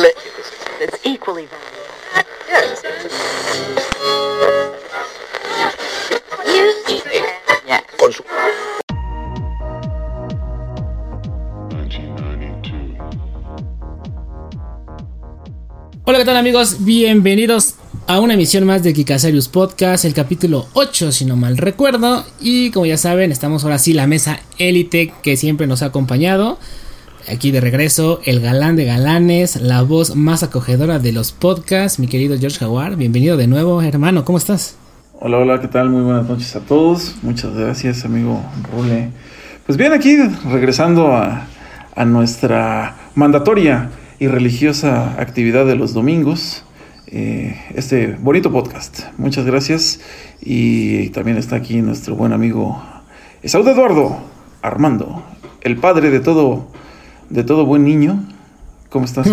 It's 0.00 0.96
equally 1.02 1.46
valuable. 1.46 2.28
Yeah. 7.66 7.82
Con 7.98 8.12
su... 8.12 8.22
Hola, 16.04 16.18
¿qué 16.18 16.24
tal 16.24 16.36
amigos? 16.36 16.84
Bienvenidos 16.84 17.74
a 18.06 18.20
una 18.20 18.34
emisión 18.34 18.64
más 18.64 18.84
de 18.84 18.92
Kikasarius 18.92 19.48
Podcast, 19.48 20.04
el 20.04 20.14
capítulo 20.14 20.68
8, 20.74 21.10
si 21.10 21.24
no 21.24 21.34
mal 21.34 21.56
recuerdo. 21.58 22.24
Y 22.40 22.70
como 22.70 22.86
ya 22.86 22.98
saben, 22.98 23.32
estamos 23.32 23.64
ahora 23.64 23.80
sí 23.80 23.94
la 23.94 24.06
mesa 24.06 24.38
élite 24.58 25.12
que 25.22 25.36
siempre 25.36 25.66
nos 25.66 25.82
ha 25.82 25.86
acompañado. 25.86 26.60
Aquí 27.30 27.50
de 27.50 27.60
regreso, 27.60 28.20
el 28.24 28.40
galán 28.40 28.76
de 28.76 28.86
galanes, 28.86 29.56
la 29.60 29.82
voz 29.82 30.16
más 30.16 30.42
acogedora 30.42 30.98
de 30.98 31.12
los 31.12 31.32
podcasts, 31.32 31.98
mi 31.98 32.06
querido 32.06 32.38
George 32.38 32.58
Jaguar. 32.58 32.96
Bienvenido 32.96 33.36
de 33.36 33.46
nuevo, 33.46 33.82
hermano, 33.82 34.24
¿cómo 34.24 34.38
estás? 34.38 34.76
Hola, 35.20 35.36
hola, 35.36 35.60
¿qué 35.60 35.68
tal? 35.68 35.90
Muy 35.90 36.02
buenas 36.02 36.26
noches 36.26 36.56
a 36.56 36.60
todos. 36.60 37.16
Muchas 37.22 37.54
gracias, 37.54 38.06
amigo 38.06 38.42
Rule. 38.72 39.10
Pues 39.66 39.76
bien, 39.76 39.92
aquí 39.92 40.16
regresando 40.50 41.14
a, 41.14 41.46
nuestra 42.06 42.96
mandatoria 43.14 43.90
y 44.18 44.28
religiosa 44.28 45.20
actividad 45.20 45.66
de 45.66 45.76
los 45.76 45.92
domingos, 45.92 46.64
eh, 47.08 47.60
este 47.74 48.16
bonito 48.18 48.50
podcast. 48.50 49.00
Muchas 49.18 49.44
gracias. 49.44 50.00
Y 50.40 51.10
también 51.10 51.36
está 51.36 51.56
aquí 51.56 51.82
nuestro 51.82 52.14
buen 52.14 52.32
amigo 52.32 52.82
Esaú 53.42 53.68
Eduardo 53.68 54.18
Armando, 54.62 55.22
el 55.60 55.76
padre 55.76 56.10
de 56.10 56.20
todo, 56.20 56.68
de 57.30 57.44
todo 57.44 57.64
buen 57.64 57.84
niño. 57.84 58.24
¿Cómo 58.90 59.04
estás? 59.04 59.28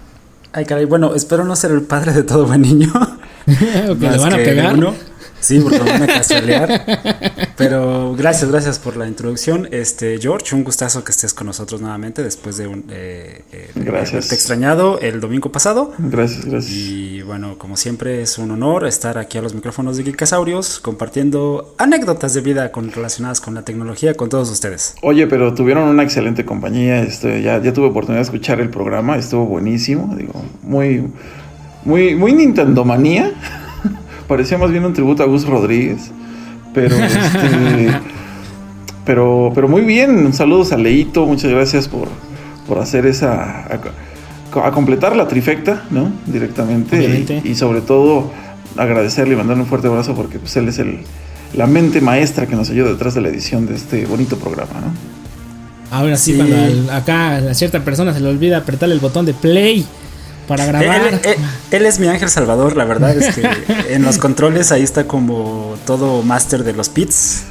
Ay, 0.52 0.64
caray, 0.64 0.86
bueno, 0.86 1.14
espero 1.14 1.44
no 1.44 1.54
ser 1.56 1.70
el 1.72 1.82
padre 1.82 2.12
de 2.12 2.22
todo 2.22 2.46
buen 2.46 2.62
niño. 2.62 2.92
que 3.46 4.10
le 4.10 4.18
van 4.18 4.32
a 4.32 4.36
pegar. 4.36 4.74
uno. 4.74 4.94
Sí, 5.40 5.60
porque 5.60 5.80
me 5.80 5.90
van 5.92 6.02
a 6.02 6.06
cazuelear. 6.06 7.52
Pero 7.56 8.14
gracias, 8.16 8.50
gracias 8.50 8.78
por 8.78 8.96
la 8.96 9.06
introducción. 9.06 9.68
Este, 9.70 10.18
George, 10.20 10.54
un 10.54 10.64
gustazo 10.64 11.04
que 11.04 11.12
estés 11.12 11.34
con 11.34 11.46
nosotros 11.46 11.80
nuevamente 11.80 12.22
después 12.22 12.56
de 12.56 12.66
un. 12.66 12.84
Eh, 12.90 13.42
eh, 13.52 13.70
Gracias. 13.74 14.10
haberte 14.10 14.34
extrañado 14.34 15.00
el 15.00 15.20
domingo 15.20 15.50
pasado. 15.50 15.92
Gracias, 15.98 16.44
gracias. 16.44 16.72
Y 16.72 17.22
bueno, 17.22 17.58
como 17.58 17.76
siempre, 17.76 18.22
es 18.22 18.38
un 18.38 18.50
honor 18.50 18.86
estar 18.86 19.18
aquí 19.18 19.38
a 19.38 19.42
los 19.42 19.54
micrófonos 19.54 19.96
de 19.96 20.04
Geekasaurios 20.04 20.80
compartiendo 20.80 21.74
anécdotas 21.78 22.34
de 22.34 22.40
vida 22.40 22.72
con, 22.72 22.90
relacionadas 22.92 23.40
con 23.40 23.54
la 23.54 23.62
tecnología 23.62 24.14
con 24.14 24.28
todos 24.28 24.50
ustedes. 24.50 24.94
Oye, 25.02 25.26
pero 25.26 25.54
tuvieron 25.54 25.84
una 25.88 26.02
excelente 26.02 26.44
compañía. 26.44 27.02
Este, 27.02 27.42
ya, 27.42 27.60
ya 27.62 27.72
tuve 27.72 27.86
oportunidad 27.86 28.20
de 28.20 28.24
escuchar 28.24 28.60
el 28.60 28.70
programa, 28.70 29.16
estuvo 29.16 29.46
buenísimo. 29.46 30.14
Digo, 30.16 30.42
muy, 30.62 31.04
muy, 31.84 32.14
muy 32.14 32.32
Nintendo 32.32 32.84
manía. 32.84 33.32
Parecía 34.28 34.58
más 34.58 34.70
bien 34.70 34.84
un 34.84 34.92
tributo 34.92 35.22
a 35.22 35.26
Gus 35.26 35.46
Rodríguez. 35.46 36.10
Pero, 36.74 36.94
este, 37.04 37.90
pero, 39.04 39.52
pero 39.54 39.68
muy 39.68 39.82
bien. 39.82 40.32
Saludos 40.32 40.72
a 40.72 40.76
Leito. 40.76 41.26
Muchas 41.26 41.50
gracias 41.50 41.88
por, 41.88 42.08
por 42.66 42.78
hacer 42.78 43.06
esa. 43.06 43.66
A, 43.66 43.80
a 44.66 44.70
completar 44.72 45.16
la 45.16 45.28
trifecta, 45.28 45.84
¿no? 45.90 46.10
Directamente. 46.26 47.42
Y, 47.44 47.50
y 47.50 47.54
sobre 47.54 47.80
todo 47.80 48.30
agradecerle 48.76 49.34
y 49.34 49.36
mandarle 49.36 49.62
un 49.64 49.68
fuerte 49.68 49.88
abrazo 49.88 50.14
porque 50.14 50.38
pues, 50.38 50.56
él 50.56 50.68
es 50.68 50.78
el, 50.78 51.00
la 51.54 51.66
mente 51.66 52.00
maestra 52.00 52.46
que 52.46 52.54
nos 52.56 52.70
ayuda 52.70 52.90
detrás 52.90 53.14
de 53.14 53.20
la 53.22 53.28
edición 53.28 53.66
de 53.66 53.74
este 53.74 54.06
bonito 54.06 54.36
programa, 54.36 54.72
¿no? 54.80 55.96
Ahora 55.96 56.16
sí, 56.16 56.32
Sí. 56.32 56.36
cuando 56.36 56.56
al- 56.56 56.90
acá 56.90 57.36
a 57.36 57.54
cierta 57.54 57.80
persona 57.82 58.12
se 58.12 58.20
le 58.20 58.28
olvida 58.28 58.58
apretar 58.58 58.90
el 58.90 58.98
botón 59.00 59.24
de 59.26 59.32
play 59.32 59.86
para 60.48 60.64
grabar. 60.66 61.02
Él, 61.06 61.20
él- 61.24 61.36
él 61.70 61.86
es 61.86 62.00
mi 62.00 62.08
ángel 62.08 62.28
salvador, 62.30 62.76
la 62.76 62.84
verdad 62.84 63.16
es 63.16 63.34
que 63.34 63.48
en 63.94 64.02
los 64.02 64.18
controles 64.18 64.72
ahí 64.72 64.82
está 64.82 65.06
como 65.06 65.76
todo 65.86 66.22
máster 66.22 66.64
de 66.64 66.72
los 66.72 66.88
pits. 66.88 67.44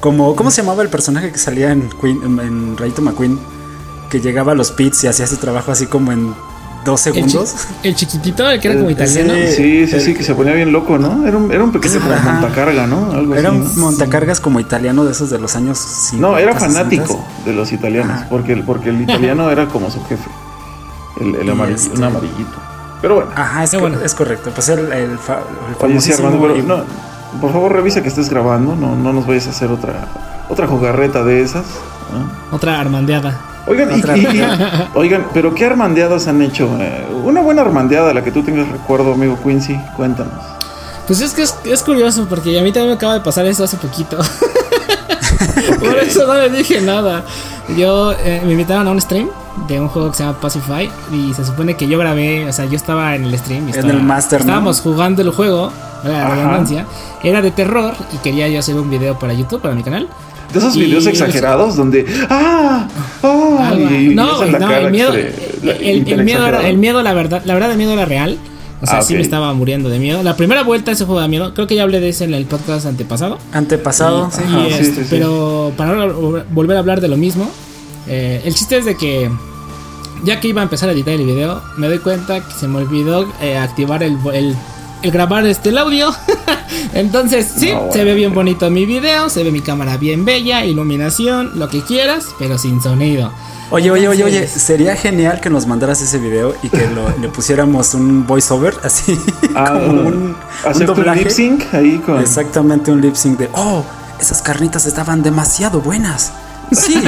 Como, 0.00 0.36
¿Cómo 0.36 0.50
se 0.50 0.62
llamaba 0.62 0.82
el 0.82 0.88
personaje 0.88 1.30
que 1.32 1.38
salía 1.38 1.70
en, 1.72 1.88
Queen, 2.00 2.20
en, 2.24 2.38
en 2.40 2.76
Rayito 2.76 3.02
McQueen? 3.02 3.38
Que 4.10 4.20
llegaba 4.20 4.52
a 4.52 4.54
los 4.54 4.70
pits 4.72 5.04
y 5.04 5.06
hacía 5.06 5.26
su 5.26 5.36
trabajo 5.36 5.72
así 5.72 5.86
como 5.86 6.12
en 6.12 6.34
dos 6.84 7.06
el, 7.06 7.12
chi- 7.14 7.20
segundos. 7.30 7.54
el 7.84 7.94
chiquitito, 7.94 8.50
el 8.50 8.58
que 8.60 8.68
era 8.68 8.76
como 8.78 8.90
italiano. 8.90 9.32
sí. 9.34 9.52
Sí, 9.54 9.86
sí, 9.86 9.94
el- 9.94 10.00
sí, 10.02 10.14
que 10.14 10.24
se 10.24 10.34
ponía 10.34 10.52
bien 10.54 10.72
loco, 10.72 10.98
¿no? 10.98 11.24
Era 11.26 11.36
un, 11.36 11.50
era 11.52 11.62
un 11.62 11.70
pequeño 11.72 12.00
como 12.00 12.14
montacarga, 12.16 12.86
¿no? 12.88 13.12
Algo 13.12 13.34
Era 13.36 13.50
así, 13.50 13.58
un 13.58 13.64
¿no? 13.76 13.80
montacargas 13.82 14.40
como 14.40 14.58
italiano 14.58 15.04
de 15.04 15.12
esos 15.12 15.30
de 15.30 15.38
los 15.38 15.54
años 15.54 15.78
50. 15.78 16.16
No, 16.28 16.36
era 16.36 16.52
60. 16.52 16.66
fanático 16.80 17.24
de 17.46 17.52
los 17.52 17.72
italianos, 17.72 18.10
Ajá. 18.16 18.26
porque, 18.28 18.52
el, 18.54 18.64
porque 18.64 18.88
el 18.90 19.00
italiano 19.08 19.50
era 19.52 19.68
como 19.68 19.88
su 19.90 20.04
jefe, 20.06 20.28
el, 21.20 21.50
amarillo, 21.50 21.76
este- 21.76 21.96
un 21.98 22.04
amarillito. 22.04 22.56
Pero 23.00 23.16
bueno, 23.16 23.30
Ajá, 23.34 23.64
es, 23.64 23.78
bueno. 23.80 23.98
correcto. 24.16 24.50
Pues 24.54 24.68
el, 24.68 24.92
el, 24.92 25.18
fa- 25.18 25.38
el 25.40 25.40
oye, 25.40 26.00
sí, 26.00 26.12
famosísimo 26.12 26.28
Armando, 26.28 26.46
pero 26.48 26.56
y- 26.58 26.62
no, 26.62 26.84
por 27.40 27.52
favor 27.52 27.72
revisa 27.72 28.02
que 28.02 28.08
estés 28.08 28.28
grabando, 28.28 28.76
no, 28.76 28.94
no 28.94 29.12
nos 29.12 29.26
vayas 29.26 29.48
a 29.48 29.50
hacer 29.50 29.70
otra, 29.70 30.06
otra 30.48 30.66
jugarreta 30.66 31.24
de 31.24 31.42
esas. 31.42 31.64
¿no? 32.12 32.56
Otra 32.56 32.78
armandeada. 32.80 33.40
Oigan, 33.66 33.92
Otra 33.92 34.16
y- 34.16 34.20
y- 34.26 34.42
oigan, 34.94 35.26
pero 35.34 35.54
¿qué 35.54 35.64
armandeadas 35.66 36.28
han 36.28 36.42
hecho? 36.42 36.68
Eh, 36.80 37.06
una 37.24 37.40
buena 37.40 37.62
armandeada, 37.62 38.12
la 38.14 38.22
que 38.22 38.30
tú 38.30 38.42
tengas 38.42 38.68
recuerdo, 38.68 39.12
amigo 39.14 39.36
Quincy, 39.42 39.80
cuéntanos. 39.96 40.34
Pues 41.06 41.20
es 41.20 41.32
que 41.32 41.42
es, 41.42 41.56
es 41.64 41.82
curioso 41.82 42.26
porque 42.28 42.58
a 42.58 42.62
mí 42.62 42.70
también 42.72 42.90
me 42.90 42.96
acaba 42.96 43.14
de 43.14 43.20
pasar 43.20 43.44
eso 43.46 43.64
hace 43.64 43.76
poquito. 43.78 44.18
Por 45.80 45.96
eso 45.98 46.26
no 46.26 46.34
le 46.34 46.50
dije 46.50 46.80
nada. 46.80 47.24
Yo 47.76 48.12
eh, 48.12 48.42
me 48.44 48.52
invitaron 48.52 48.86
a 48.88 48.90
un 48.92 49.00
stream 49.00 49.28
de 49.68 49.80
un 49.80 49.88
juego 49.88 50.10
que 50.10 50.16
se 50.16 50.24
llama 50.24 50.38
Pacify 50.40 50.90
y 51.12 51.34
se 51.34 51.44
supone 51.44 51.74
que 51.76 51.86
yo 51.88 51.98
grabé, 51.98 52.46
o 52.48 52.52
sea, 52.52 52.64
yo 52.66 52.76
estaba 52.76 53.14
en 53.14 53.24
el 53.24 53.38
stream. 53.38 53.68
y 53.68 53.70
En 53.72 53.76
estaba- 53.78 53.92
el 53.92 54.02
master, 54.02 54.40
¿no? 54.40 54.44
Estábamos 54.46 54.80
jugando 54.80 55.22
el 55.22 55.30
juego, 55.30 55.72
la 56.04 56.26
Ajá. 56.26 56.34
redundancia. 56.34 56.86
Era 57.22 57.42
de 57.42 57.50
terror 57.50 57.94
y 58.12 58.16
quería 58.18 58.48
yo 58.48 58.58
hacer 58.58 58.74
un 58.76 58.90
video 58.90 59.18
para 59.18 59.32
YouTube, 59.34 59.60
para 59.60 59.74
mi 59.74 59.82
canal. 59.82 60.08
De 60.52 60.58
esos 60.58 60.76
Y- 60.76 60.80
videos 60.84 61.06
exagerados 61.06 61.76
donde 61.76 62.04
¡Ah! 62.28 62.86
¡Ah! 63.22 63.74
Y, 63.76 63.94
y 64.10 64.14
no, 64.14 64.44
no, 64.44 64.70
el 64.72 64.90
miedo, 64.90 65.12
la- 65.62 65.72
el, 65.72 66.06
el 66.08 66.24
miedo 66.24 66.46
era, 66.46 66.68
el 66.68 66.76
miedo, 66.78 67.02
la 67.02 67.14
verdad, 67.14 67.42
la 67.44 67.54
verdad, 67.54 67.70
el 67.70 67.78
miedo 67.78 67.92
era 67.92 68.04
real. 68.04 68.38
O 68.82 68.86
sea, 68.86 68.98
Ah, 68.98 69.02
sí 69.02 69.12
ok. 69.14 69.18
me 69.18 69.22
estaba 69.22 69.54
muriendo 69.54 69.88
de 69.88 70.00
miedo. 70.00 70.24
La 70.24 70.34
primera 70.36 70.64
vuelta 70.64 70.90
ese 70.90 71.04
juego 71.04 71.20
da 71.20 71.28
miedo. 71.28 71.54
Creo 71.54 71.68
que 71.68 71.76
ya 71.76 71.84
hablé 71.84 72.00
de 72.00 72.08
ese 72.08 72.24
en 72.24 72.34
el 72.34 72.46
podcast 72.46 72.84
antepasado. 72.84 73.38
Antepasado, 73.52 74.28
Y- 74.28 74.34
sí. 74.34 74.42
y 74.42 74.44
Ajá, 74.56 74.64
sí, 74.66 74.72
este, 74.72 74.84
sí, 74.84 75.00
sí. 75.02 75.06
Pero 75.08 75.72
para 75.76 75.92
no 75.94 76.06
vol- 76.20 76.44
volver 76.50 76.76
a 76.76 76.80
hablar 76.80 77.00
de 77.00 77.06
lo 77.06 77.16
mismo, 77.16 77.48
eh, 78.06 78.42
el 78.44 78.54
chiste 78.54 78.78
es 78.78 78.84
de 78.84 78.96
que 78.96 79.30
ya 80.24 80.38
que 80.40 80.48
iba 80.48 80.60
a 80.60 80.64
empezar 80.64 80.88
a 80.88 80.92
editar 80.92 81.14
el 81.14 81.24
video, 81.26 81.62
me 81.76 81.88
doy 81.88 81.98
cuenta 81.98 82.40
que 82.40 82.52
se 82.52 82.68
me 82.68 82.78
olvidó 82.78 83.26
eh, 83.40 83.58
activar 83.58 84.02
el, 84.02 84.18
el, 84.32 84.54
el 85.02 85.10
grabar 85.10 85.44
este 85.46 85.70
el 85.70 85.78
audio. 85.78 86.10
Entonces, 86.94 87.50
sí, 87.56 87.70
No, 87.72 87.78
bueno, 87.80 87.92
se 87.92 88.04
ve 88.04 88.14
bien 88.14 88.32
bonito 88.34 88.70
mi 88.70 88.86
video, 88.86 89.28
se 89.28 89.42
ve 89.44 89.50
mi 89.50 89.60
cámara 89.60 89.96
bien 89.96 90.24
bella, 90.24 90.64
iluminación, 90.64 91.52
lo 91.58 91.68
que 91.68 91.82
quieras, 91.82 92.26
pero 92.38 92.56
sin 92.58 92.80
sonido. 92.80 93.30
Oye, 93.70 93.90
oye, 93.90 94.06
oye, 94.06 94.22
oye, 94.24 94.46
sería 94.46 94.94
genial 94.96 95.40
que 95.40 95.48
nos 95.48 95.66
mandaras 95.66 96.02
ese 96.02 96.18
video 96.18 96.54
y 96.62 96.68
que 96.68 96.86
lo- 96.90 97.08
le 97.18 97.28
pusiéramos 97.28 97.94
un 97.94 98.26
voiceover 98.26 98.74
así 98.84 99.18
Ah, 99.54 99.70
como 99.72 100.02
un, 100.08 100.36
un 100.74 100.86
doblaje. 100.86 101.20
lip 101.20 101.30
sync 101.30 101.62
ahí 101.72 101.98
con. 101.98 102.20
Exactamente 102.20 102.92
un 102.92 103.00
lip 103.00 103.14
sync 103.14 103.38
de, 103.38 103.48
oh, 103.54 103.82
esas 104.20 104.42
carnitas 104.42 104.84
estaban 104.86 105.22
demasiado 105.22 105.80
buenas. 105.80 106.32
Sí. 106.72 107.02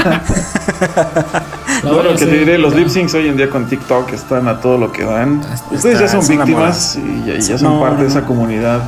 Bueno, 1.82 2.10
que 2.16 2.26
te 2.26 2.38
diré, 2.38 2.58
los 2.58 2.74
lip 2.74 2.88
syncs 2.88 3.14
hoy 3.14 3.28
en 3.28 3.36
día 3.36 3.50
con 3.50 3.66
TikTok 3.66 4.12
están 4.12 4.48
a 4.48 4.60
todo 4.60 4.78
lo 4.78 4.92
que 4.92 5.04
dan. 5.04 5.42
Ustedes 5.70 6.00
ya 6.00 6.08
son 6.08 6.26
víctimas 6.26 6.96
y 6.96 7.24
ya, 7.26 7.38
ya 7.38 7.58
son 7.58 7.74
No, 7.74 7.80
parte 7.80 7.96
no, 7.98 8.02
de 8.04 8.08
esa 8.08 8.20
no. 8.20 8.26
comunidad 8.26 8.80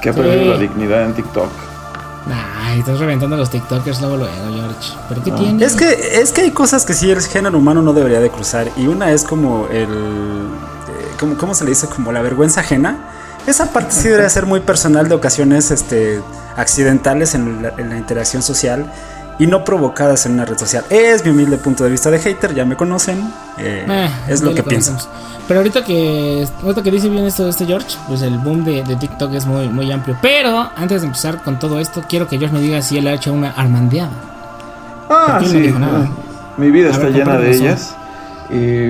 que 0.00 0.10
ha 0.10 0.12
Sí. 0.12 0.20
perdido 0.20 0.52
la 0.52 0.58
dignidad 0.58 1.02
en 1.04 1.14
TikTok. 1.14 1.48
Ay, 2.64 2.78
estás 2.80 2.98
reventando 3.00 3.34
a 3.36 3.38
los 3.38 3.50
TikTokers 3.50 4.00
luego, 4.00 4.16
luego, 4.18 4.32
George. 4.54 4.92
¿Pero 5.08 5.22
qué 5.24 5.30
tiene? 5.32 5.64
es 5.64 5.74
que 5.74 6.20
es 6.20 6.32
que 6.32 6.42
hay 6.42 6.50
cosas 6.52 6.84
que 6.86 6.94
sí 6.94 7.10
el 7.10 7.20
género 7.20 7.58
humano 7.58 7.82
no 7.82 7.92
debería 7.92 8.20
de 8.20 8.30
cruzar 8.30 8.68
y 8.76 8.86
una 8.86 9.10
es 9.12 9.24
como 9.24 9.66
el 9.68 9.88
eh, 9.88 11.14
como 11.18 11.36
cómo 11.36 11.54
se 11.54 11.64
le 11.64 11.70
dice 11.70 11.88
como 11.88 12.12
la 12.12 12.22
vergüenza 12.22 12.60
ajena. 12.60 12.96
Esa 13.46 13.72
parte 13.72 13.90
sí 13.92 14.08
debería 14.08 14.30
ser 14.30 14.46
muy 14.46 14.60
personal 14.60 15.08
de 15.08 15.16
ocasiones 15.16 15.72
este 15.72 16.22
accidentales 16.56 17.34
en 17.34 17.62
la, 17.62 17.70
en 17.76 17.88
la 17.90 17.96
interacción 17.98 18.40
social 18.42 18.86
y 19.42 19.46
no 19.48 19.64
provocadas 19.64 20.24
en 20.26 20.32
una 20.32 20.44
red 20.44 20.56
social. 20.56 20.84
Es 20.88 21.24
mi 21.24 21.30
humilde 21.32 21.56
punto 21.58 21.82
de 21.82 21.90
vista 21.90 22.10
de 22.10 22.18
hater, 22.20 22.54
ya 22.54 22.64
me 22.64 22.76
conocen. 22.76 23.18
eh, 23.58 23.84
Eh, 23.88 24.08
es 24.28 24.40
lo 24.42 24.54
que 24.54 24.62
pienso. 24.62 24.96
Pero 25.48 25.58
ahorita 25.60 25.84
que 25.84 26.46
ahorita 26.62 26.82
que 26.84 26.90
dice 26.92 27.08
bien 27.08 27.24
esto 27.26 27.48
este 27.48 27.66
George, 27.66 27.96
pues 28.06 28.22
el 28.22 28.38
boom 28.38 28.64
de, 28.64 28.84
de 28.84 28.94
TikTok 28.96 29.34
es 29.34 29.44
muy, 29.46 29.68
muy 29.68 29.90
amplio. 29.90 30.16
Pero 30.22 30.70
antes 30.76 31.00
de 31.02 31.08
empezar 31.08 31.42
con 31.42 31.58
todo 31.58 31.80
esto, 31.80 32.02
quiero 32.08 32.28
que 32.28 32.38
George 32.38 32.54
me 32.54 32.62
diga 32.62 32.80
si 32.82 32.98
él 32.98 33.06
ha 33.08 33.14
hecho 33.14 33.32
una 33.32 33.50
armandeada. 33.50 34.10
Ah, 35.10 35.40
no 35.42 35.48
sí. 35.48 35.60
dijo 35.60 35.78
nada? 35.80 36.08
ah, 36.08 36.54
Mi 36.56 36.70
vida 36.70 36.88
A 36.88 36.90
está 36.92 37.06
ver, 37.06 37.14
llena 37.16 37.36
de 37.38 37.50
ellas. 37.50 37.96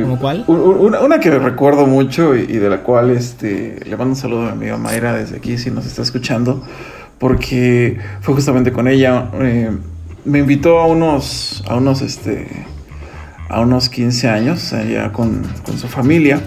¿Cómo 0.03 0.19
cuál? 0.19 0.45
Una, 0.47 1.01
una 1.01 1.21
que 1.21 1.31
recuerdo 1.31 1.87
mucho 1.87 2.37
y, 2.37 2.41
y 2.43 2.57
de 2.59 2.69
la 2.69 2.83
cual 2.83 3.11
este, 3.11 3.81
le 3.87 3.97
mando 3.97 4.13
un 4.13 4.17
saludo 4.17 4.43
a 4.43 4.45
mi 4.55 4.69
amiga 4.69 4.77
Mayra 4.77 5.15
desde 5.15 5.37
aquí 5.37 5.57
si 5.57 5.71
nos 5.71 5.87
está 5.87 6.03
escuchando, 6.03 6.63
porque 7.19 7.99
fue 8.21 8.35
justamente 8.35 8.73
con 8.73 8.89
ella. 8.89 9.31
eh, 9.41 9.71
me 10.25 10.39
invitó 10.39 10.79
a 10.79 10.87
unos, 10.87 11.63
a 11.67 11.77
unos, 11.77 12.03
este, 12.03 12.49
a 13.49 13.61
unos 13.61 13.89
15 13.89 14.29
años, 14.29 14.73
allá 14.73 15.13
con, 15.13 15.43
con 15.65 15.79
su 15.79 15.89
familia. 15.89 16.41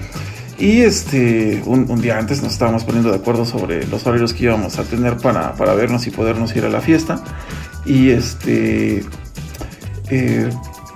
Y 0.57 0.81
este, 0.81 1.62
un, 1.66 1.89
un, 1.89 2.01
día 2.01 2.18
antes 2.18 2.42
nos 2.42 2.54
estábamos 2.54 2.86
poniendo 2.86 3.10
de 3.10 3.18
acuerdo 3.18 3.45
sobre 3.45 3.86
los 3.88 4.07
horarios 4.07 4.33
que 4.33 4.45
íbamos 4.45 4.80
a 4.80 4.83
tener 4.83 5.18
para, 5.18 5.54
para 5.56 5.74
vernos 5.74 6.07
y 6.07 6.12
podernos 6.12 6.56
ir 6.56 6.63
a 6.63 6.69
la 6.69 6.80
fiesta. 6.80 7.22
Y 7.86 8.10
este, 8.12 9.04
eh, 10.10 10.50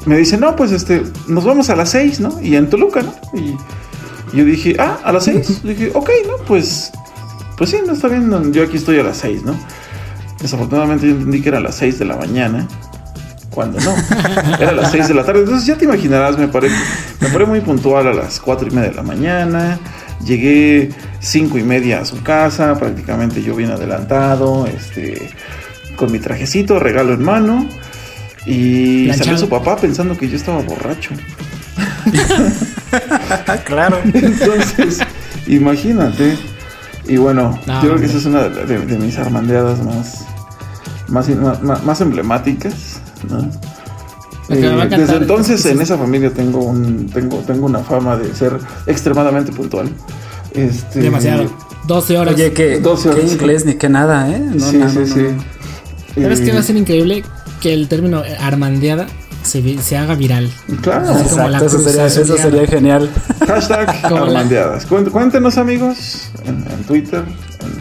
me 0.06 0.18
dice, 0.18 0.38
no, 0.38 0.56
pues 0.56 0.72
este, 0.72 1.04
nos 1.28 1.44
vamos 1.44 1.70
a 1.70 1.76
las 1.76 1.90
6, 1.90 2.22
¿no? 2.22 2.42
Y 2.42 2.56
en 2.56 2.70
Toluca, 2.70 3.02
¿no? 3.02 3.14
Y 3.34 3.56
yo 4.36 4.46
dije, 4.46 4.78
ah, 4.80 5.00
a 5.04 5.12
las 5.12 5.26
6. 5.26 5.64
dije, 5.64 5.92
ok, 5.94 6.10
¿no? 6.26 6.38
Pues, 6.46 6.92
pues 7.58 7.70
sí, 7.72 7.80
no 7.86 7.94
está 7.94 8.08
bien, 8.08 8.54
yo 8.54 8.64
aquí 8.64 8.78
estoy 8.78 9.00
a 9.00 9.04
las 9.04 9.18
6, 9.18 9.44
¿no? 9.44 9.56
Desafortunadamente 10.42 11.08
yo 11.08 11.14
entendí 11.14 11.42
que 11.42 11.50
era 11.50 11.58
a 11.58 11.62
las 11.62 11.76
6 11.76 12.00
de 12.00 12.06
la 12.06 12.16
mañana 12.16 12.68
cuando 13.50 13.80
no. 13.80 13.94
Era 14.60 14.70
a 14.70 14.74
las 14.74 14.92
6 14.92 15.08
de 15.10 15.14
la 15.14 15.26
tarde. 15.26 15.42
Entonces 15.42 15.66
ya 15.66 15.76
te 15.76 15.86
imaginarás, 15.86 16.38
me 16.38 16.48
paré, 16.48 16.70
me 17.20 17.28
paré 17.30 17.46
muy 17.46 17.62
puntual 17.62 18.08
a 18.08 18.14
las 18.14 18.40
4 18.40 18.68
y 18.68 18.72
media 18.72 18.90
de 18.90 18.96
la 18.96 19.04
mañana. 19.04 19.80
Llegué 20.26 20.92
5 21.20 21.58
y 21.58 21.64
media 21.64 22.02
a 22.02 22.06
su 22.06 22.22
casa, 22.22 22.78
prácticamente 22.78 23.42
yo 23.42 23.56
bien 23.56 23.72
adelantado, 23.72 24.68
este, 24.68 25.30
con 25.96 26.12
mi 26.12 26.20
trajecito, 26.20 26.80
regalo 26.80 27.14
en 27.14 27.24
mano. 27.24 27.68
Y 28.46 29.06
Planchado. 29.06 29.26
salió 29.26 29.38
su 29.40 29.50
papá 29.50 29.76
pensando 29.76 30.18
que 30.18 30.30
yo 30.30 30.38
estaba 30.38 30.62
borracho. 30.62 31.12
claro. 33.66 34.00
Entonces, 34.14 35.00
imagínate. 35.48 36.38
Y 37.08 37.18
bueno, 37.18 37.60
no, 37.66 37.84
yo 37.84 37.90
creo 37.90 38.00
que 38.00 38.06
esa 38.06 38.18
es 38.18 38.26
una 38.26 38.48
de, 38.50 38.66
de, 38.66 38.86
de 38.86 38.98
mis 38.98 39.18
armandeadas 39.18 39.84
más, 39.84 40.26
más, 41.12 41.30
más, 41.62 41.84
más 41.84 42.02
emblemáticas. 42.02 43.02
¿no? 43.30 43.50
Eh, 44.50 44.88
desde 44.90 45.18
entonces 45.18 45.64
en 45.68 45.80
esa 45.82 45.96
familia 45.98 46.32
tengo 46.32 46.60
un 46.64 47.08
tengo 47.08 47.38
tengo 47.46 47.68
una 47.68 47.80
fama 47.80 48.18
de 48.18 48.34
ser 48.34 48.58
extremadamente 48.88 49.52
puntual. 49.52 49.90
Este, 50.54 51.02
Demasiado. 51.02 51.50
12 51.86 52.18
horas. 52.18 52.34
Oye, 52.34 52.52
que 52.54 52.80
12 52.80 53.10
horas, 53.10 53.22
qué 53.26 53.32
inglés 53.32 53.66
ni 53.66 53.76
qué 53.76 53.90
nada, 53.90 54.28
¿eh? 54.30 54.40
No, 54.40 54.66
sí, 54.66 54.78
no, 54.78 54.90
sí, 54.90 55.00
no, 55.00 55.06
sí. 55.06 55.26
Pero 56.16 56.34
es 56.34 56.40
que 56.42 56.50
Eh, 56.50 56.54
va 56.54 56.60
a 56.60 56.64
ser 56.64 56.76
increíble 56.78 57.24
que 57.62 57.74
el 57.74 57.88
término 57.88 58.24
armandeada 58.42 59.06
se, 59.44 59.62
vi- 59.62 59.78
se 59.78 59.98
haga 59.98 60.16
viral. 60.16 60.52
Claro. 60.82 61.12
Así 61.12 61.30
como 61.30 61.48
la 61.50 61.58
Exacto, 61.60 61.78
eso 61.78 61.90
sería, 61.90 62.06
eso 62.08 62.38
sería 62.38 62.66
genial. 62.68 63.10
Hashtag 63.48 63.90
armandeadas. 64.06 64.90
Cuént- 64.90 65.12
Cuéntenos 65.12 65.58
amigos 65.60 66.32
en, 66.46 66.56
en 66.72 66.84
Twitter, 66.88 67.24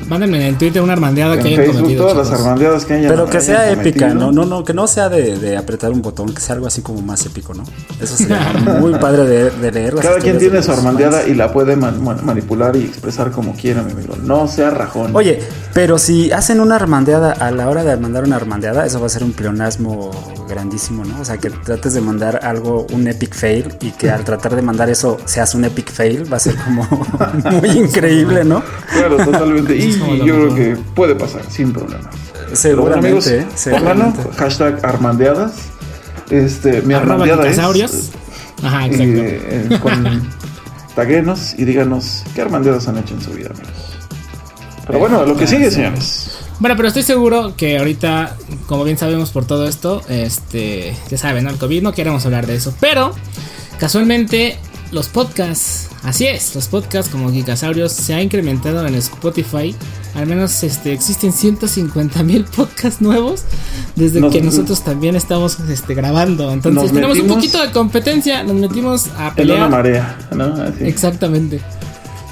Mándenme 0.08 0.38
en 0.38 0.42
el 0.54 0.58
Twitter 0.58 0.82
una 0.82 0.94
armandeada 0.94 1.34
en 1.34 1.40
que 1.42 1.48
hayan 1.48 1.60
Facebook, 1.60 1.76
cometido. 1.82 2.02
todas 2.04 2.16
las 2.18 2.26
chicos. 2.28 2.40
armandeadas 2.40 2.84
que 2.84 2.94
hayan 2.94 3.10
Pero 3.10 3.26
que 3.26 3.40
sea 3.40 3.70
épica. 3.70 4.08
¿no? 4.14 4.32
No, 4.32 4.44
no, 4.44 4.64
que 4.64 4.72
no 4.74 4.86
sea 4.86 5.08
de, 5.08 5.38
de 5.38 5.56
apretar 5.56 5.90
un 5.92 6.02
botón, 6.02 6.34
que 6.34 6.40
sea 6.40 6.54
algo 6.54 6.66
así 6.66 6.80
como 6.82 7.00
más 7.02 7.24
épico, 7.26 7.54
¿no? 7.54 7.62
Eso 8.00 8.16
sería 8.16 8.52
muy 8.80 8.92
padre 8.94 9.24
de, 9.24 9.50
de 9.50 9.72
leer. 9.72 9.94
las 9.94 10.04
Cada 10.04 10.18
quien 10.18 10.38
tiene 10.38 10.62
su 10.62 10.72
armandeada 10.72 11.26
y 11.26 11.34
la 11.34 11.52
puede 11.52 11.76
man- 11.76 12.02
man- 12.02 12.20
manipular 12.24 12.74
y 12.76 12.84
expresar 12.84 13.30
como 13.30 13.54
quiera, 13.54 13.82
mi 13.82 13.92
amigo. 13.92 14.14
No 14.22 14.48
sea 14.48 14.70
rajón. 14.70 15.14
Oye, 15.14 15.40
pero 15.74 15.98
si 15.98 16.32
hacen 16.32 16.60
una 16.60 16.76
armandeada 16.76 17.32
a 17.32 17.50
la 17.50 17.68
hora 17.68 17.84
de 17.84 17.96
mandar 17.96 18.24
una 18.24 18.36
armandeada, 18.36 18.86
eso 18.86 19.00
va 19.00 19.06
a 19.06 19.10
ser 19.10 19.22
un 19.24 19.32
pleonasmo 19.32 20.10
grandísimo, 20.48 21.04
¿no? 21.04 21.20
O 21.20 21.24
sea, 21.24 21.36
que 21.36 21.50
trates 21.50 21.92
de 21.94 22.00
mandar 22.00 22.40
algo, 22.42 22.86
un 22.92 23.06
epic 23.06 23.34
fail, 23.34 23.74
y 23.82 23.90
que 23.92 24.10
al 24.10 24.24
tratar 24.24 24.56
de 24.56 24.62
mandar 24.62 24.88
eso 24.88 25.18
seas 25.26 25.54
un 25.54 25.64
epic 25.66 25.92
fail, 25.92 26.30
va 26.32 26.38
a 26.38 26.40
ser 26.40 26.56
como 26.56 26.88
muy 27.60 27.68
increíble, 27.70 28.44
¿no? 28.44 28.62
Claro, 28.92 29.16
totalmente. 29.18 29.67
Y 29.76 30.18
yo 30.18 30.24
creo 30.24 30.54
que 30.54 30.76
puede 30.94 31.14
pasar 31.14 31.42
sin 31.50 31.72
problema. 31.72 32.08
Pero 32.62 32.82
bueno, 32.82 32.96
amigos, 32.96 33.24
Seguramente, 33.24 33.52
¿eh? 33.52 33.56
Seguramente. 33.56 34.20
hashtag 34.36 34.84
armandeadas. 34.84 35.52
Este, 36.30 36.82
mi 36.82 36.94
Arroba 36.94 37.24
armandeada 37.24 37.48
es. 37.48 38.10
Ajá, 38.62 38.86
exacto. 38.86 39.04
eh, 39.04 39.66
eh, 39.70 39.78
con 39.80 40.28
taguenos 40.94 41.54
y 41.56 41.64
díganos 41.64 42.24
qué 42.34 42.42
armandeadas 42.42 42.88
han 42.88 42.98
hecho 42.98 43.14
en 43.14 43.22
su 43.22 43.30
vida, 43.30 43.50
amigos. 43.50 43.98
Pero 44.86 44.98
bueno, 44.98 45.24
lo 45.24 45.36
que 45.36 45.46
sigue, 45.46 45.70
señores. 45.70 46.38
Bueno, 46.60 46.76
pero 46.76 46.88
estoy 46.88 47.02
seguro 47.02 47.54
que 47.56 47.78
ahorita, 47.78 48.36
como 48.66 48.84
bien 48.84 48.98
sabemos 48.98 49.30
por 49.30 49.44
todo 49.44 49.68
esto, 49.68 50.02
este, 50.08 50.96
ya 51.08 51.18
saben, 51.18 51.44
¿no? 51.44 51.50
El 51.50 51.56
COVID, 51.56 51.82
no 51.82 51.92
queremos 51.92 52.24
hablar 52.26 52.46
de 52.46 52.56
eso. 52.56 52.74
Pero, 52.80 53.12
casualmente, 53.78 54.58
los 54.90 55.08
podcasts, 55.08 55.87
así 56.02 56.26
es, 56.26 56.54
los 56.54 56.68
podcasts 56.68 57.10
como 57.10 57.30
Geekasaurios 57.32 57.92
se 57.92 58.14
ha 58.14 58.22
incrementado 58.22 58.86
en 58.86 58.94
Spotify. 58.96 59.74
Al 60.14 60.26
menos 60.26 60.62
este, 60.64 60.92
existen 60.92 61.32
150 61.32 62.22
mil 62.22 62.44
podcasts 62.44 63.00
nuevos 63.00 63.42
desde 63.94 64.20
Nos- 64.20 64.32
que 64.32 64.40
nosotros 64.40 64.82
también 64.82 65.16
estamos 65.16 65.58
este, 65.68 65.94
grabando. 65.94 66.50
Entonces 66.52 66.92
tenemos 66.92 67.18
un 67.18 67.26
poquito 67.28 67.62
de 67.64 67.70
competencia, 67.72 68.42
nos 68.42 68.56
metimos 68.56 69.06
a 69.08 69.10
En 69.10 69.22
una 69.26 69.34
pelear. 69.34 69.70
marea, 69.70 70.18
¿no? 70.34 70.44
Así. 70.54 70.84
Exactamente. 70.84 71.60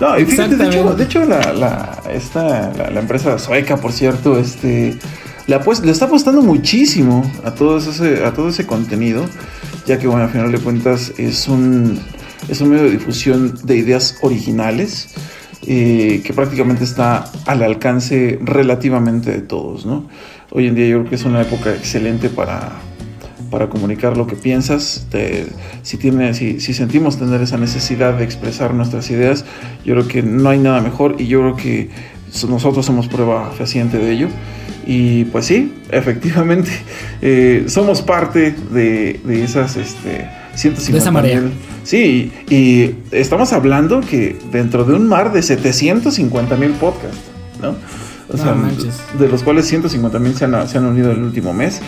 No, 0.01 0.19
y 0.19 0.27
fíjate, 0.27 0.57
de 0.57 0.67
hecho, 0.69 0.95
de 0.95 1.05
hecho 1.05 1.25
la, 1.25 1.53
la, 1.55 2.03
esta, 2.13 2.71
la, 2.77 2.91
la 2.91 3.01
empresa 3.01 3.39
sueca, 3.39 3.79
por 3.79 3.93
cierto, 3.93 4.39
este, 4.39 4.99
le, 5.47 5.59
le 5.85 5.91
está 5.91 6.05
apostando 6.05 6.43
muchísimo 6.43 7.31
a 7.45 7.53
todo, 7.53 7.79
ese, 7.79 8.23
a 8.25 8.35
todo 8.35 8.51
ese 8.51 8.67
contenido, 8.67 9.25
ya 9.87 9.99
que, 9.99 10.07
bueno, 10.07 10.25
al 10.25 10.31
final 10.31 10.53
de 10.53 10.59
cuentas 10.59 11.13
es 11.17 11.49
un, 11.49 11.99
es 12.49 12.61
un 12.61 12.71
medio 12.71 12.85
de 12.85 12.91
difusión 12.91 13.59
de 13.65 13.77
ideas 13.77 14.19
originales 14.23 15.09
eh, 15.67 16.23
que 16.25 16.33
prácticamente 16.33 16.85
está 16.85 17.31
al 17.47 17.62
alcance 17.62 18.38
relativamente 18.43 19.31
de 19.33 19.41
todos, 19.41 19.85
¿no? 19.87 20.06
Hoy 20.50 20.69
en 20.69 20.75
día 20.75 20.87
yo 20.88 20.99
creo 20.99 21.11
que 21.11 21.17
es 21.17 21.25
una 21.25 21.43
época 21.43 21.71
excelente 21.75 22.29
para, 22.29 22.73
para 23.50 23.69
comunicar 23.69 24.17
lo 24.17 24.27
que 24.27 24.37
piensas. 24.37 25.06
Si, 25.83 25.97
tiene, 25.97 26.35
si, 26.35 26.61
sentimos 26.61 27.19
tener 27.19 27.41
esa 27.41 27.59
necesidad 27.59 28.15
de 28.15 28.25
expresar 28.25 28.73
nuestras 28.75 29.11
ideas, 29.11 29.44
yo 29.85 29.94
creo 29.94 30.09
que 30.09 30.23
no 30.23 30.49
hay 30.49 30.59
nada 30.59 30.81
mejor 30.81 31.17
y 31.19 31.27
yo 31.27 31.41
creo 31.41 31.56
que 31.56 31.91
so- 32.31 32.47
nosotros 32.49 32.87
somos 32.87 33.09
prueba 33.09 33.50
fehaciente 33.50 33.99
de 33.99 34.12
ello. 34.12 34.29
Y 34.87 35.25
pues 35.27 35.47
sí, 35.47 35.75
efectivamente, 35.91 36.71
eh, 37.23 37.65
somos 37.67 38.03
parte 38.03 38.55
de, 38.73 39.21
de 39.25 39.43
esas 39.43 39.77
este, 39.77 40.29
150 40.56 40.93
De 40.93 40.99
esa 40.99 41.11
marea. 41.11 41.41
mil. 41.41 41.53
Sí, 41.85 42.32
y 42.50 42.94
estamos 43.12 43.53
hablando 43.53 44.00
que 44.00 44.37
dentro 44.50 44.85
de 44.85 44.94
un 44.94 45.06
mar 45.06 45.32
de 45.32 45.43
750 45.43 46.56
mil 46.56 46.70
podcasts, 46.73 47.19
¿no? 47.62 47.70
O 48.29 48.37
No 48.37 48.43
sea, 48.43 48.55
manches. 48.55 48.99
de 49.19 49.29
los 49.29 49.43
cuales 49.44 49.67
150 49.69 50.19
mil 50.19 50.35
se 50.35 50.47
han, 50.47 50.69
se 50.69 50.79
han 50.79 50.85
unido 50.87 51.12
el 51.12 51.23
último 51.23 51.53
mes. 51.53 51.81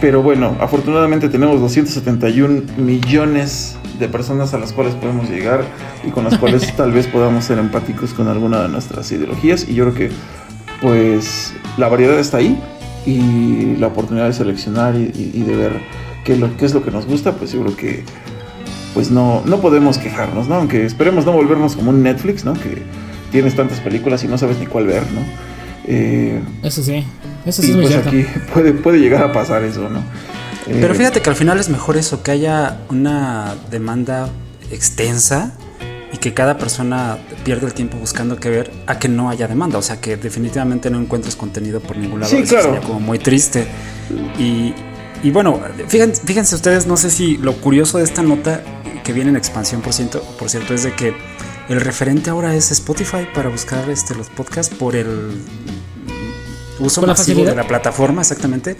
Pero 0.00 0.20
bueno, 0.22 0.56
afortunadamente 0.60 1.28
tenemos 1.28 1.60
271 1.60 2.62
millones 2.78 3.76
de 4.00 4.08
personas 4.08 4.52
a 4.54 4.58
las 4.58 4.72
cuales 4.72 4.94
podemos 4.96 5.28
llegar 5.30 5.62
y 6.04 6.10
con 6.10 6.24
las 6.24 6.36
cuales 6.38 6.72
tal 6.76 6.90
vez 6.90 7.06
podamos 7.06 7.44
ser 7.44 7.58
empáticos 7.58 8.12
con 8.12 8.26
alguna 8.26 8.60
de 8.62 8.68
nuestras 8.68 9.12
ideologías. 9.12 9.68
Y 9.68 9.74
yo 9.74 9.84
creo 9.92 9.94
que 9.94 10.10
pues 10.80 11.54
la 11.76 11.88
variedad 11.88 12.18
está 12.18 12.38
ahí 12.38 12.58
y 13.06 13.76
la 13.78 13.88
oportunidad 13.88 14.26
de 14.26 14.32
seleccionar 14.32 14.94
y, 14.96 15.02
y- 15.14 15.30
y 15.34 15.42
de 15.42 15.56
ver 15.56 15.80
qué, 16.24 16.32
es 16.34 16.38
lo- 16.40 16.56
qué 16.56 16.64
es 16.66 16.74
lo 16.74 16.84
que 16.84 16.90
nos 16.90 17.06
gusta, 17.06 17.32
pues 17.32 17.52
yo 17.52 17.62
creo 17.62 17.76
que 17.76 18.04
pues 18.94 19.10
no, 19.10 19.42
no 19.46 19.60
podemos 19.60 19.96
quejarnos, 19.98 20.48
¿no? 20.48 20.56
Aunque 20.56 20.84
esperemos 20.84 21.24
no 21.24 21.32
volvernos 21.32 21.76
como 21.76 21.90
un 21.90 22.02
Netflix, 22.02 22.44
¿no? 22.44 22.52
Que 22.52 22.82
tienes 23.30 23.56
tantas 23.56 23.80
películas 23.80 24.22
y 24.24 24.28
no 24.28 24.36
sabes 24.36 24.58
ni 24.58 24.66
cuál 24.66 24.86
ver, 24.86 25.02
¿no? 25.12 25.20
Eh, 25.86 26.40
Eso 26.62 26.82
sí, 26.82 27.04
eso 27.46 27.62
sí 27.62 27.68
y 27.68 27.70
es 27.70 27.76
muy 27.76 27.86
pues 27.86 27.94
cierto. 27.94 28.08
aquí 28.10 28.26
puede, 28.54 28.72
puede 28.72 28.98
llegar 28.98 29.22
a 29.24 29.32
pasar 29.32 29.64
eso, 29.64 29.88
¿no? 29.88 30.00
Eh, 30.68 30.78
Pero 30.80 30.94
fíjate 30.94 31.22
que 31.22 31.30
al 31.30 31.36
final 31.36 31.58
es 31.58 31.68
mejor 31.70 31.96
eso, 31.96 32.22
que 32.22 32.30
haya 32.32 32.78
una 32.90 33.54
demanda 33.70 34.28
extensa 34.70 35.52
y 36.12 36.18
que 36.18 36.34
cada 36.34 36.58
persona 36.58 37.16
pierda 37.44 37.66
el 37.66 37.72
tiempo 37.74 37.96
buscando 37.96 38.36
qué 38.36 38.50
ver 38.50 38.70
a 38.86 38.98
que 38.98 39.08
no 39.08 39.30
haya 39.30 39.48
demanda. 39.48 39.78
O 39.78 39.82
sea, 39.82 40.00
que 40.00 40.16
definitivamente 40.18 40.90
no 40.90 41.00
encuentres 41.00 41.34
contenido 41.34 41.80
por 41.80 41.96
ningún 41.96 42.20
lado. 42.20 42.30
Sí, 42.30 42.38
Eso 42.42 42.54
claro. 42.54 42.74
sería 42.74 42.86
como 42.86 43.00
muy 43.00 43.18
triste. 43.18 43.66
Y, 44.38 44.74
y 45.22 45.30
bueno, 45.30 45.60
fíjense, 45.88 46.22
fíjense 46.24 46.54
ustedes, 46.54 46.86
no 46.86 46.96
sé 46.96 47.10
si 47.10 47.36
lo 47.36 47.54
curioso 47.56 47.98
de 47.98 48.04
esta 48.04 48.22
nota 48.22 48.62
que 49.04 49.12
viene 49.12 49.30
en 49.30 49.36
expansión, 49.36 49.80
por 49.80 49.92
cierto, 49.92 50.22
por 50.38 50.48
cierto 50.50 50.74
es 50.74 50.82
de 50.84 50.92
que 50.94 51.14
el 51.68 51.80
referente 51.80 52.30
ahora 52.30 52.54
es 52.54 52.70
Spotify 52.70 53.26
para 53.34 53.48
buscar 53.48 53.88
este, 53.90 54.14
los 54.14 54.28
podcasts 54.28 54.74
por 54.74 54.94
el 54.96 55.30
uso 56.80 57.00
¿Por 57.00 57.08
la 57.08 57.14
masivo 57.14 57.44
de 57.44 57.54
la 57.54 57.66
plataforma, 57.66 58.22
exactamente. 58.22 58.76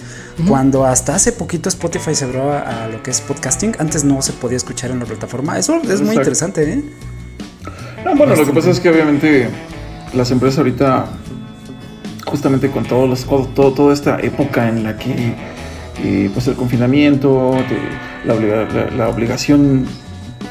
Cuando 0.48 0.84
hasta 0.84 1.14
hace 1.14 1.32
poquito 1.32 1.68
Spotify 1.68 2.14
se 2.14 2.24
abrió 2.24 2.50
a, 2.52 2.84
a 2.84 2.88
lo 2.88 3.02
que 3.02 3.10
es 3.12 3.20
podcasting, 3.20 3.76
antes 3.78 4.02
no 4.04 4.20
se 4.22 4.32
podía 4.32 4.56
escuchar 4.56 4.90
en 4.90 4.98
la 4.98 5.04
plataforma. 5.04 5.58
Eso 5.58 5.80
es 5.88 6.00
muy 6.00 6.16
interesante, 6.16 6.72
¿eh? 6.72 6.82
No, 8.04 8.16
bueno, 8.16 8.34
lo 8.34 8.44
que 8.44 8.52
pasa 8.52 8.70
es 8.70 8.80
que 8.80 8.90
obviamente 8.90 9.48
las 10.14 10.30
empresas 10.32 10.58
ahorita, 10.58 11.06
justamente 12.26 12.70
con 12.70 12.84
todos 12.84 13.08
los, 13.08 13.24
todo, 13.24 13.46
todo- 13.54 13.72
toda 13.72 13.94
esta 13.94 14.18
época 14.20 14.68
en 14.68 14.82
la 14.82 14.96
que 14.96 15.34
eh, 16.02 16.30
pues 16.32 16.46
el 16.48 16.54
confinamiento, 16.54 17.54
te- 17.68 18.28
la, 18.28 18.34
la- 18.34 18.90
la 18.96 19.08
obligación, 19.08 19.86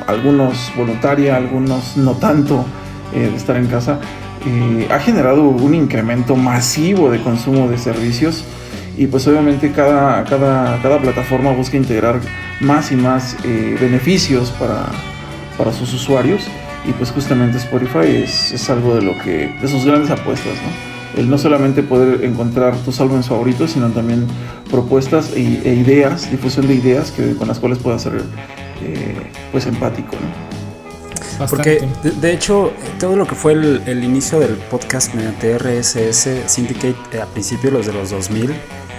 algunos 0.08 0.72
voluntaria, 0.75 1.36
algunos 1.36 1.98
no 1.98 2.13
tanto, 2.13 2.65
eh, 3.13 3.29
de 3.29 3.36
estar 3.36 3.55
en 3.58 3.67
casa, 3.67 4.00
eh, 4.46 4.88
ha 4.91 5.00
generado 5.00 5.43
un 5.43 5.75
incremento 5.75 6.36
masivo 6.36 7.10
de 7.12 7.22
consumo 7.22 7.67
de 7.67 7.77
servicios 7.77 8.43
y 8.98 9.08
pues 9.08 9.27
obviamente 9.27 9.72
cada, 9.72 10.24
cada, 10.25 10.81
cada 10.81 11.00
plataforma 11.00 11.51
busca 11.51 11.77
integrar 11.77 12.20
más 12.60 12.91
y 12.91 12.96
más 12.96 13.38
eh, 13.43 13.77
beneficios 13.79 14.51
para, 14.51 14.86
para 15.58 15.72
sus 15.72 15.93
usuarios 15.93 16.41
y 16.88 16.91
pues 16.93 17.12
justamente 17.12 17.58
Spotify 17.60 18.24
es, 18.24 18.51
es, 18.51 18.70
algo 18.70 18.96
de 18.96 19.03
lo 19.03 19.17
que 19.20 19.53
de 19.62 19.67
sus 19.67 19.86
grandes 19.86 20.10
apuestas 20.10 20.53
¿no? 20.55 20.90
El 21.18 21.30
no 21.30 21.38
solamente 21.38 21.84
poder 21.84 22.24
encontrar 22.24 22.75
tus 22.77 23.00
álbumes 23.01 23.27
favoritos 23.27 23.72
sino 23.72 23.89
también 23.89 24.25
propuestas 24.70 25.32
e, 25.36 25.62
e 25.63 25.74
ideas 25.75 26.30
difusión 26.32 26.68
de 26.68 26.75
ideas 26.75 27.12
que, 27.12 27.36
con 27.36 27.48
las 27.48 27.60
cuales 27.60 27.80
puedas 27.80 28.01
ser 28.01 28.22
eh, 28.84 29.15
pues 29.51 29.65
empático 29.65 30.12
¿no? 30.13 30.51
Porque 31.50 31.82
de, 32.03 32.12
de, 32.12 32.34
hecho 32.34 32.72
todo 33.00 33.15
lo 33.15 33.25
que 33.25 33.34
fue 33.34 33.53
el, 33.53 33.82
el, 33.88 34.03
inicio 34.03 34.39
del 34.39 34.53
podcast 34.70 35.15
mediante 35.15 35.58
RSS 35.58 36.30
Syndicate 36.46 36.96
eh, 37.13 37.22
a 37.22 37.25
principios 37.25 37.74
los 37.74 37.88
de 37.88 37.94
los 37.94 38.12
2000 38.12 38.51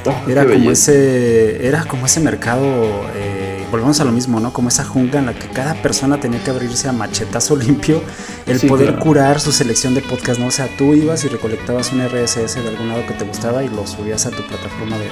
oh, 0.06 0.30
era 0.30 0.44
como 0.44 0.70
ese 0.70 1.64
era 1.64 1.84
como 1.84 2.06
ese 2.06 2.18
mercado 2.18 2.66
eh, 3.14 3.41
volvemos 3.72 3.98
a 4.00 4.04
lo 4.04 4.12
mismo 4.12 4.38
no 4.38 4.52
como 4.52 4.68
esa 4.68 4.84
jungla 4.84 5.18
en 5.18 5.26
la 5.26 5.34
que 5.34 5.48
cada 5.48 5.74
persona 5.74 6.20
tenía 6.20 6.44
que 6.44 6.50
abrirse 6.50 6.88
a 6.88 6.92
machetazo 6.92 7.56
limpio 7.66 8.00
el 8.46 8.60
sí, 8.60 8.68
poder 8.68 8.88
claro. 8.88 9.02
curar 9.02 9.40
su 9.40 9.50
selección 9.50 9.94
de 9.94 10.02
podcast 10.02 10.38
no 10.38 10.46
o 10.46 10.50
sea 10.50 10.68
tú 10.76 10.94
ibas 10.94 11.24
y 11.24 11.28
recolectabas 11.28 11.92
un 11.92 12.06
RSS 12.06 12.62
de 12.62 12.68
algún 12.68 12.88
lado 12.88 13.04
que 13.08 13.14
te 13.14 13.24
gustaba 13.24 13.64
y 13.64 13.68
lo 13.68 13.84
subías 13.86 14.26
a 14.26 14.30
tu 14.30 14.42
plataforma 14.46 14.98
de 14.98 15.06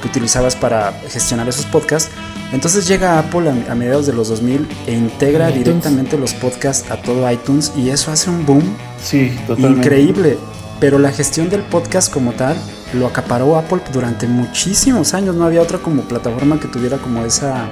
que 0.00 0.08
utilizabas 0.08 0.56
para 0.56 0.92
gestionar 1.08 1.48
esos 1.48 1.66
podcasts 1.66 2.10
entonces 2.52 2.86
llega 2.86 3.18
Apple 3.18 3.50
a, 3.50 3.72
a, 3.72 3.74
mediados 3.74 4.06
de 4.06 4.12
los 4.12 4.28
2000 4.28 4.68
e 4.86 4.92
integra 4.92 5.48
iTunes. 5.50 5.64
directamente 5.64 6.16
los 6.16 6.32
podcasts 6.32 6.88
a 6.90 6.96
todo 7.02 7.28
iTunes 7.30 7.72
y 7.76 7.90
eso 7.90 8.12
hace 8.12 8.30
un 8.30 8.46
boom 8.46 8.62
sí, 9.02 9.36
totalmente. 9.46 9.80
increíble. 9.80 10.38
Pero 10.78 10.98
la 10.98 11.10
gestión 11.10 11.48
del 11.48 11.62
podcast 11.62 12.12
como 12.12 12.32
tal 12.32 12.56
lo 12.94 13.06
acaparó 13.06 13.56
Apple 13.56 13.80
durante 13.92 14.26
muchísimos 14.26 15.14
años. 15.14 15.34
No 15.34 15.44
había 15.44 15.62
otra 15.62 15.78
como 15.78 16.02
plataforma 16.02 16.60
que 16.60 16.68
tuviera 16.68 16.98
como 16.98 17.24
esa 17.24 17.68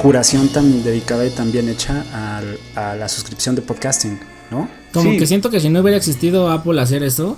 curación 0.00 0.48
tan 0.48 0.82
dedicada 0.82 1.26
y 1.26 1.30
tan 1.30 1.52
bien 1.52 1.68
hecha 1.68 2.04
a, 2.12 2.40
a 2.74 2.94
la 2.96 3.08
suscripción 3.08 3.54
de 3.54 3.62
podcasting, 3.62 4.18
¿no? 4.50 4.68
Como 4.92 5.12
sí. 5.12 5.18
que 5.18 5.26
siento 5.26 5.50
que 5.50 5.60
si 5.60 5.68
no 5.68 5.80
hubiera 5.80 5.96
existido 5.96 6.50
Apple 6.50 6.80
hacer 6.80 7.02
eso, 7.02 7.36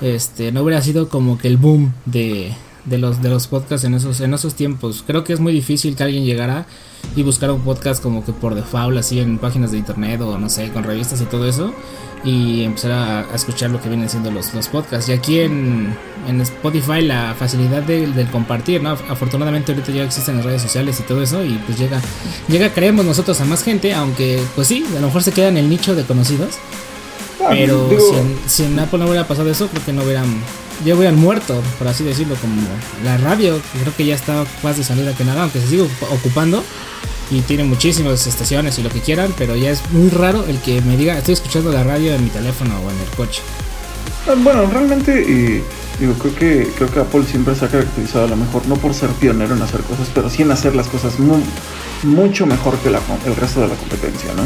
este, 0.00 0.52
no 0.52 0.62
hubiera 0.62 0.80
sido 0.82 1.08
como 1.08 1.38
que 1.38 1.48
el 1.48 1.56
boom 1.56 1.92
de, 2.06 2.52
de 2.84 2.98
los 2.98 3.22
de 3.22 3.30
los 3.30 3.46
podcasts 3.46 3.84
en 3.84 3.94
esos 3.94 4.20
en 4.20 4.34
esos 4.34 4.54
tiempos. 4.54 5.04
Creo 5.06 5.24
que 5.24 5.32
es 5.32 5.40
muy 5.40 5.52
difícil 5.52 5.96
que 5.96 6.02
alguien 6.02 6.24
llegara 6.24 6.66
y 7.16 7.22
buscara 7.22 7.52
un 7.52 7.62
podcast 7.62 8.02
como 8.02 8.24
que 8.24 8.32
por 8.32 8.54
default 8.54 8.98
así 8.98 9.20
en 9.20 9.38
páginas 9.38 9.72
de 9.72 9.78
internet 9.78 10.20
o 10.20 10.38
no 10.38 10.48
sé, 10.48 10.70
con 10.70 10.84
revistas 10.84 11.20
y 11.20 11.24
todo 11.24 11.48
eso 11.48 11.72
y 12.24 12.64
empezar 12.64 12.92
a, 12.92 13.20
a 13.20 13.34
escuchar 13.34 13.70
lo 13.70 13.80
que 13.80 13.88
vienen 13.88 14.08
siendo 14.08 14.30
los, 14.30 14.54
los 14.54 14.68
podcasts. 14.68 15.10
Y 15.10 15.12
aquí 15.12 15.40
en, 15.40 15.94
en 16.26 16.40
Spotify 16.40 17.02
la 17.02 17.34
facilidad 17.38 17.82
del 17.82 18.14
de 18.14 18.24
compartir, 18.26 18.82
¿no? 18.82 18.90
Afortunadamente 18.90 19.72
ahorita 19.72 19.92
ya 19.92 20.04
existen 20.04 20.36
las 20.36 20.46
redes 20.46 20.62
sociales 20.62 20.98
y 21.00 21.02
todo 21.02 21.22
eso 21.22 21.44
y 21.44 21.60
pues 21.66 21.78
llega 21.78 22.00
llega 22.48 22.70
creemos 22.70 23.04
nosotros 23.04 23.40
a 23.40 23.44
más 23.44 23.62
gente, 23.62 23.92
aunque 23.92 24.42
pues 24.54 24.68
sí, 24.68 24.84
a 24.96 25.00
lo 25.00 25.08
mejor 25.08 25.22
se 25.22 25.32
queda 25.32 25.48
en 25.48 25.58
el 25.58 25.68
nicho 25.68 25.94
de 25.94 26.04
conocidos. 26.04 26.54
Ah, 27.40 27.48
pero 27.50 27.88
digo, 27.88 28.10
si, 28.10 28.18
en, 28.18 28.38
si 28.46 28.64
en 28.64 28.78
Apple 28.78 28.98
no 29.00 29.06
hubiera 29.06 29.28
pasado 29.28 29.50
eso, 29.50 29.68
creo 29.68 29.84
que 29.84 29.92
no 29.92 30.02
hubieran 30.02 30.26
ya 30.84 30.94
hubieran 30.94 31.16
muerto, 31.16 31.62
por 31.78 31.88
así 31.88 32.04
decirlo, 32.04 32.34
como 32.36 32.62
la 33.04 33.16
radio, 33.16 33.60
creo 33.80 33.96
que 33.96 34.06
ya 34.06 34.14
está 34.14 34.44
más 34.62 34.76
de 34.76 34.84
salida 34.84 35.14
que 35.14 35.24
nada, 35.24 35.42
aunque 35.42 35.60
se 35.60 35.68
sigue 35.68 35.88
ocupando 36.10 36.64
y 37.30 37.40
tiene 37.42 37.64
muchísimas 37.64 38.26
estaciones 38.26 38.78
y 38.78 38.82
lo 38.82 38.90
que 38.90 39.00
quieran, 39.00 39.32
pero 39.36 39.56
ya 39.56 39.70
es 39.70 39.80
muy 39.90 40.10
raro 40.10 40.44
el 40.46 40.58
que 40.60 40.80
me 40.82 40.96
diga, 40.96 41.16
estoy 41.16 41.34
escuchando 41.34 41.72
la 41.72 41.84
radio 41.84 42.14
en 42.14 42.24
mi 42.24 42.30
teléfono 42.30 42.74
o 42.80 42.90
en 42.90 42.98
el 42.98 43.08
coche. 43.16 43.42
Ah, 44.26 44.34
bueno, 44.36 44.66
realmente 44.66 45.24
eh, 45.26 45.62
digo, 46.00 46.14
creo 46.14 46.34
que 46.34 46.70
creo 46.76 46.90
que 46.90 47.00
Apple 47.00 47.24
siempre 47.24 47.54
se 47.54 47.64
ha 47.64 47.68
caracterizado 47.68 48.24
a 48.24 48.28
lo 48.28 48.36
mejor 48.36 48.66
no 48.66 48.76
por 48.76 48.94
ser 48.94 49.10
pionero 49.10 49.54
en 49.54 49.62
hacer 49.62 49.80
cosas, 49.82 50.08
pero 50.14 50.30
sí 50.30 50.42
en 50.42 50.50
hacer 50.50 50.74
las 50.74 50.88
cosas 50.88 51.18
muy, 51.18 51.42
mucho 52.02 52.46
mejor 52.46 52.76
que 52.78 52.90
la, 52.90 53.00
el 53.26 53.36
resto 53.36 53.60
de 53.60 53.68
la 53.68 53.74
competencia, 53.74 54.32
¿no? 54.34 54.42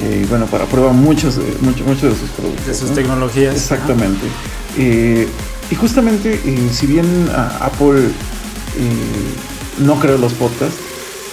Eh, 0.00 0.20
y 0.20 0.24
eh, 0.24 0.26
bueno, 0.28 0.46
para 0.46 0.66
prueba 0.66 0.92
muchos, 0.92 1.38
muchos, 1.60 1.86
muchos 1.86 2.02
de 2.02 2.16
sus 2.18 2.30
productos. 2.30 2.66
De 2.66 2.74
sus 2.74 2.90
¿no? 2.90 2.94
tecnologías. 2.94 3.54
Exactamente. 3.54 4.26
Eh, 4.78 5.26
y 5.70 5.74
justamente, 5.74 6.40
eh, 6.44 6.68
si 6.70 6.86
bien 6.86 7.06
uh, 7.28 7.64
Apple 7.64 8.00
eh, 8.00 9.84
no 9.84 9.98
creó 9.98 10.18
los 10.18 10.32
podcasts, 10.34 10.78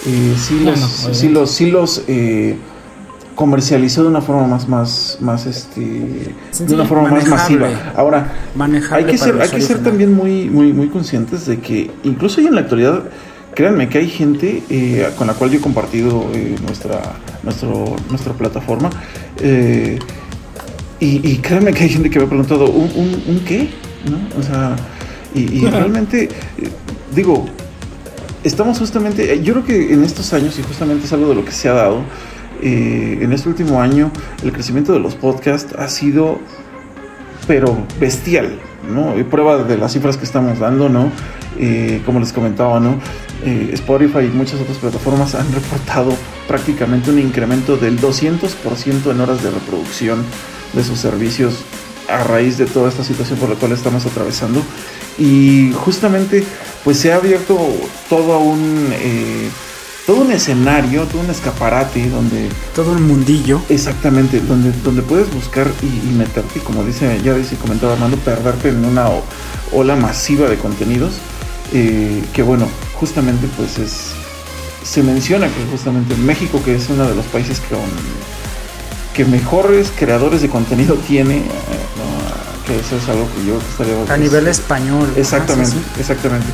eh, 0.06 0.34
sí, 0.36 0.60
los, 0.60 0.80
no, 0.80 0.86
no, 0.86 1.14
sí, 1.14 1.28
los, 1.28 1.50
sí 1.50 1.70
los 1.70 2.02
comercializó 3.34 4.02
de 4.02 4.08
una 4.08 4.20
forma 4.20 4.46
más, 4.46 4.68
más, 4.68 5.18
más 5.20 5.46
este, 5.46 6.34
sí, 6.50 6.64
de 6.64 6.74
una 6.74 6.84
forma 6.84 7.10
más 7.10 7.26
masiva. 7.26 7.68
Ahora, 7.96 8.32
hay 8.90 9.04
que 9.04 9.18
ser, 9.18 9.40
hay 9.40 9.48
que 9.48 9.60
ser 9.60 9.82
también 9.82 10.12
muy, 10.12 10.48
muy, 10.48 10.72
muy 10.72 10.88
conscientes 10.88 11.46
de 11.46 11.58
que 11.58 11.90
incluso 12.04 12.40
ya 12.40 12.48
en 12.48 12.54
la 12.54 12.60
actualidad 12.62 13.04
créanme 13.54 13.88
que 13.88 13.98
hay 13.98 14.08
gente 14.08 14.62
eh, 14.68 15.08
con 15.16 15.26
la 15.26 15.34
cual 15.34 15.50
yo 15.50 15.58
he 15.58 15.60
compartido 15.60 16.28
eh, 16.34 16.56
nuestra, 16.62 17.00
nuestro, 17.42 17.96
nuestra 18.10 18.32
plataforma 18.32 18.90
eh, 19.40 19.98
y, 21.00 21.28
y, 21.28 21.38
créanme 21.38 21.72
que 21.72 21.84
hay 21.84 21.88
gente 21.88 22.08
que 22.08 22.18
me 22.18 22.24
ha 22.24 22.28
preguntado, 22.28 22.66
¿un, 22.66 22.90
un, 22.94 23.22
un 23.26 23.40
qué? 23.44 23.68
¿No? 24.10 24.38
O 24.38 24.42
sea, 24.42 24.76
y, 25.34 25.58
y 25.58 25.66
realmente, 25.66 26.28
digo, 27.14 27.46
estamos 28.44 28.78
justamente, 28.78 29.42
yo 29.42 29.54
creo 29.54 29.64
que 29.64 29.92
en 29.94 30.04
estos 30.04 30.32
años, 30.32 30.58
y 30.58 30.62
justamente 30.62 31.06
es 31.06 31.12
algo 31.12 31.28
de 31.28 31.34
lo 31.34 31.44
que 31.44 31.52
se 31.52 31.68
ha 31.68 31.72
dado, 31.72 32.02
en 32.64 33.32
este 33.32 33.48
último 33.48 33.80
año, 33.80 34.10
el 34.42 34.52
crecimiento 34.52 34.92
de 34.92 35.00
los 35.00 35.14
podcasts 35.14 35.74
ha 35.78 35.88
sido, 35.88 36.38
pero 37.46 37.76
bestial, 38.00 38.58
¿no? 38.90 39.18
Y 39.18 39.24
prueba 39.24 39.62
de 39.62 39.76
las 39.76 39.92
cifras 39.92 40.16
que 40.16 40.24
estamos 40.24 40.58
dando, 40.58 40.88
¿no? 40.88 41.10
Eh, 41.58 42.02
como 42.06 42.20
les 42.20 42.32
comentaba, 42.32 42.80
¿no? 42.80 42.98
Eh, 43.44 43.70
Spotify 43.74 44.20
y 44.20 44.36
muchas 44.36 44.60
otras 44.60 44.78
plataformas 44.78 45.34
han 45.34 45.52
reportado 45.52 46.12
prácticamente 46.48 47.10
un 47.10 47.18
incremento 47.18 47.76
del 47.76 48.00
200% 48.00 49.10
en 49.10 49.20
horas 49.20 49.42
de 49.42 49.50
reproducción 49.50 50.22
de 50.72 50.82
sus 50.82 50.98
servicios 50.98 51.64
a 52.08 52.24
raíz 52.24 52.58
de 52.58 52.66
toda 52.66 52.88
esta 52.88 53.04
situación 53.04 53.38
por 53.38 53.48
la 53.48 53.56
cual 53.56 53.72
estamos 53.72 54.04
atravesando. 54.06 54.62
Y 55.18 55.72
justamente, 55.72 56.44
pues 56.82 56.98
se 56.98 57.12
ha 57.12 57.16
abierto 57.16 57.58
todo 58.08 58.38
un... 58.38 58.88
Eh, 58.92 59.48
todo 60.06 60.20
un 60.20 60.32
escenario, 60.32 61.04
todo 61.04 61.22
un 61.22 61.30
escaparate 61.30 62.10
donde... 62.10 62.50
Todo 62.74 62.92
un 62.92 63.06
mundillo. 63.06 63.62
Exactamente, 63.70 64.40
donde, 64.40 64.72
donde 64.84 65.00
puedes 65.00 65.32
buscar 65.32 65.70
y, 65.82 65.86
y 65.86 66.12
meterte, 66.12 66.60
como 66.60 66.84
dice, 66.84 67.20
ya 67.24 67.32
dice, 67.34 67.56
comentaba 67.56 67.94
Armando, 67.94 68.18
perderte 68.18 68.68
en 68.68 68.84
una 68.84 69.06
ola 69.72 69.96
masiva 69.96 70.48
de 70.48 70.58
contenidos. 70.58 71.14
Eh, 71.72 72.22
que 72.34 72.42
bueno, 72.42 72.68
justamente 72.94 73.48
pues 73.56 73.78
es... 73.78 74.10
Se 74.82 75.02
menciona 75.02 75.46
que 75.46 75.64
justamente 75.70 76.14
México, 76.16 76.60
que 76.62 76.74
es 76.74 76.90
uno 76.90 77.08
de 77.08 77.14
los 77.14 77.24
países 77.26 77.58
que, 77.60 77.74
um, 77.74 77.80
que 79.14 79.24
mejores 79.24 79.92
creadores 79.96 80.42
de 80.42 80.48
contenido 80.48 80.96
tiene, 80.96 81.38
eh, 81.38 81.42
¿no? 81.96 82.64
que 82.66 82.78
eso 82.78 82.96
es 82.96 83.08
algo 83.08 83.26
que 83.34 83.46
yo 83.46 83.58
estaría... 83.58 83.94
A 84.02 84.06
pues, 84.06 84.18
nivel 84.18 84.48
español. 84.48 85.08
Exactamente, 85.16 85.76
ah, 85.76 85.92
sí, 85.94 86.00
exactamente. 86.00 86.48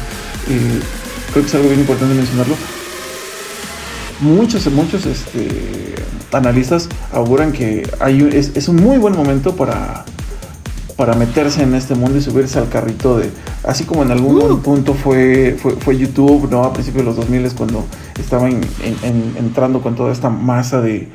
Creo 1.33 1.43
que 1.45 1.49
es 1.49 1.55
algo 1.55 1.69
bien 1.69 1.81
importante 1.81 2.15
mencionarlo 2.15 2.57
muchos, 4.21 4.71
muchos 4.73 5.07
este, 5.07 5.95
analistas 6.33 6.89
auguran 7.13 7.53
que 7.53 7.89
hay, 8.01 8.29
es, 8.33 8.53
es, 8.55 8.69
un 8.69 8.77
muy 8.77 8.99
buen 8.99 9.17
momento 9.17 9.57
para, 9.57 10.05
para 10.97 11.15
meterse 11.15 11.63
en 11.63 11.75
este 11.75 11.95
mundo 11.95 12.19
y 12.19 12.23
subirse 12.23 12.59
al 12.59 12.69
carrito 12.69 13.19
de, 13.19 13.31
así 13.65 13.85
como 13.85 14.03
en 14.03 14.11
algún 14.11 14.41
uh. 14.43 14.59
punto 14.61 14.95
fue, 14.95 15.57
fue, 15.61 15.73
fue, 15.73 15.97
YouTube, 15.97 16.49
¿no? 16.51 16.65
A 16.65 16.73
principios 16.73 17.05
de 17.05 17.07
los 17.07 17.17
2000 17.17 17.53
cuando 17.55 17.85
estaban 18.19 18.53
en, 18.53 18.97
en, 19.03 19.35
entrando 19.39 19.81
con 19.81 19.97
toda 19.97 20.13
esta 20.13 20.31
masa 20.31 20.81
de, 20.81 21.09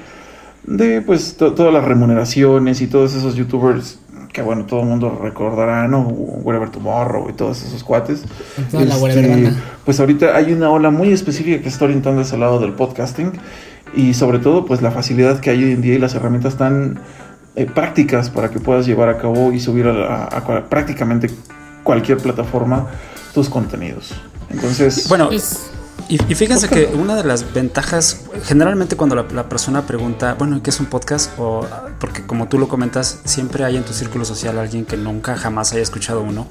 de 0.67 1.01
pues, 1.01 1.37
to, 1.37 1.53
todas 1.53 1.73
las 1.73 1.85
remuneraciones 1.85 2.81
y 2.81 2.87
todos 2.87 3.13
esos 3.13 3.35
youtubers 3.35 3.99
que 4.35 4.41
bueno, 4.41 4.65
todo 4.65 4.81
el 4.81 4.87
mundo 4.87 5.17
recordará, 5.23 5.87
¿no? 5.87 6.01
Whatever 6.01 6.69
Tomorrow 6.69 7.29
y 7.29 7.33
todos 7.33 7.63
esos 7.63 7.85
cuates. 7.85 8.25
Este, 8.57 9.53
pues 9.85 10.01
ahorita 10.01 10.35
hay 10.35 10.51
una 10.51 10.69
ola 10.69 10.89
muy 10.89 11.13
específica 11.13 11.63
que 11.63 11.69
está 11.69 11.85
orientando 11.85 12.21
hacia 12.21 12.35
el 12.35 12.41
lado 12.41 12.59
del 12.59 12.73
podcasting 12.73 13.31
y 13.95 14.13
sobre 14.13 14.39
todo 14.39 14.65
pues 14.65 14.81
la 14.81 14.91
facilidad 14.91 15.39
que 15.39 15.51
hay 15.51 15.63
hoy 15.63 15.71
en 15.71 15.81
día 15.81 15.95
y 15.95 15.99
las 15.99 16.15
herramientas 16.15 16.57
tan 16.57 16.99
eh, 17.55 17.65
prácticas 17.65 18.29
para 18.29 18.51
que 18.51 18.59
puedas 18.59 18.85
llevar 18.85 19.07
a 19.07 19.17
cabo 19.17 19.53
y 19.53 19.61
subir 19.61 19.87
a, 19.87 20.25
a, 20.25 20.37
a 20.37 20.65
prácticamente 20.65 21.29
cualquier 21.83 22.17
plataforma 22.17 22.87
tus 23.33 23.47
contenidos. 23.47 24.13
Entonces... 24.49 25.07
Bueno, 25.07 25.31
es 25.31 25.71
y, 26.09 26.15
y, 26.31 26.35
fíjense 26.35 26.67
que 26.67 26.85
una 26.87 27.15
de 27.15 27.23
las 27.23 27.53
ventajas, 27.53 28.21
generalmente 28.43 28.95
cuando 28.95 29.15
la, 29.15 29.25
la, 29.33 29.49
persona 29.49 29.85
pregunta, 29.87 30.35
bueno, 30.37 30.61
¿qué 30.61 30.69
es 30.69 30.79
un 30.79 30.85
podcast? 30.87 31.31
O 31.37 31.65
porque 31.99 32.25
como 32.25 32.47
tú 32.47 32.57
lo 32.59 32.67
comentas, 32.67 33.19
siempre 33.25 33.63
hay 33.63 33.77
en 33.77 33.83
tu 33.83 33.93
círculo 33.93 34.25
social 34.25 34.59
alguien 34.59 34.85
que 34.85 34.97
nunca 34.97 35.35
jamás 35.35 35.73
haya 35.73 35.81
escuchado 35.81 36.21
uno. 36.21 36.47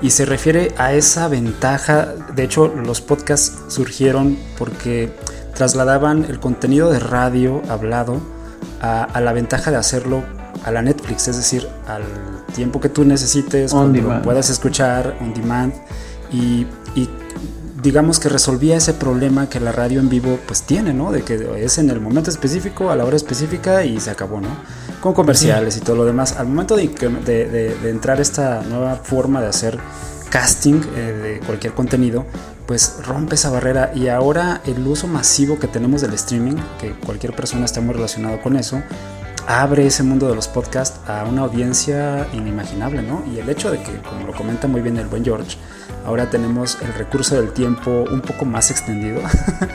Y 0.00 0.10
se 0.10 0.24
refiere 0.24 0.74
a 0.78 0.92
esa 0.92 1.28
ventaja. 1.28 2.14
De 2.34 2.44
hecho, 2.44 2.68
los 2.68 3.00
podcasts 3.00 3.58
surgieron 3.68 4.38
porque 4.56 5.12
trasladaban 5.54 6.24
el 6.24 6.38
contenido 6.38 6.90
de 6.90 7.00
radio 7.00 7.62
hablado 7.68 8.20
a, 8.80 9.02
a 9.02 9.20
la 9.20 9.32
ventaja 9.32 9.70
de 9.70 9.76
hacerlo 9.76 10.22
a 10.64 10.70
la 10.70 10.82
Netflix, 10.82 11.28
es 11.28 11.36
decir, 11.36 11.68
al 11.86 12.02
tiempo 12.54 12.80
que 12.80 12.88
tú 12.88 13.04
necesites, 13.04 13.72
on 13.72 13.92
cuando 13.92 14.14
lo 14.14 14.22
puedas 14.22 14.50
escuchar 14.50 15.16
on 15.20 15.34
demand 15.34 15.72
y, 16.32 16.66
y 16.94 17.08
digamos 17.82 18.18
que 18.18 18.28
resolvía 18.28 18.76
ese 18.76 18.94
problema 18.94 19.48
que 19.48 19.60
la 19.60 19.72
radio 19.72 20.00
en 20.00 20.08
vivo 20.08 20.38
pues 20.46 20.62
tiene, 20.62 20.92
¿no? 20.92 21.12
De 21.12 21.22
que 21.22 21.64
es 21.64 21.78
en 21.78 21.90
el 21.90 22.00
momento 22.00 22.30
específico, 22.30 22.90
a 22.90 22.96
la 22.96 23.04
hora 23.04 23.16
específica 23.16 23.84
y 23.84 24.00
se 24.00 24.10
acabó, 24.10 24.40
¿no? 24.40 24.48
Con 25.00 25.14
comerciales 25.14 25.76
y 25.76 25.80
todo 25.80 25.96
lo 25.96 26.04
demás. 26.04 26.36
Al 26.36 26.48
momento 26.48 26.76
de, 26.76 27.76
entrar 27.84 28.20
esta 28.20 28.62
nueva 28.62 28.96
forma 28.96 29.40
de 29.40 29.46
hacer 29.46 29.78
casting 30.30 30.80
eh, 30.96 31.38
de 31.40 31.46
cualquier 31.46 31.72
contenido, 31.72 32.26
pues 32.66 32.96
rompe 33.06 33.36
esa 33.36 33.50
barrera 33.50 33.92
y 33.94 34.08
ahora 34.08 34.60
el 34.66 34.86
uso 34.86 35.06
masivo 35.06 35.58
que 35.58 35.68
tenemos 35.68 36.02
del 36.02 36.14
streaming, 36.14 36.56
que 36.80 36.92
cualquier 36.92 37.34
persona 37.34 37.64
está 37.64 37.80
muy 37.80 37.94
relacionado 37.94 38.42
con 38.42 38.56
eso, 38.56 38.82
abre 39.46 39.86
ese 39.86 40.02
mundo 40.02 40.28
de 40.28 40.34
los 40.34 40.48
podcasts 40.48 41.00
a 41.08 41.24
una 41.24 41.42
audiencia 41.42 42.26
inimaginable, 42.34 43.02
¿no? 43.02 43.24
Y 43.32 43.38
el 43.38 43.48
hecho 43.48 43.70
de 43.70 43.82
que, 43.82 43.96
como 44.02 44.26
lo 44.26 44.34
comenta 44.34 44.68
muy 44.68 44.82
bien 44.82 44.98
el 44.98 45.06
buen 45.06 45.24
George, 45.24 45.56
ahora 46.08 46.30
tenemos 46.30 46.78
el 46.82 46.92
recurso 46.94 47.36
del 47.36 47.50
tiempo 47.52 48.04
un 48.10 48.20
poco 48.20 48.44
más 48.44 48.70
extendido, 48.70 49.20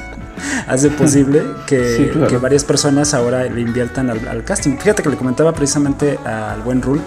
hace 0.68 0.90
posible 0.90 1.44
que, 1.68 1.96
Sí, 1.98 2.10
claro. 2.12 2.28
que 2.28 2.38
varias 2.38 2.64
personas 2.64 3.14
ahora 3.14 3.44
le 3.44 3.62
inviertan 3.62 4.10
al, 4.10 4.28
al 4.28 4.44
casting. 4.44 4.78
Fíjate 4.78 5.04
que 5.04 5.10
le 5.10 5.18
comentaba 5.18 5.54
precisamente 5.54 6.18
al 6.26 6.62
buen 6.62 6.82
Rule, 6.82 7.02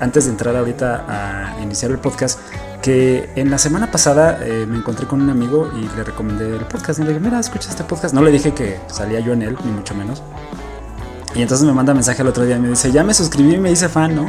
antes 0.00 0.24
de 0.24 0.30
entrar 0.30 0.56
ahorita 0.56 1.04
a 1.08 1.60
iniciar 1.62 1.90
el 1.90 1.98
podcast, 1.98 2.38
que 2.82 3.30
en 3.36 3.50
la 3.50 3.58
semana 3.58 3.90
pasada 3.90 4.38
eh, 4.42 4.66
me 4.68 4.76
encontré 4.78 5.06
con 5.06 5.20
un 5.22 5.30
amigo 5.30 5.70
y 5.76 5.96
le 5.96 6.02
recomendé 6.04 6.56
el 6.56 6.64
podcast. 6.64 6.98
Y 6.98 7.02
le 7.02 7.08
dije, 7.10 7.20
mira, 7.20 7.38
escucha 7.38 7.68
este 7.70 7.84
podcast. 7.84 8.12
No 8.14 8.22
le 8.22 8.30
dije 8.32 8.52
que 8.54 8.80
salía 8.88 9.20
yo 9.20 9.32
en 9.32 9.42
él, 9.42 9.56
ni 9.64 9.70
mucho 9.70 9.94
menos. 9.94 10.22
Y 11.34 11.42
entonces 11.42 11.64
me 11.66 11.72
manda 11.72 11.94
mensaje 11.94 12.22
el 12.22 12.28
otro 12.28 12.44
día 12.44 12.56
y 12.56 12.60
me 12.60 12.68
dice, 12.70 12.90
ya 12.90 13.04
me 13.04 13.14
suscribí 13.14 13.54
y 13.54 13.58
me 13.58 13.70
hice 13.70 13.88
fan, 13.88 14.14
¿no? 14.16 14.26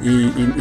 Y, 0.00 0.08
y- 0.08 0.54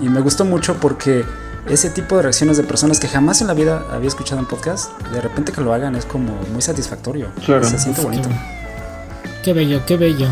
y- 0.00 0.06
y 0.06 0.08
me 0.08 0.20
gustó 0.20 0.44
mucho 0.46 0.74
porque 0.80 1.24
ese 1.68 1.90
tipo 1.90 2.16
de 2.16 2.22
reacciones 2.22 2.56
de 2.56 2.62
personas 2.64 2.98
que 3.00 3.08
jamás 3.08 3.40
en 3.40 3.46
la 3.46 3.54
vida 3.54 3.84
había 3.92 4.08
escuchado 4.08 4.40
un 4.40 4.46
podcast, 4.46 4.90
de 5.12 5.20
repente 5.20 5.52
que 5.52 5.60
lo 5.60 5.72
hagan 5.74 5.96
es 5.96 6.04
como 6.06 6.32
muy 6.52 6.62
satisfactorio. 6.62 7.28
Claro. 7.44 7.64
Se 7.64 7.78
siente 7.78 8.00
bonito. 8.00 8.28
Qué 9.44 9.52
bello, 9.52 9.80
qué 9.86 9.96
bello. 9.96 10.28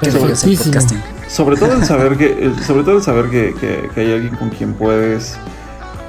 Qué 0.00 0.10
bello 0.10 0.18
es 0.32 0.44
el 0.44 0.50
Perfectísimo. 0.50 0.64
podcasting. 0.72 1.02
Sobre 1.28 1.56
todo 1.56 1.74
el 1.74 1.84
saber 1.84 2.16
que, 2.16 2.52
sobre 2.66 2.82
todo 2.84 2.96
el 2.98 3.02
saber 3.02 3.30
que, 3.30 3.54
que- 3.60 3.88
que 3.94 4.00
hay 4.00 4.12
alguien 4.12 4.36
con 4.36 4.50
quien 4.50 4.74
puedes 4.74 5.36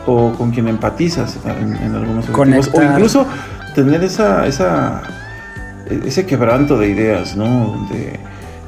o 0.06 0.34
con 0.34 0.52
quien 0.52 0.68
empatizas 0.68 1.38
en, 1.46 1.76
en 1.78 1.96
algunos 1.96 2.28
objetivos. 2.30 2.70
O 2.74 2.84
incluso 2.84 3.26
tener 3.76 4.04
esa, 4.04 4.46
esa 4.48 5.02
ese 5.90 6.26
quebranto 6.26 6.78
de 6.78 6.90
ideas, 6.90 7.36
¿no? 7.38 7.46
Donde 7.46 8.20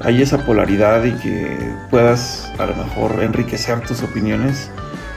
hay 0.02 0.22
esa 0.22 0.38
polaridad 0.46 1.04
y 1.04 1.14
que 1.14 1.76
puedas 1.90 2.52
a 2.58 2.66
lo 2.66 2.76
mejor 2.76 3.24
enriquecer 3.24 3.82
tus 3.82 4.02
opiniones. 4.04 4.70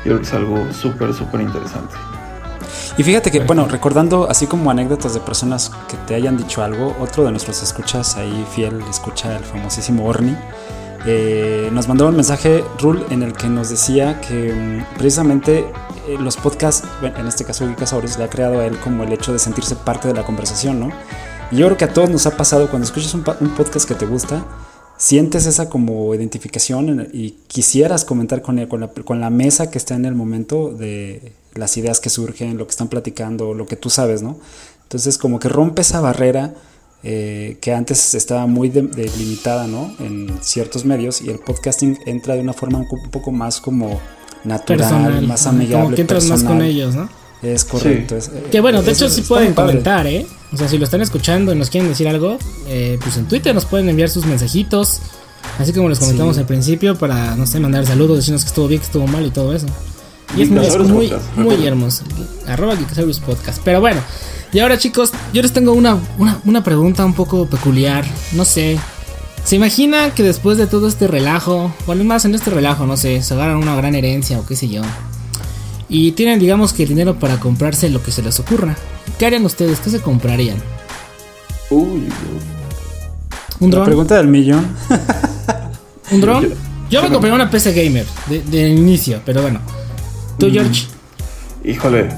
Yo 0.04 0.12
creo 0.12 0.18
que 0.18 0.26
es 0.26 0.34
algo 0.34 0.72
súper, 0.72 1.12
súper 1.12 1.40
interesante. 1.40 1.94
Y 2.96 3.02
fíjate 3.02 3.30
que, 3.30 3.40
bueno, 3.40 3.66
recordando 3.68 4.28
así 4.28 4.46
como 4.46 4.70
anécdotas 4.70 5.14
de 5.14 5.20
personas 5.20 5.70
que 5.88 5.96
te 6.06 6.14
hayan 6.14 6.36
dicho 6.36 6.62
algo, 6.62 6.96
otro 7.00 7.24
de 7.24 7.30
nuestros 7.30 7.62
escuchas 7.62 8.16
ahí 8.16 8.46
fiel, 8.52 8.82
escucha 8.90 9.36
el 9.36 9.44
famosísimo 9.44 10.04
Orni, 10.04 10.36
eh, 11.06 11.70
nos 11.72 11.86
mandó 11.86 12.08
un 12.08 12.16
mensaje, 12.16 12.64
Rule, 12.80 13.04
en 13.10 13.22
el 13.22 13.32
que 13.32 13.48
nos 13.48 13.70
decía 13.70 14.20
que 14.20 14.52
mm, 14.52 14.98
precisamente 14.98 15.70
eh, 16.08 16.16
los 16.18 16.36
podcasts, 16.36 16.86
en 17.02 17.26
este 17.26 17.44
caso 17.44 17.66
Geekasaurus, 17.66 18.18
le 18.18 18.24
ha 18.24 18.30
creado 18.30 18.60
a 18.60 18.66
él 18.66 18.76
como 18.78 19.04
el 19.04 19.12
hecho 19.12 19.32
de 19.32 19.38
sentirse 19.38 19.76
parte 19.76 20.08
de 20.08 20.14
la 20.14 20.24
conversación, 20.24 20.80
¿no? 20.80 20.88
Y 21.52 21.56
yo 21.56 21.66
creo 21.66 21.78
que 21.78 21.84
a 21.84 21.92
todos 21.92 22.10
nos 22.10 22.26
ha 22.26 22.36
pasado 22.36 22.68
cuando 22.68 22.84
escuchas 22.84 23.14
un 23.14 23.22
podcast 23.22 23.88
que 23.88 23.94
te 23.94 24.06
gusta, 24.06 24.44
sientes 24.98 25.46
esa 25.46 25.70
como 25.70 26.14
identificación 26.14 26.88
en- 26.90 27.08
y 27.12 27.30
quisieras 27.46 28.04
comentar 28.04 28.42
con, 28.42 28.64
con, 28.66 28.80
la, 28.80 28.88
con 28.88 29.20
la 29.20 29.30
mesa 29.30 29.70
que 29.70 29.78
está 29.78 29.94
en 29.94 30.04
el 30.04 30.14
momento 30.14 30.70
de 30.70 31.32
las 31.54 31.76
ideas 31.78 32.00
que 32.00 32.10
surgen, 32.10 32.58
lo 32.58 32.66
que 32.66 32.72
están 32.72 32.88
platicando, 32.88 33.54
lo 33.54 33.66
que 33.66 33.76
tú 33.76 33.88
sabes, 33.90 34.20
¿no? 34.22 34.36
Entonces 34.82 35.16
como 35.18 35.38
que 35.38 35.48
rompe 35.48 35.82
esa 35.82 36.00
barrera 36.00 36.54
eh, 37.04 37.58
que 37.60 37.72
antes 37.74 38.14
estaba 38.14 38.46
muy 38.46 38.68
de- 38.70 38.82
delimitada, 38.82 39.66
¿no? 39.66 39.92
En 40.00 40.30
ciertos 40.42 40.84
medios 40.84 41.22
y 41.22 41.30
el 41.30 41.38
podcasting 41.38 41.96
entra 42.06 42.34
de 42.34 42.40
una 42.40 42.52
forma 42.52 42.78
un, 42.78 42.86
co- 42.86 42.96
un 43.02 43.10
poco 43.10 43.30
más 43.30 43.60
como 43.60 44.00
natural, 44.44 44.78
Personal. 44.78 45.26
más 45.26 45.46
amigable, 45.46 45.84
Como 45.84 45.94
que 45.96 46.00
entras 46.02 46.24
más 46.26 46.42
con 46.42 46.60
ellos, 46.62 46.94
¿no? 46.94 47.08
Es 47.42 47.64
correcto. 47.64 48.16
es- 48.16 48.28
eh, 48.28 48.46
Que 48.50 48.60
bueno, 48.60 48.82
de 48.82 48.92
hecho 48.92 49.08
sí 49.08 49.22
pueden 49.22 49.54
comentar, 49.54 50.06
¿eh? 50.06 50.26
O 50.52 50.56
sea, 50.56 50.68
si 50.68 50.78
lo 50.78 50.84
están 50.84 51.00
escuchando 51.02 51.52
y 51.52 51.56
nos 51.56 51.70
quieren 51.70 51.88
decir 51.88 52.08
algo, 52.08 52.38
eh, 52.66 52.98
pues 53.02 53.16
en 53.16 53.26
Twitter 53.26 53.54
nos 53.54 53.64
pueden 53.64 53.88
enviar 53.88 54.08
sus 54.08 54.24
mensajitos. 54.26 55.00
Así 55.58 55.72
como 55.72 55.88
les 55.88 55.98
comentamos 55.98 56.36
Sí. 56.36 56.40
al 56.40 56.46
principio, 56.46 56.96
para, 56.96 57.36
no 57.36 57.46
sé, 57.46 57.60
mandar 57.60 57.86
saludos, 57.86 58.16
decirnos 58.18 58.42
que 58.42 58.48
estuvo 58.48 58.66
bien, 58.68 58.80
que 58.80 58.86
estuvo 58.86 59.06
mal 59.06 59.24
y 59.26 59.30
todo 59.30 59.54
eso. 59.54 59.66
Y 60.36 60.42
es 60.42 60.50
muy, 60.50 60.66
muy, 60.88 61.12
muy 61.36 61.66
hermoso. 61.66 62.04
Arroba 62.46 62.76
Geekasaurus 62.76 63.20
Podcast. 63.20 63.60
Pero 63.64 63.80
bueno, 63.80 64.00
y 64.52 64.58
ahora 64.58 64.76
chicos, 64.78 65.10
yo 65.32 65.40
les 65.42 65.52
tengo 65.52 65.72
una, 65.72 65.98
una, 66.18 66.40
una 66.44 66.62
pregunta 66.64 67.04
un 67.04 67.14
poco 67.14 67.46
peculiar. 67.46 68.04
No 68.32 68.44
sé. 68.44 68.78
¿Se 69.44 69.56
imagina 69.56 70.12
que 70.14 70.22
después 70.22 70.58
de 70.58 70.66
todo 70.66 70.86
este 70.88 71.06
relajo, 71.06 71.72
bueno, 71.86 72.04
más 72.04 72.24
en 72.26 72.34
este 72.34 72.50
relajo, 72.50 72.84
no 72.86 72.96
sé, 72.98 73.22
se 73.22 73.32
agarran 73.34 73.56
una 73.56 73.74
gran 73.76 73.94
herencia 73.94 74.38
o 74.38 74.44
qué 74.46 74.54
sé 74.56 74.68
yo? 74.68 74.82
Y 75.88 76.12
tienen, 76.12 76.38
digamos 76.38 76.72
que 76.72 76.82
el 76.82 76.90
dinero 76.90 77.18
para 77.18 77.38
comprarse 77.40 77.88
lo 77.88 78.02
que 78.02 78.10
se 78.12 78.22
les 78.22 78.38
ocurra. 78.40 78.76
¿Qué 79.18 79.26
harían 79.26 79.44
ustedes? 79.44 79.80
¿Qué 79.80 79.90
se 79.90 80.00
comprarían? 80.00 80.58
Uy, 81.70 82.08
¿Un 83.60 83.70
La 83.70 83.76
dron? 83.76 83.84
pregunta 83.86 84.16
del 84.16 84.28
millón. 84.28 84.66
¿Un 86.10 86.20
dron? 86.20 86.42
Yo 86.44 86.50
Yo 86.90 87.02
me 87.02 87.08
compraría 87.10 87.34
una 87.34 87.50
PC 87.50 87.72
gamer 87.72 88.06
de, 88.28 88.40
de 88.42 88.68
inicio, 88.68 89.20
pero 89.24 89.42
bueno. 89.42 89.60
¿Tú, 90.38 90.48
George? 90.50 90.86
híjole, 91.64 92.08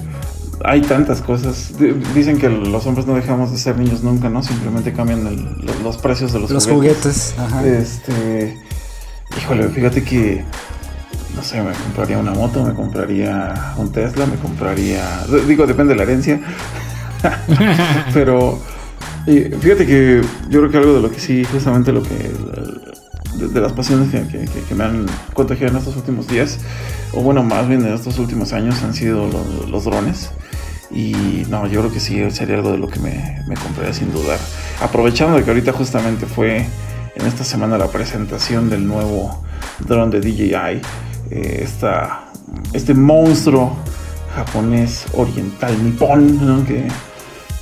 hay 0.64 0.80
tantas 0.82 1.20
cosas. 1.22 1.72
Dicen 2.14 2.38
que 2.38 2.48
los 2.48 2.86
hombres 2.86 3.06
no 3.06 3.14
dejamos 3.14 3.50
de 3.50 3.58
ser 3.58 3.76
niños 3.78 4.02
nunca, 4.02 4.28
¿no? 4.28 4.42
Simplemente 4.42 4.92
cambian 4.92 5.26
el- 5.26 5.82
los 5.82 5.96
precios 5.96 6.32
de 6.32 6.40
los, 6.40 6.50
Los 6.50 6.66
juguetes. 6.68 7.34
Ajá. 7.38 7.66
Este, 7.66 8.58
híjole, 9.38 9.68
fíjate 9.70 10.04
que, 10.04 10.44
no 11.34 11.42
sé, 11.42 11.62
me 11.62 11.72
compraría 11.72 12.18
una 12.18 12.32
moto, 12.32 12.64
me 12.64 12.74
compraría 12.74 13.72
un 13.76 13.90
Tesla, 13.92 14.26
me 14.26 14.36
compraría, 14.36 15.02
digo, 15.46 15.66
depende 15.66 15.94
de 15.94 15.96
la 15.98 16.02
herencia, 16.04 16.40
pero 18.14 18.58
y 19.26 19.40
fíjate 19.40 19.86
que 19.86 20.22
yo 20.48 20.60
creo 20.60 20.70
que 20.70 20.78
algo 20.78 20.94
de 20.94 21.02
lo 21.02 21.10
que 21.10 21.20
sí, 21.20 21.44
justamente 21.44 21.92
lo 21.92 22.02
que, 22.02 22.30
de, 23.36 23.48
de 23.48 23.60
las 23.60 23.72
pasiones 23.72 24.10
que, 24.10 24.22
que- 24.26 24.44
que- 24.46 24.62
que 24.62 24.74
me 24.74 24.84
han 24.84 25.06
contagiado 25.34 25.72
en 25.72 25.78
estos 25.78 25.96
últimos 25.96 26.26
días, 26.26 26.58
o 27.12 27.22
bueno, 27.22 27.42
más 27.42 27.68
bien 27.68 27.84
en 27.86 27.92
estos 27.94 28.18
últimos 28.18 28.52
años 28.52 28.82
han 28.82 28.94
sido 28.94 29.26
los, 29.28 29.68
los 29.68 29.84
drones. 29.84 30.30
Y 30.92 31.44
no, 31.48 31.68
yo 31.68 31.80
creo 31.82 31.92
que 31.92 32.00
sí 32.00 32.28
sería 32.32 32.56
algo 32.56 32.72
de 32.72 32.78
lo 32.78 32.88
que 32.88 32.98
me, 32.98 33.38
me 33.46 33.54
compraría 33.54 33.92
sin 33.94 34.10
dudar. 34.12 34.40
Aprovechando 34.82 35.36
de 35.36 35.44
que 35.44 35.50
ahorita 35.50 35.72
justamente 35.72 36.26
fue 36.26 36.66
en 37.14 37.26
esta 37.26 37.44
semana 37.44 37.78
la 37.78 37.86
presentación 37.88 38.68
del 38.70 38.88
nuevo 38.88 39.40
dron 39.86 40.10
de 40.10 40.20
DJI, 40.20 40.80
eh, 41.30 41.60
esta, 41.62 42.30
este 42.72 42.94
monstruo 42.94 43.76
japonés 44.34 45.04
oriental 45.14 45.82
nipón, 45.84 46.46
¿no? 46.46 46.64
que, 46.64 46.86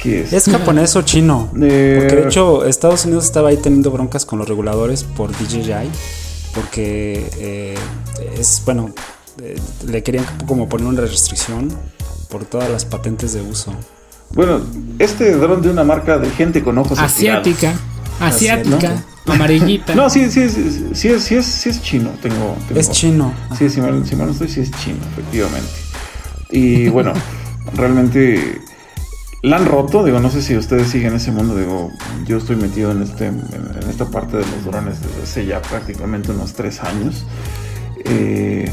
que 0.00 0.22
es, 0.22 0.32
¿Es 0.32 0.48
japonés 0.50 0.94
o 0.96 1.02
chino? 1.02 1.50
Eh, 1.60 1.98
Porque 2.00 2.16
de 2.16 2.24
hecho 2.26 2.64
Estados 2.64 3.04
Unidos 3.04 3.24
estaba 3.24 3.48
ahí 3.48 3.56
teniendo 3.56 3.90
broncas 3.90 4.24
con 4.24 4.38
los 4.38 4.48
reguladores 4.48 5.04
por 5.04 5.30
DJI. 5.32 5.90
Porque 6.54 7.28
eh, 7.38 7.78
es, 8.38 8.62
bueno, 8.64 8.90
eh, 9.42 9.56
le 9.86 10.02
querían 10.02 10.24
como 10.46 10.68
poner 10.68 10.86
una 10.86 11.02
restricción 11.02 11.68
por 12.28 12.44
todas 12.44 12.70
las 12.70 12.84
patentes 12.84 13.32
de 13.32 13.42
uso. 13.42 13.72
bueno, 14.30 14.60
este 14.98 15.36
dron 15.36 15.62
de 15.62 15.70
una 15.70 15.84
marca 15.84 16.18
de 16.18 16.30
gente 16.30 16.62
con 16.62 16.78
ojos 16.78 16.98
Asiática. 16.98 17.74
Asiática. 18.20 18.76
Asiática. 18.76 19.04
Amarillita. 19.26 19.94
No, 19.94 20.08
sí, 20.08 20.30
sí, 20.30 20.48
sí, 20.48 20.88
sí, 20.94 21.08
es, 21.08 21.22
sí, 21.22 21.34
es, 21.36 21.44
sí 21.46 21.68
es 21.68 21.82
chino. 21.82 22.10
Tengo, 22.22 22.56
tengo- 22.66 22.80
Es 22.80 22.90
chino. 22.90 23.34
Sí, 23.58 23.68
si 23.68 23.80
mal, 23.80 24.06
si 24.06 24.16
mal 24.16 24.26
no 24.28 24.32
estoy, 24.32 24.48
sí 24.48 24.60
es 24.60 24.70
chino, 24.70 24.98
efectivamente. 25.12 25.68
Y 26.50 26.88
bueno, 26.88 27.12
realmente 27.74 28.62
la 29.42 29.56
han 29.58 29.66
roto. 29.66 30.02
Digo, 30.02 30.18
no 30.20 30.30
sé 30.30 30.40
si 30.40 30.56
ustedes 30.56 30.88
siguen 30.88 31.14
ese 31.14 31.30
mundo. 31.30 31.54
Digo, 31.56 31.92
yo 32.26 32.38
estoy 32.38 32.56
metido 32.56 32.90
en, 32.92 33.02
este, 33.02 33.26
en, 33.26 33.38
en 33.82 33.90
esta 33.90 34.06
parte 34.06 34.38
de 34.38 34.44
los 34.46 34.64
drones 34.64 35.00
desde 35.02 35.22
hace 35.22 35.46
ya 35.46 35.60
prácticamente 35.60 36.30
unos 36.32 36.54
tres 36.54 36.80
años. 36.80 37.26
Eh, 38.04 38.72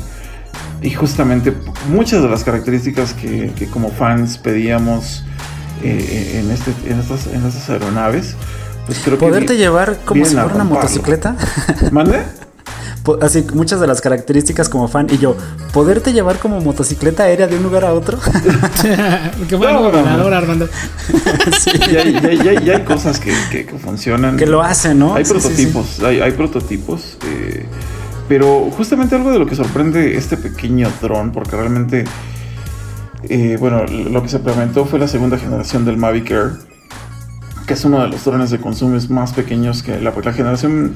y 0.81 0.91
justamente 0.91 1.53
muchas 1.89 2.21
de 2.21 2.29
las 2.29 2.43
características 2.43 3.13
que, 3.13 3.51
que 3.55 3.67
como 3.67 3.89
fans 3.89 4.37
pedíamos 4.37 5.25
eh, 5.83 6.41
en, 6.41 6.51
este, 6.51 6.71
en, 6.89 6.99
estas, 6.99 7.27
en 7.27 7.45
estas 7.45 7.69
aeronaves, 7.69 8.35
pues 8.85 8.99
creo 9.03 9.17
que... 9.17 9.25
Poderte 9.25 9.57
llevar 9.57 9.97
como 10.05 10.25
si 10.25 10.35
a 10.35 10.41
fuera 10.43 10.55
una 10.55 10.63
motocicleta. 10.63 11.35
¿Mande? 11.91 12.23
Así, 13.21 13.45
muchas 13.53 13.79
de 13.79 13.85
las 13.85 14.01
características 14.01 14.67
como 14.67 14.87
fan. 14.87 15.05
Y 15.11 15.19
yo, 15.19 15.35
poderte 15.73 16.11
llevar 16.11 16.39
como 16.39 16.59
motocicleta 16.61 17.23
aérea 17.23 17.45
de 17.47 17.55
un 17.57 17.63
lugar 17.63 17.85
a 17.85 17.93
otro. 17.93 18.17
que 19.47 19.57
fue 19.57 19.71
No, 19.71 19.77
algo 19.77 19.91
no, 19.91 19.97
no. 19.97 20.01
volador, 20.01 20.33
Armando. 20.33 20.67
Y 21.89 21.95
hay, 21.95 22.09
y 22.21 22.25
hay- 22.25 22.41
y 22.43 22.47
hay- 22.47 22.63
y 22.67 22.69
hay 22.71 22.81
cosas 22.83 23.19
que, 23.19 23.31
que- 23.51 23.65
que 23.67 23.77
funcionan. 23.77 24.37
que 24.37 24.47
lo 24.47 24.61
hacen, 24.63 24.97
¿no? 24.97 25.13
Hay 25.15 25.23
Sí, 25.25 25.33
sí, 25.33 25.39
sí. 25.39 25.43
prototipos, 25.47 25.99
Hay, 26.03 26.19
hay 26.21 26.31
prototipos. 26.31 27.17
eh, 27.27 27.65
Pero 28.27 28.71
justamente 28.75 29.15
algo 29.15 29.31
de 29.31 29.37
lo 29.37 29.45
que 29.45 29.55
sorprende 29.55 30.17
este 30.17 30.35
pequeño 30.37 30.91
dron, 30.99 31.31
porque 31.31 31.55
realmente, 31.55 32.05
eh, 33.29 33.57
bueno, 33.59 33.85
lo 33.85 34.23
que 34.23 34.29
se 34.29 34.37
implementó 34.37 34.85
fue 34.85 34.97
la 34.97 35.07
segunda 35.07 35.37
generación 35.37 35.85
del 35.85 35.97
Mavic 35.97 36.31
Air, 36.31 36.51
que 37.65 37.73
es 37.73 37.85
uno 37.85 38.01
de 38.01 38.09
los 38.09 38.23
drones 38.23 38.51
de 38.51 38.59
consumo 38.59 38.97
más 39.09 39.33
pequeños 39.33 39.83
que 39.83 39.99
la, 39.99 40.11
la 40.11 40.33
generación. 40.33 40.95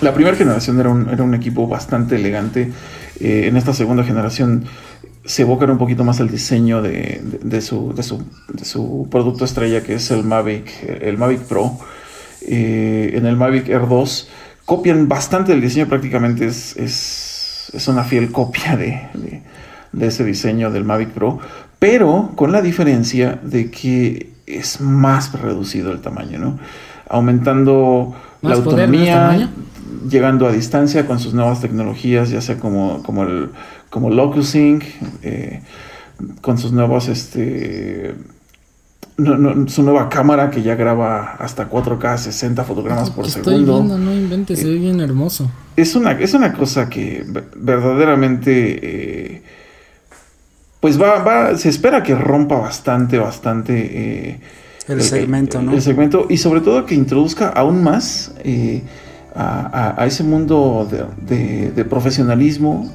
La 0.00 0.14
primera 0.14 0.36
generación 0.36 0.78
era 0.78 0.90
un, 0.90 1.08
era 1.08 1.24
un 1.24 1.34
equipo 1.34 1.66
bastante 1.66 2.16
elegante. 2.16 2.70
Eh, 3.20 3.46
en 3.48 3.56
esta 3.56 3.72
segunda 3.72 4.04
generación 4.04 4.64
se 5.24 5.42
evocan 5.42 5.70
un 5.70 5.78
poquito 5.78 6.04
más 6.04 6.20
el 6.20 6.30
diseño 6.30 6.80
de, 6.80 7.20
de, 7.42 7.60
su, 7.60 7.92
de, 7.92 8.02
su, 8.02 9.08
producto 9.10 9.44
estrella, 9.44 9.82
que 9.82 9.94
es 9.94 10.10
el 10.10 10.24
Mavic, 10.24 10.70
el 11.02 11.18
Mavic 11.18 11.40
Pro. 11.40 11.78
Eh, 12.42 13.10
en 13.14 13.26
el 13.26 13.36
Mavic 13.36 13.68
Air 13.68 13.88
2 13.88 14.28
copian 14.64 15.08
bastante 15.08 15.52
el 15.52 15.60
diseño, 15.60 15.86
prácticamente 15.86 16.46
es, 16.46 16.76
es, 16.76 17.70
es 17.74 17.88
una 17.88 18.04
fiel 18.04 18.30
copia 18.30 18.76
de, 18.76 19.08
de, 19.92 20.06
ese 20.06 20.24
diseño 20.24 20.70
del 20.70 20.84
Mavic 20.84 21.10
Pro, 21.10 21.40
pero 21.78 22.32
con 22.36 22.52
la 22.52 22.62
diferencia 22.62 23.38
de 23.42 23.70
que 23.70 24.37
es 24.48 24.80
más 24.80 25.32
reducido 25.32 25.92
el 25.92 26.00
tamaño, 26.00 26.38
¿no? 26.38 26.58
Aumentando 27.08 28.14
la 28.42 28.54
autonomía, 28.54 29.50
llegando 30.08 30.46
a 30.46 30.52
distancia 30.52 31.06
con 31.06 31.18
sus 31.18 31.34
nuevas 31.34 31.60
tecnologías, 31.60 32.30
ya 32.30 32.40
sea 32.40 32.58
como, 32.58 33.02
como 33.02 33.24
el 33.24 33.50
como 33.90 34.10
Locusing, 34.10 34.82
eh, 35.22 35.62
con 36.40 36.58
sus 36.58 36.72
nuevos 36.72 37.08
este, 37.08 38.14
no, 39.18 39.36
no, 39.36 39.68
su 39.68 39.82
nueva 39.82 40.08
cámara 40.08 40.50
que 40.50 40.62
ya 40.62 40.76
graba 40.76 41.32
hasta 41.38 41.68
4K 41.68 42.18
60 42.18 42.64
fotogramas 42.64 43.10
por 43.10 43.26
Estoy 43.26 43.42
segundo. 43.44 43.78
Viendo, 43.78 43.98
no 43.98 44.14
inventes, 44.14 44.60
se 44.60 44.66
ve 44.66 44.76
bien 44.76 45.00
hermoso. 45.00 45.50
Es 45.76 45.94
una, 45.94 46.12
es 46.12 46.34
una 46.34 46.52
cosa 46.52 46.88
que 46.88 47.24
verdaderamente 47.56 48.78
eh, 49.36 49.42
pues 50.80 51.00
va, 51.00 51.22
va, 51.22 51.56
se 51.56 51.68
espera 51.68 52.02
que 52.02 52.14
rompa 52.14 52.56
bastante, 52.56 53.18
bastante 53.18 53.72
eh, 53.74 54.40
el, 54.86 54.98
el, 54.98 55.02
segmento, 55.02 55.60
¿no? 55.60 55.72
El 55.72 55.82
segmento 55.82 56.26
y 56.28 56.38
sobre 56.38 56.60
todo 56.60 56.86
que 56.86 56.94
introduzca 56.94 57.48
aún 57.48 57.82
más 57.82 58.32
eh, 58.44 58.82
a, 59.34 59.94
a, 59.96 60.02
a, 60.02 60.06
ese 60.06 60.24
mundo 60.24 60.88
de, 60.90 61.36
de, 61.36 61.72
de 61.72 61.84
profesionalismo 61.84 62.90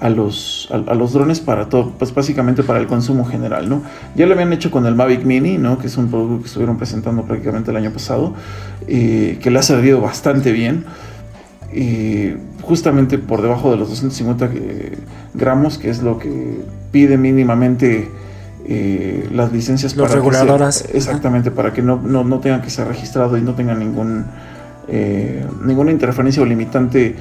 a 0.00 0.08
los, 0.08 0.68
a, 0.70 0.76
a, 0.90 0.94
los 0.94 1.12
drones 1.12 1.40
para 1.40 1.68
todo, 1.68 1.92
pues 1.98 2.12
básicamente 2.12 2.62
para 2.62 2.80
el 2.80 2.86
consumo 2.86 3.24
general, 3.26 3.68
¿no? 3.68 3.82
Ya 4.16 4.26
lo 4.26 4.32
habían 4.32 4.52
hecho 4.52 4.70
con 4.70 4.86
el 4.86 4.94
Mavic 4.94 5.24
Mini, 5.24 5.58
¿no? 5.58 5.78
Que 5.78 5.88
es 5.88 5.96
un 5.96 6.08
producto 6.08 6.40
que 6.40 6.46
estuvieron 6.46 6.78
presentando 6.78 7.22
prácticamente 7.22 7.70
el 7.70 7.76
año 7.76 7.92
pasado, 7.92 8.34
eh, 8.88 9.38
que 9.42 9.50
le 9.50 9.58
ha 9.58 9.62
servido 9.62 10.00
bastante 10.00 10.52
bien. 10.52 10.86
Eh, 11.72 12.36
justamente 12.62 13.18
por 13.18 13.42
debajo 13.42 13.70
de 13.70 13.76
los 13.76 13.88
250 13.88 14.50
eh, 14.54 14.98
gramos, 15.34 15.78
que 15.78 15.90
es 15.90 16.02
lo 16.02 16.18
que 16.18 16.60
pide 16.92 17.16
mínimamente 17.16 18.08
eh, 18.66 19.28
las 19.32 19.52
licencias 19.52 19.96
los 19.96 20.06
para 20.06 20.20
reguladoras. 20.20 20.82
Que 20.82 20.96
exactamente, 20.96 21.50
para 21.50 21.72
que 21.72 21.82
no, 21.82 22.00
no, 22.00 22.24
no, 22.24 22.40
tengan 22.40 22.62
que 22.62 22.70
ser 22.70 22.86
registrado 22.86 23.36
y 23.36 23.42
no 23.42 23.54
tengan 23.54 23.78
ningún, 23.78 24.26
eh, 24.88 25.44
ninguna 25.64 25.90
interferencia 25.90 26.42
o 26.42 26.46
limitante 26.46 27.14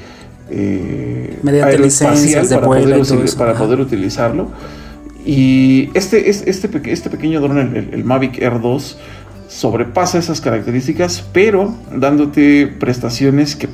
mediante 1.43 1.77
licencias 1.77 2.49
de 2.49 2.55
para, 2.55 2.67
poder, 2.67 2.99
y 2.99 3.35
para 3.35 3.53
poder 3.53 3.79
utilizarlo. 3.79 4.49
Y 5.25 5.91
este, 5.93 6.29
este, 6.29 6.91
este 6.91 7.09
pequeño 7.09 7.39
dron, 7.39 7.59
el, 7.75 7.89
el, 7.93 8.03
Mavic 8.03 8.41
Air 8.41 8.59
2, 8.62 8.97
sobrepasa 9.47 10.17
esas 10.17 10.41
características, 10.41 11.23
pero 11.33 11.75
dándote 11.95 12.65
prestaciones 12.67 13.55
que 13.55 13.69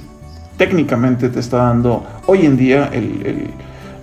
técnicamente 0.58 1.30
te 1.30 1.40
está 1.40 1.58
dando 1.58 2.06
hoy 2.28 2.46
en 2.46 2.58
día 2.58 2.90
el, 2.94 3.26
el, 3.26 3.48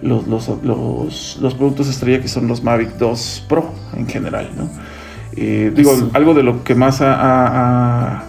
los, 0.02 0.26
los, 0.26 0.48
los, 0.62 1.38
los, 1.40 1.54
productos 1.54 1.88
estrella 1.88 2.20
que 2.20 2.28
son 2.28 2.48
los 2.48 2.62
Mavic 2.62 2.96
2 2.96 3.46
Pro 3.48 3.72
en 3.96 4.06
general. 4.06 4.50
¿no? 4.56 4.68
Eh, 5.36 5.72
digo, 5.74 5.94
sí. 5.96 6.08
algo 6.12 6.34
de 6.34 6.42
lo 6.42 6.64
que 6.64 6.74
más 6.74 7.00
ha, 7.00 7.14
ha, 7.14 8.24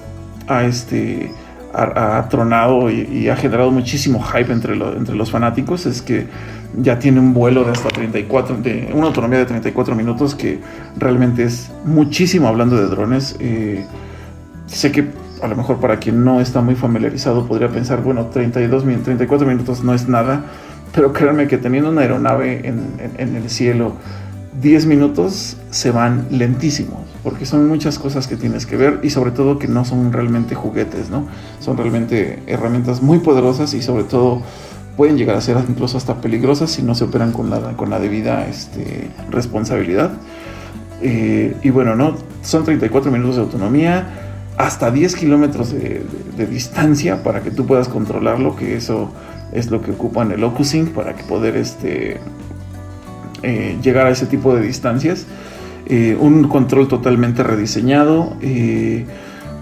ha 0.48 0.64
este, 0.64 1.32
ha, 1.74 2.18
ha 2.18 2.30
tronado 2.30 2.90
y, 2.90 3.02
y, 3.12 3.30
ha 3.30 3.36
generado 3.36 3.72
muchísimo 3.72 4.22
hype 4.22 4.52
entre, 4.52 4.76
lo, 4.76 4.96
entre 4.96 5.16
los 5.16 5.32
fanáticos 5.32 5.86
es 5.86 6.02
que 6.02 6.28
ya 6.78 6.98
tiene 7.00 7.20
un 7.20 7.34
vuelo 7.34 7.64
de 7.64 7.72
hasta 7.72 7.90
34, 7.90 8.58
de 8.58 8.90
una 8.94 9.08
autonomía 9.08 9.40
de 9.40 9.46
34 9.46 9.96
minutos 9.96 10.36
que 10.36 10.60
realmente 10.98 11.44
es 11.44 11.72
muchísimo 11.86 12.48
hablando 12.48 12.78
de 12.78 12.88
drones. 12.88 13.36
Eh, 13.40 13.86
sé 14.66 14.92
que 14.92 15.08
a 15.44 15.48
lo 15.48 15.58
mejor 15.58 15.78
para 15.78 16.00
quien 16.00 16.24
no 16.24 16.40
está 16.40 16.62
muy 16.62 16.76
familiarizado 16.76 17.46
podría 17.46 17.68
pensar, 17.68 18.02
bueno, 18.02 18.28
32, 18.28 18.86
34 19.04 19.46
minutos 19.46 19.84
no 19.84 19.94
es 19.94 20.08
nada, 20.08 20.46
pero 20.96 21.12
créanme 21.12 21.48
que 21.48 21.58
teniendo 21.58 21.90
una 21.90 22.02
aeronave 22.02 22.66
en, 22.66 23.36
el 23.36 23.50
cielo, 23.50 23.94
10 24.62 24.86
minutos 24.86 25.58
se 25.70 25.92
van 25.92 26.28
lentísimos, 26.32 27.02
porque 27.24 27.46
son 27.46 27.68
muchas 27.68 28.00
cosas 28.00 28.28
que 28.28 28.38
tienes 28.38 28.66
que 28.66 28.78
ver 28.78 29.02
y 29.04 29.10
sobre 29.10 29.32
todo 29.32 29.60
que 29.60 29.68
no 29.68 29.84
son 29.84 30.14
realmente 30.14 30.56
juguetes, 30.56 31.10
¿no? 31.10 31.28
Son 31.60 31.76
realmente 31.76 32.42
herramientas 32.48 33.02
muy 33.02 33.20
poderosas 33.20 33.74
y 33.74 33.82
sobre 33.82 34.06
todo 34.06 34.42
pueden 34.96 35.18
llegar 35.18 35.36
a 35.36 35.42
ser 35.42 35.58
incluso 35.68 35.98
hasta 35.98 36.22
peligrosas 36.22 36.72
si 36.72 36.84
no 36.84 36.96
se 36.96 37.04
operan 37.04 37.34
con 37.34 37.50
la, 37.50 37.76
con 37.76 37.90
la 37.90 38.00
debida 38.00 38.48
este, 38.48 39.10
responsabilidad. 39.30 40.12
Eh, 41.02 41.58
y 41.64 41.70
bueno, 41.70 41.98
¿no? 41.98 42.16
Son 42.44 42.64
34 42.64 43.12
minutos 43.12 43.36
de 43.36 43.42
autonomía, 43.42 44.08
hasta 44.58 44.92
10 44.92 45.16
kilómetros 45.16 45.72
de, 45.72 46.04
distancia 46.50 47.24
para 47.24 47.42
que 47.42 47.52
tú 47.52 47.66
puedas 47.66 47.88
controlarlo, 47.88 48.56
que 48.56 48.76
eso 48.76 49.12
es 49.52 49.72
lo 49.72 49.82
que 49.82 49.92
ocupan 49.92 50.32
el 50.32 50.44
Ocusync 50.44 50.90
para 50.90 51.16
que 51.16 51.24
poder 51.24 51.56
este, 51.56 52.20
eh, 53.44 53.78
llegar 53.82 54.08
a 54.08 54.10
ese 54.10 54.26
tipo 54.26 54.56
de 54.56 54.62
distancias. 54.62 55.26
Eh, 55.86 56.18
un 56.20 56.48
control 56.48 56.88
totalmente 56.88 57.44
rediseñado. 57.44 58.36
Eh, 58.42 59.06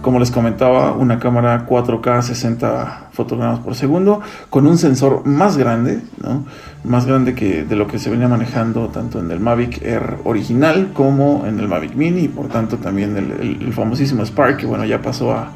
como 0.01 0.19
les 0.19 0.31
comentaba, 0.31 0.93
una 0.93 1.19
cámara 1.19 1.67
4K 1.67 2.21
60 2.23 3.09
fotogramas 3.13 3.59
por 3.59 3.75
segundo 3.75 4.21
con 4.49 4.65
un 4.65 4.77
sensor 4.77 5.25
más 5.25 5.57
grande, 5.57 6.01
¿no? 6.21 6.43
más 6.83 7.05
grande 7.05 7.35
que 7.35 7.63
de 7.63 7.75
lo 7.75 7.87
que 7.87 7.99
se 7.99 8.09
venía 8.09 8.27
manejando 8.27 8.87
tanto 8.87 9.19
en 9.19 9.29
el 9.29 9.39
Mavic 9.39 9.81
Air 9.83 10.17
original 10.23 10.89
como 10.93 11.45
en 11.45 11.59
el 11.59 11.67
Mavic 11.67 11.93
Mini 11.95 12.21
y 12.21 12.27
por 12.27 12.47
tanto 12.47 12.77
también 12.77 13.15
el, 13.15 13.61
el, 13.61 13.73
famosísimo 13.73 14.25
Spark 14.25 14.57
que 14.57 14.65
bueno 14.65 14.85
ya 14.85 15.01
pasó 15.01 15.31
a, 15.33 15.51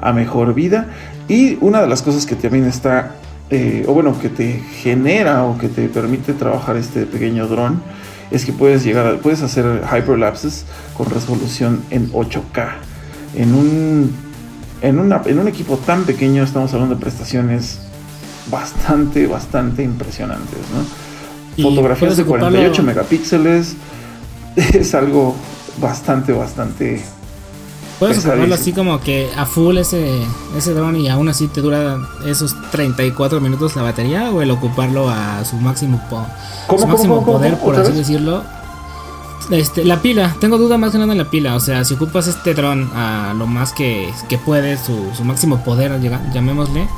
a, 0.00 0.12
mejor 0.12 0.54
vida 0.54 0.86
y 1.26 1.58
una 1.60 1.80
de 1.80 1.88
las 1.88 2.02
cosas 2.02 2.26
que 2.26 2.36
también 2.36 2.64
está 2.64 3.16
eh, 3.50 3.84
o 3.88 3.94
bueno 3.94 4.16
que 4.20 4.28
te 4.28 4.60
genera 4.60 5.44
o 5.44 5.58
que 5.58 5.68
te 5.68 5.88
permite 5.88 6.34
trabajar 6.34 6.76
este 6.76 7.06
pequeño 7.06 7.48
dron 7.48 7.82
es 8.30 8.44
que 8.44 8.52
puedes 8.52 8.84
llegar 8.84 9.06
a, 9.06 9.16
puedes 9.16 9.42
hacer 9.42 9.82
hyperlapses 9.84 10.66
con 10.96 11.10
resolución 11.10 11.82
en 11.90 12.12
8K 12.12 12.88
en 13.38 13.54
un, 13.54 14.12
en, 14.82 14.98
una, 14.98 15.22
en 15.24 15.38
un 15.38 15.48
equipo 15.48 15.76
tan 15.76 16.04
pequeño 16.04 16.42
estamos 16.42 16.74
hablando 16.74 16.96
de 16.96 17.00
prestaciones 17.00 17.78
bastante, 18.50 19.26
bastante 19.26 19.82
impresionantes, 19.84 20.58
¿no? 20.74 21.62
Fotografías 21.62 22.16
de 22.16 22.24
48 22.24 22.82
megapíxeles 22.82 23.76
es 24.56 24.94
algo 24.94 25.36
bastante, 25.80 26.32
bastante... 26.32 27.02
Puedes 27.98 28.24
ocuparlo 28.24 28.54
así 28.54 28.72
como 28.72 29.00
que 29.00 29.28
a 29.36 29.44
full 29.44 29.76
ese, 29.76 30.08
ese 30.56 30.72
dron 30.72 30.94
y 30.94 31.08
aún 31.08 31.28
así 31.28 31.48
te 31.48 31.60
dura 31.60 31.98
esos 32.24 32.54
34 32.70 33.40
minutos 33.40 33.74
la 33.74 33.82
batería 33.82 34.30
o 34.30 34.40
el 34.40 34.52
ocuparlo 34.52 35.10
a 35.10 35.44
su 35.44 35.56
máximo, 35.56 36.00
po 36.08 36.24
¿Cómo, 36.68 36.78
su 36.78 36.84
cómo, 36.84 36.86
máximo 36.86 37.16
cómo, 37.16 37.38
poder, 37.38 37.58
por 37.58 37.74
así 37.74 37.92
decirlo. 37.92 38.44
Este, 39.50 39.84
la 39.84 40.00
pila, 40.02 40.34
tengo 40.40 40.58
duda 40.58 40.76
más 40.76 40.92
que 40.92 40.98
nada 40.98 41.12
en 41.12 41.18
la 41.18 41.30
pila. 41.30 41.54
O 41.54 41.60
sea, 41.60 41.84
si 41.84 41.94
ocupas 41.94 42.26
este 42.26 42.54
dron 42.54 42.90
a 42.94 43.34
lo 43.36 43.46
más 43.46 43.72
que, 43.72 44.12
que 44.28 44.38
puede, 44.38 44.76
su, 44.76 45.10
su, 45.14 45.24
máximo 45.24 45.64
poder, 45.64 45.98
llamémosle, 46.32 46.88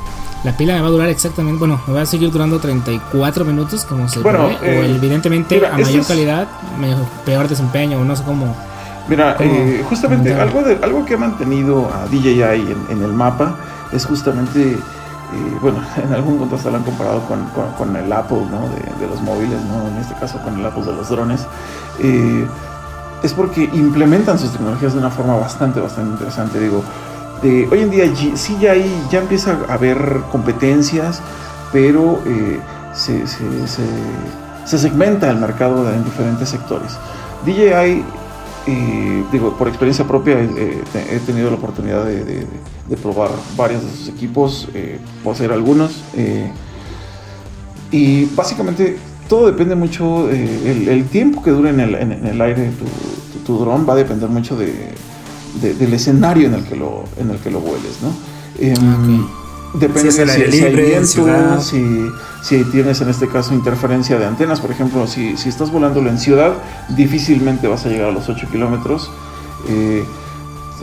la 0.43 0.57
pila 0.57 0.73
me 0.75 0.81
va 0.81 0.87
a 0.87 0.91
durar 0.91 1.09
exactamente. 1.09 1.59
Bueno, 1.59 1.81
me 1.87 1.93
va 1.93 2.01
a 2.01 2.05
seguir 2.05 2.31
durando 2.31 2.59
34 2.59 3.45
minutos, 3.45 3.85
como 3.85 4.09
se 4.09 4.19
bueno, 4.19 4.47
ve. 4.47 4.57
Eh, 4.63 4.79
o 4.79 4.83
evidentemente 4.83 5.55
mira, 5.55 5.73
a 5.73 5.77
mayor 5.77 6.01
es... 6.01 6.07
calidad, 6.07 6.47
peor 7.25 7.47
desempeño, 7.47 7.99
o 7.99 8.03
no 8.03 8.15
sé 8.15 8.23
cómo. 8.23 8.55
Mira, 9.07 9.35
eh, 9.39 9.83
justamente 9.87 10.33
algo, 10.33 10.61
de, 10.61 10.77
algo 10.81 11.05
que 11.05 11.15
ha 11.15 11.17
mantenido 11.17 11.89
a 11.93 12.05
DJI 12.07 12.41
en, 12.41 12.77
en 12.89 13.03
el 13.03 13.13
mapa 13.13 13.55
es 13.91 14.05
justamente. 14.05 14.77
Bueno, 15.61 15.79
en 15.97 16.13
algún 16.13 16.49
hasta 16.53 16.69
lo 16.69 16.77
han 16.77 16.83
comparado 16.83 17.21
con, 17.21 17.45
con, 17.77 17.95
el 17.95 18.11
Apple 18.11 18.45
¿no? 18.49 18.67
de, 18.99 19.07
los 19.07 19.21
móviles, 19.21 19.59
¿no? 19.65 19.87
en 19.87 19.97
este 19.97 20.13
caso 20.15 20.39
con 20.43 20.59
el 20.59 20.65
Apple 20.65 20.83
de 20.83 20.93
los 20.93 21.09
drones, 21.09 21.45
eh, 21.99 22.45
es 23.23 23.33
porque 23.33 23.69
implementan 23.73 24.39
sus 24.39 24.51
tecnologías 24.51 24.93
de 24.93 24.99
una 24.99 25.09
forma 25.11 25.35
bastante, 25.35 25.79
bastante 25.79 26.11
interesante. 26.11 26.59
Digo, 26.59 26.83
eh, 27.43 27.67
hoy 27.71 27.81
en 27.81 27.89
día 27.89 28.05
sí 28.35 28.57
ya, 28.59 28.71
hay, 28.71 29.07
ya 29.09 29.19
empieza 29.19 29.57
a 29.67 29.73
haber 29.73 30.21
competencias, 30.31 31.21
pero 31.71 32.21
eh, 32.25 32.59
se, 32.93 33.25
se, 33.27 33.67
se, 33.67 33.83
se, 34.65 34.77
segmenta 34.77 35.29
el 35.29 35.37
mercado 35.37 35.91
en 35.91 36.03
diferentes 36.03 36.49
sectores. 36.49 36.97
DJI 37.45 38.03
eh, 38.67 39.23
digo, 39.31 39.57
por 39.57 39.67
experiencia 39.67 40.05
propia 40.07 40.39
eh, 40.39 40.81
he 41.11 41.19
tenido 41.19 41.49
la 41.49 41.57
oportunidad 41.57 42.05
de, 42.05 42.45
probar 43.01 43.31
varios 43.55 43.83
de 43.83 43.89
sus 43.91 44.09
equipos, 44.09 44.67
eh, 44.73 44.99
poseer 45.23 45.51
algunos. 45.51 46.03
y 47.91 48.25
básicamente 48.25 48.97
todo 49.27 49.47
depende 49.47 49.75
mucho, 49.75 50.29
el, 50.29 51.05
tiempo 51.05 51.41
que 51.41 51.51
dure 51.51 51.69
en 51.69 51.79
el, 51.79 52.41
aire 52.41 52.71
tu, 52.71 53.39
tu, 53.45 53.59
dron 53.59 53.87
va 53.87 53.93
a 53.93 53.95
depender 53.95 54.29
mucho 54.29 54.57
de, 54.57 54.73
del 55.61 55.93
escenario 55.93 56.47
en 56.47 56.55
el 56.55 56.63
que 56.65 56.75
lo, 56.75 57.05
en 57.17 57.29
el 57.31 57.37
que 57.37 57.49
lo 57.49 57.61
vueles, 57.61 57.99
¿no? 58.01 58.09
Em, 58.59 59.03
okay. 59.03 59.40
Depende 59.73 60.11
si 60.11 60.19
de 60.19 60.27
si, 60.27 60.39
libre, 60.39 60.51
si 60.51 60.63
hay 60.63 60.75
viento, 60.75 61.61
si, 61.61 62.11
si, 62.41 62.63
tienes 62.65 62.99
en 63.01 63.09
este 63.09 63.27
caso 63.27 63.53
interferencia 63.53 64.19
de 64.19 64.25
antenas. 64.25 64.59
Por 64.59 64.71
ejemplo, 64.71 65.07
si, 65.07 65.37
si 65.37 65.47
estás 65.47 65.71
volándolo 65.71 66.09
en 66.09 66.17
ciudad, 66.17 66.53
difícilmente 66.89 67.67
vas 67.67 67.85
a 67.85 67.89
llegar 67.89 68.09
a 68.09 68.11
los 68.11 68.27
8 68.27 68.47
kilómetros. 68.51 69.09
Eh, 69.69 70.03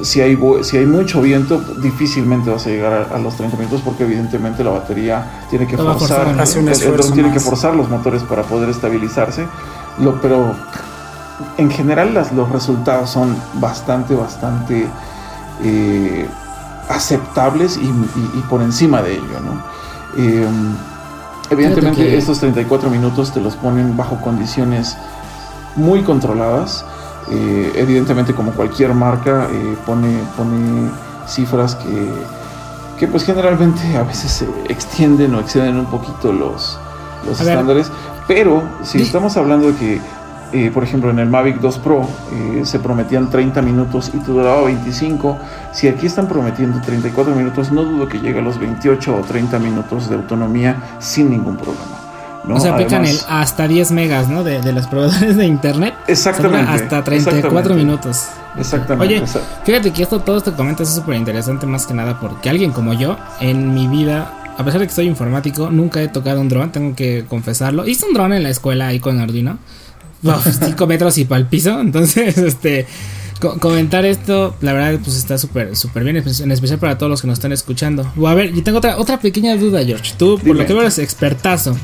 si, 0.03 0.23
hay, 0.23 0.39
si 0.63 0.79
hay 0.79 0.87
mucho 0.87 1.21
viento, 1.21 1.61
difícilmente 1.83 2.49
vas 2.51 2.67
a 2.67 2.71
llegar 2.71 3.09
a, 3.11 3.17
a, 3.17 3.19
los 3.19 3.37
30 3.37 3.57
minutos 3.59 3.83
porque 3.85 4.05
evidentemente 4.05 4.65
la 4.65 4.71
batería 4.71 5.45
tiene 5.51 5.67
que 5.67 5.77
Todo 5.77 5.99
forzar, 5.99 6.35
forzar 6.35 6.63
el, 6.63 6.69
el 6.69 7.13
tiene 7.13 7.33
que 7.33 7.41
forzar 7.41 7.75
los 7.75 7.91
motores 7.91 8.23
para 8.23 8.43
poder 8.45 8.71
estabilizarse. 8.71 9.47
Lo, 9.99 10.19
pero 10.23 10.55
en 11.59 11.71
general 11.71 12.15
las, 12.15 12.33
los 12.33 12.51
resultados 12.51 13.11
son 13.11 13.37
bastante, 13.55 14.15
bastante... 14.15 14.87
Eh, 15.63 16.27
aceptables 16.89 17.77
y, 17.77 17.87
y, 17.87 18.31
y, 18.35 18.45
por 18.49 18.63
encima 18.63 19.03
de 19.03 19.15
ello, 19.15 19.41
¿no? 19.45 19.63
Eh, 20.17 20.47
evidentemente 21.51 22.03
que... 22.03 22.17
estos 22.17 22.41
34 22.41 22.91
minutos 22.91 23.33
te 23.33 23.41
los 23.41 23.57
ponen 23.57 23.97
bajo 23.97 24.21
condiciones 24.21 24.97
muy 25.77 26.03
controladas. 26.03 26.85
Eh, 27.31 27.73
evidentemente 27.77 28.35
como 28.35 28.53
cualquier 28.53 28.95
marca 28.95 29.49
eh, 29.53 29.77
pone, 29.85 30.19
pone 30.35 30.91
cifras 31.27 31.75
que, 31.75 32.11
que 32.99 33.07
pues 33.07 33.23
generalmente 33.25 33.99
a 33.99 34.03
veces 34.03 34.33
se 34.33 34.49
extienden 34.73 35.35
o 35.35 35.41
exceden 35.41 35.77
un 35.77 35.87
poquito 35.87 36.33
los, 36.33 36.79
los 37.27 37.41
estándares. 37.41 37.91
Pero 38.27 38.63
si 38.83 39.03
estamos 39.03 39.37
hablando 39.37 39.69
de 39.69 39.75
que 39.77 40.01
eh, 40.53 40.71
por 40.73 40.83
ejemplo, 40.85 41.11
en 41.11 41.19
el 41.19 41.29
Mavic 41.29 41.61
2 41.61 41.79
Pro 41.79 42.07
eh, 42.33 42.63
se 42.65 42.79
prometían 42.79 43.31
30 43.31 43.61
minutos 43.63 44.11
y 44.15 44.19
duraba 44.19 44.63
25. 44.63 45.39
Si 45.73 45.89
aquí 45.89 46.07
están 46.07 46.27
prometiendo 46.29 46.81
34 46.81 47.35
minutos, 47.35 47.71
no 47.71 47.85
dudo 47.85 48.09
que 48.09 48.19
llegue 48.19 48.39
a 48.39 48.43
los 48.43 48.59
28 48.59 49.17
o 49.17 49.21
30 49.21 49.59
minutos 49.59 50.09
de 50.09 50.17
autonomía 50.17 50.77
sin 50.99 51.31
ningún 51.31 51.57
problema. 51.57 51.99
¿no? 52.45 52.57
O 52.57 52.61
sea, 52.61 52.75
aplican 52.75 53.05
el 53.05 53.19
hasta 53.29 53.69
10 53.69 53.91
megas, 53.93 54.29
¿no? 54.29 54.43
De, 54.43 54.61
de 54.61 54.73
los 54.73 54.87
proveedores 54.87 55.37
de 55.37 55.47
internet. 55.47 55.95
Exactamente. 56.07 56.71
Hasta 56.71 57.05
34 57.05 57.49
exactamente. 57.49 57.85
minutos. 57.85 58.29
Exactamente. 58.59 59.21
Oye, 59.21 59.27
fíjate 59.65 59.93
que 59.93 60.03
esto, 60.03 60.21
todo 60.21 60.39
esto 60.39 60.53
que 60.53 60.57
comentas 60.57 60.89
es 60.89 60.95
súper 60.95 61.17
interesante 61.17 61.67
más 61.67 61.87
que 61.87 61.95
nada 61.95 62.19
porque 62.19 62.49
alguien 62.49 62.73
como 62.73 62.95
yo, 62.95 63.17
en 63.41 63.75
mi 63.75 63.87
vida, 63.87 64.33
a 64.57 64.65
pesar 64.65 64.81
de 64.81 64.87
que 64.87 64.93
soy 64.93 65.07
informático, 65.07 65.71
nunca 65.71 66.03
he 66.03 66.09
tocado 66.09 66.41
un 66.41 66.49
dron, 66.49 66.73
tengo 66.73 66.97
que 66.97 67.25
confesarlo. 67.29 67.87
Hice 67.87 68.07
un 68.07 68.15
dron 68.15 68.33
en 68.33 68.43
la 68.43 68.51
escuela 68.51 68.89
ahí 68.89 68.99
con 68.99 69.21
Arduino. 69.21 69.59
5 70.23 70.87
metros 70.87 71.17
y 71.19 71.25
para 71.25 71.41
el 71.41 71.47
piso. 71.47 71.79
Entonces, 71.81 72.39
este 72.39 72.87
co 73.41 73.57
comentar 73.61 74.05
esto, 74.05 74.57
la 74.63 74.73
verdad, 74.73 74.99
pues 75.05 75.17
está 75.17 75.39
súper 75.39 75.77
súper 75.77 76.03
bien, 76.03 76.17
en 76.17 76.51
especial 76.53 76.79
para 76.81 76.99
todos 76.99 77.09
los 77.11 77.21
que 77.21 77.29
nos 77.29 77.39
están 77.39 77.53
escuchando. 77.53 78.11
A 78.27 78.35
ver, 78.35 78.57
y 78.57 78.63
tengo 78.63 78.79
otra, 78.79 78.99
otra 78.99 79.21
pequeña 79.21 79.57
duda, 79.57 79.85
George. 79.85 80.15
Tú, 80.19 80.39
por 80.45 80.57
lo 80.57 80.67
que 80.67 80.73
veo, 80.73 80.83
eres 80.83 80.99
expertazo. 80.99 81.77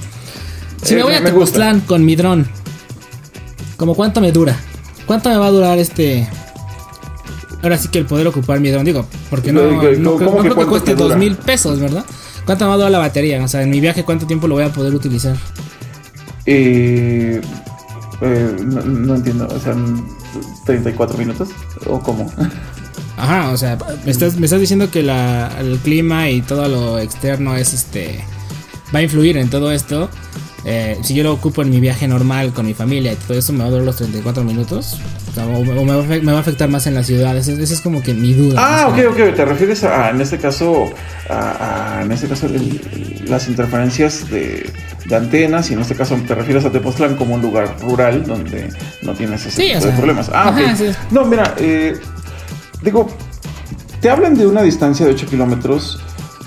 Si 0.83 0.95
Eh, 0.95 0.97
me 0.97 1.03
voy 1.05 1.13
me- 1.13 1.19
a 1.19 1.25
Tepoztlán 1.25 1.81
con 1.83 2.05
mi 2.05 2.17
dron, 2.17 2.47
¿como 3.77 3.95
cuánto 3.95 4.21
me 4.21 4.33
dura? 4.33 4.57
¿Cuánto 5.07 5.29
me 5.29 5.37
va 5.37 5.47
a 5.47 5.51
durar 5.51 5.79
este? 5.79 6.29
Ahora 7.63 7.79
sí 7.79 7.89
que 7.89 8.01
el 8.01 8.07
poder 8.07 8.27
ocupar 8.27 8.59
mi 8.61 8.71
dron, 8.71 8.85
digo, 8.85 9.07
porque 9.31 9.53
no, 9.53 9.61
¿Cómo 9.61 9.73
no, 9.73 9.81
creo- 9.81 10.03
cómo 10.03 10.21
no 10.31 10.43
que 10.43 10.49
creo 10.51 10.57
que 10.57 10.67
cueste 10.67 10.95
dos 10.97 11.17
mil 11.17 11.37
pesos, 11.37 11.79
¿verdad? 11.79 12.05
¿Cuánto 12.45 12.65
me 12.65 12.69
va 12.71 12.75
a 12.75 12.77
durar 12.79 12.91
la 12.93 12.99
batería? 12.99 13.43
O 13.43 13.49
sea, 13.49 13.63
en 13.63 13.71
mi 13.71 13.81
viaje, 13.81 14.05
¿cuánto 14.05 14.27
tiempo 14.27 14.49
lo 14.49 14.57
voy 14.57 14.65
a 14.65 14.73
poder 14.73 14.93
utilizar? 14.95 15.37
Eh, 16.47 17.41
eh, 18.21 18.57
no, 18.65 18.81
no 18.83 19.15
entiendo, 19.17 19.47
o 19.49 19.59
sea, 19.61 19.75
34 20.67 21.19
minutos 21.19 21.49
o 21.87 21.99
cómo? 22.01 22.31
Ajá, 23.17 23.51
o 23.51 23.57
sea, 23.57 23.79
me 24.05 24.11
estás, 24.11 24.37
me 24.37 24.47
estás 24.47 24.61
diciendo 24.61 24.91
que 24.91 25.03
la, 25.03 25.53
el 25.61 25.79
clima 25.79 26.29
y 26.31 26.43
todo 26.43 26.69
lo 26.69 26.99
externo 26.99 27.55
es 27.57 27.73
este. 27.73 28.25
va 28.95 28.99
a 28.99 29.03
influir 29.03 29.37
en 29.37 29.49
todo 29.51 29.71
esto. 29.71 30.11
Eh, 30.67 30.99
si 31.03 31.15
yo 31.15 31.23
lo 31.23 31.33
ocupo 31.33 31.61
en 31.63 31.69
mi 31.71 31.79
viaje 31.79 32.09
normal 32.09 32.53
con 32.55 32.65
mi 32.67 32.73
familia 32.75 33.13
y 33.13 33.17
todo 33.17 33.39
eso, 33.39 33.53
me 33.53 33.61
va 33.61 33.67
a 33.67 33.71
durar 33.71 33.85
los 33.85 33.97
34 33.97 34.43
minutos. 34.45 34.99
O, 35.31 35.35
sea, 35.35 35.47
o- 35.47 35.59
o 35.61 35.85
me, 35.85 35.95
va 36.33 36.37
a, 36.39 36.41
afectar 36.41 36.69
más 36.71 36.87
en 36.87 36.95
la 36.95 37.05
ciudad. 37.05 37.37
Esa 37.37 37.53
es 37.53 37.81
como 37.83 38.03
que 38.03 38.15
mi 38.15 38.33
duda. 38.33 38.57
Ah, 38.59 38.89
ok, 38.89 38.99
ok, 39.11 39.35
te 39.37 39.45
refieres 39.45 39.85
a, 39.85 40.11
en 40.11 40.21
este 40.21 40.39
caso, 40.39 40.87
a, 41.29 41.99
a- 41.99 42.03
en 42.03 42.11
este 42.13 42.29
caso, 42.29 42.47
el- 42.47 42.57
el- 42.57 43.25
las 43.31 43.47
interferencias 43.47 44.29
de, 44.31 44.71
de 45.07 45.17
antenas, 45.17 45.71
y 45.71 45.75
en 45.75 45.81
este 45.81 45.95
caso 45.95 46.17
te 46.27 46.35
refieres 46.35 46.65
a 46.65 46.71
Tepoztlán 46.71 47.17
como 47.17 47.35
un 47.35 47.43
lugar 47.43 47.77
rural 47.83 48.25
donde 48.25 48.69
no 49.03 49.13
tienes 49.13 49.45
ese 49.47 49.51
Sí, 49.51 49.67
tipo 49.69 49.85
de 49.85 49.91
sea, 49.91 49.97
problemas. 49.97 50.31
Ah, 50.33 50.75
sí. 50.77 50.87
No, 51.11 51.25
mira, 51.25 51.55
eh, 51.59 51.99
digo, 52.83 53.09
te 54.01 54.11
hablan 54.11 54.35
de 54.35 54.47
una 54.47 54.63
distancia 54.63 55.05
de 55.07 55.13
8 55.13 55.27
kilómetros, 55.27 56.01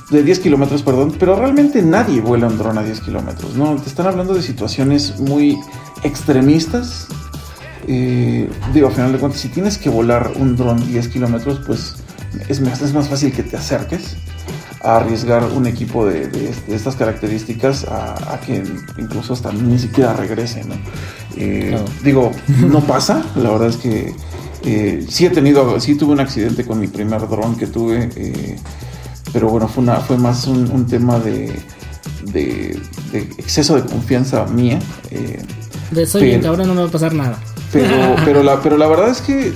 de 0.09 0.23
10 0.23 0.39
kilómetros, 0.39 0.83
perdón, 0.83 1.15
pero 1.19 1.35
realmente 1.35 1.81
nadie 1.81 2.21
vuela 2.21 2.47
un 2.47 2.57
dron 2.57 2.77
a 2.77 2.83
10 2.83 3.01
kilómetros, 3.01 3.55
¿no? 3.55 3.75
Te 3.75 3.89
están 3.89 4.07
hablando 4.07 4.33
de 4.33 4.41
situaciones 4.41 5.19
muy 5.19 5.57
extremistas. 6.03 7.07
Eh, 7.87 8.49
digo, 8.73 8.87
a 8.87 8.91
final 8.91 9.11
de 9.11 9.19
cuentas, 9.19 9.41
si 9.41 9.49
tienes 9.49 9.77
que 9.77 9.89
volar 9.89 10.31
un 10.35 10.55
dron 10.55 10.85
10 10.87 11.07
kilómetros, 11.09 11.61
pues 11.65 11.95
es 12.47 12.61
más, 12.61 12.81
es 12.81 12.93
más 12.93 13.07
fácil 13.07 13.31
que 13.31 13.43
te 13.43 13.57
acerques 13.57 14.15
a 14.83 14.97
arriesgar 14.97 15.43
un 15.43 15.65
equipo 15.67 16.05
de, 16.05 16.27
de- 16.27 16.53
de 16.67 16.75
estas 16.75 16.95
características 16.95 17.85
a, 17.85 18.33
a 18.33 18.39
que 18.39 18.63
incluso 18.97 19.33
hasta 19.33 19.51
ni 19.51 19.79
siquiera 19.79 20.13
regrese, 20.13 20.63
¿no? 20.63 20.75
Eh, 21.35 21.67
Claro. 21.69 21.85
Digo, 22.03 22.31
no 22.67 22.81
pasa, 22.81 23.23
la 23.35 23.49
verdad 23.51 23.67
es 23.69 23.77
que 23.77 24.13
eh, 24.63 25.05
sí 25.09 25.25
he 25.25 25.29
tenido, 25.29 25.79
sí 25.79 25.95
tuve 25.95 26.13
un 26.13 26.19
accidente 26.19 26.65
con 26.65 26.79
mi 26.79 26.87
primer 26.87 27.27
dron 27.27 27.55
que 27.55 27.67
tuve, 27.67 28.09
eh, 28.15 28.55
pero 29.33 29.49
bueno, 29.49 29.67
fue, 29.67 29.83
una, 29.83 29.95
fue 29.97 30.17
más 30.17 30.45
un, 30.47 30.69
un 30.71 30.85
tema 30.87 31.19
de, 31.19 31.51
de, 32.23 32.79
de 33.11 33.19
exceso 33.37 33.75
de 33.75 33.81
confianza 33.89 34.45
mía. 34.45 34.79
De 35.91 36.05
soy 36.05 36.23
bien 36.23 36.41
pero- 36.41 36.51
cabrón, 36.53 36.67
no 36.67 36.73
me 36.75 36.81
va 36.81 36.87
a 36.87 36.91
pasar 36.91 37.13
nada. 37.13 37.37
pero, 37.71 38.15
pero, 38.25 38.43
la, 38.43 38.61
pero 38.61 38.77
la 38.77 38.87
verdad 38.87 39.09
es 39.09 39.21
que 39.21 39.53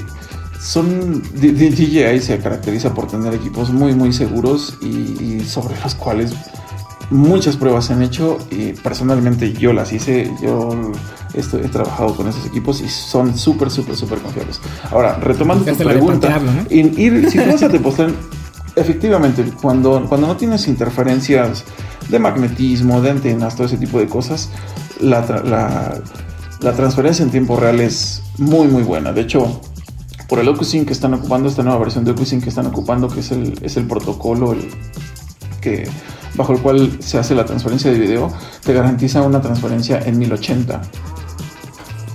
son 0.62 1.21
DJI 1.34 2.19
se 2.21 2.38
caracteriza 2.39 2.93
por 2.93 3.08
tener 3.08 3.34
equipos 3.34 3.71
muy 3.71 3.95
muy 3.95 4.13
seguros 4.13 4.78
y, 4.82 4.88
y 4.88 5.43
sobre 5.45 5.76
los 5.84 5.95
cuales 5.95 6.34
muchas 7.10 7.58
pruebas 7.58 7.86
se 7.86 7.93
han 7.93 8.04
hecho 8.04 8.38
y 8.52 8.74
personalmente 8.74 9.52
yo 9.54 9.74
las 9.74 9.91
hice 9.91 10.32
yo 10.41 10.91
estoy- 11.34 11.62
he 11.65 11.67
trabajado 11.67 12.15
con 12.15 12.28
esos 12.28 12.45
equipos 12.45 12.80
y 12.82 12.88
son 12.89 13.38
súper 13.38 13.69
súper 13.71 13.95
súper 13.95 14.19
confiables 14.19 14.60
ahora 14.91 15.15
retomando 15.15 15.65
tu 15.65 15.71
pregunta 15.93 16.39
¿no? 16.39 16.65
in- 16.69 16.93
ir, 16.97 17.30
si 17.30 17.38
vas 17.39 17.63
a 17.63 17.69
Tepoztlán 17.69 18.15
efectivamente 18.76 19.43
cuando, 19.62 20.06
cuando 20.08 20.28
no 20.28 20.38
tienes 20.38 20.67
interferencias 20.67 21.65
de 22.08 22.19
magnetismo 22.19 23.02
de 23.02 23.12
antenas 23.12 23.56
todo 23.56 23.65
ese 23.67 23.78
tipo 23.78 24.00
de 24.00 24.08
cosas 24.08 24.50
la, 25.02 26.02
la 26.62 26.74
transferencia 26.74 27.24
en 27.26 27.32
tiempo 27.32 27.58
real 27.58 27.80
es 27.82 28.21
muy 28.38 28.67
muy 28.67 28.84
buena. 28.84 29.12
De 29.12 29.21
hecho, 29.21 29.60
por 30.32 30.39
el 30.39 30.48
OcuSync 30.48 30.88
que 30.88 30.94
están 30.94 31.13
ocupando, 31.13 31.50
esta 31.50 31.62
nueva 31.62 31.78
versión 31.80 32.06
de 32.06 32.12
OcuSync 32.12 32.41
que 32.41 32.50
están 32.50 32.65
ocupando, 32.67 33.10
que 33.10 33.20
es 33.20 33.32
el, 33.32 33.54
es 33.62 33.76
el 33.76 33.86
protocolo 33.86 34.54
el, 34.54 34.70
que, 35.60 35.84
bajo 36.36 36.54
el 36.54 36.60
cual 36.60 36.89
se 37.00 37.17
hace 37.17 37.36
la 37.36 37.44
transferencia 37.44 37.91
de 37.91 38.00
video, 38.00 38.32
te 38.63 38.72
garantiza 38.74 39.22
una 39.24 39.41
transferencia 39.41 40.00
en 40.00 40.17
1080 40.17 40.82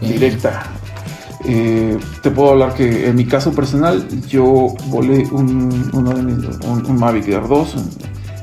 directa. 0.01 0.63
Eh, 1.45 1.99
te 2.23 2.31
puedo 2.31 2.53
hablar 2.53 2.73
que 2.75 3.07
en 3.09 3.15
mi 3.17 3.27
caso 3.27 3.53
personal, 3.53 4.09
yo 4.27 4.75
volé 4.87 5.27
un, 5.31 5.91
uno 5.93 6.11
de 6.15 6.23
mis, 6.23 6.45
un, 6.67 6.87
un 6.87 6.97
Mavic 6.99 7.29
Air 7.29 7.47
2, 7.47 7.75
un- 7.75 7.91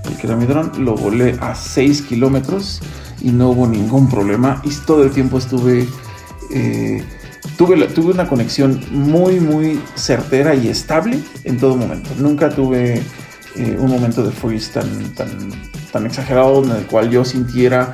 el 0.05 0.17
que 0.17 0.27
era 0.27 0.35
mi 0.35 0.45
dron, 0.45 0.71
lo 0.85 0.95
volé 0.95 1.35
a 1.41 1.55
6 1.55 2.03
kilómetros 2.03 2.79
y 3.21 3.31
no 3.31 3.49
hubo 3.49 3.65
ningún 3.67 4.07
problema. 4.07 4.61
Y 4.63 4.69
todo 4.85 5.03
el 5.03 5.11
tiempo 5.11 5.37
estuve. 5.39 5.87
eh, 6.53 7.03
tuve, 7.57 8.11
una 8.11 8.27
conexión 8.27 8.81
muy, 8.91 9.39
muy 9.39 9.81
certera 9.95 10.55
y 10.55 10.67
estable 10.67 11.19
en 11.43 11.57
todo 11.57 11.75
momento. 11.75 12.09
Nunca 12.17 12.49
tuve 12.49 13.01
eh, 13.55 13.77
un 13.79 13.89
momento 13.89 14.23
de 14.23 14.31
freeze 14.31 14.71
tan, 14.73 15.13
tan, 15.15 15.29
tan 15.91 16.05
exagerado 16.05 16.63
en 16.63 16.71
el 16.71 16.85
cual 16.85 17.09
yo 17.09 17.23
sintiera 17.25 17.93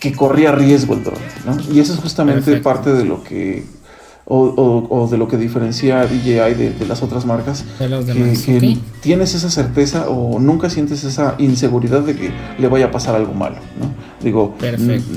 que 0.00 0.12
corría 0.12 0.52
riesgo 0.52 0.94
el 0.94 1.04
dron. 1.04 1.18
¿no? 1.44 1.56
Y 1.72 1.80
eso 1.80 1.94
es 1.94 2.00
justamente 2.00 2.42
Perfecto. 2.42 2.62
parte 2.62 2.92
de 2.92 3.04
lo 3.04 3.22
que 3.22 3.64
o, 4.30 4.40
o- 4.40 5.00
o 5.02 5.08
de 5.08 5.16
lo 5.16 5.26
que 5.26 5.38
diferencia 5.38 6.00
a 6.02 6.06
DJI 6.06 6.54
de, 6.54 6.74
de 6.78 6.86
las 6.86 7.02
otras 7.02 7.24
marcas, 7.24 7.64
De 7.78 7.88
los 7.88 8.04
que, 8.04 8.12
demás, 8.12 8.42
que 8.42 8.56
ok. 8.58 8.78
tienes 9.00 9.34
esa 9.34 9.48
certeza 9.50 10.08
o 10.10 10.38
nunca 10.38 10.68
sientes 10.68 11.02
esa 11.04 11.34
inseguridad 11.38 12.02
de 12.02 12.14
que 12.14 12.30
le 12.58 12.68
vaya 12.68 12.86
a 12.86 12.90
pasar 12.90 13.14
algo 13.14 13.32
malo, 13.32 13.56
¿no? 13.80 13.90
Digo, 14.22 14.54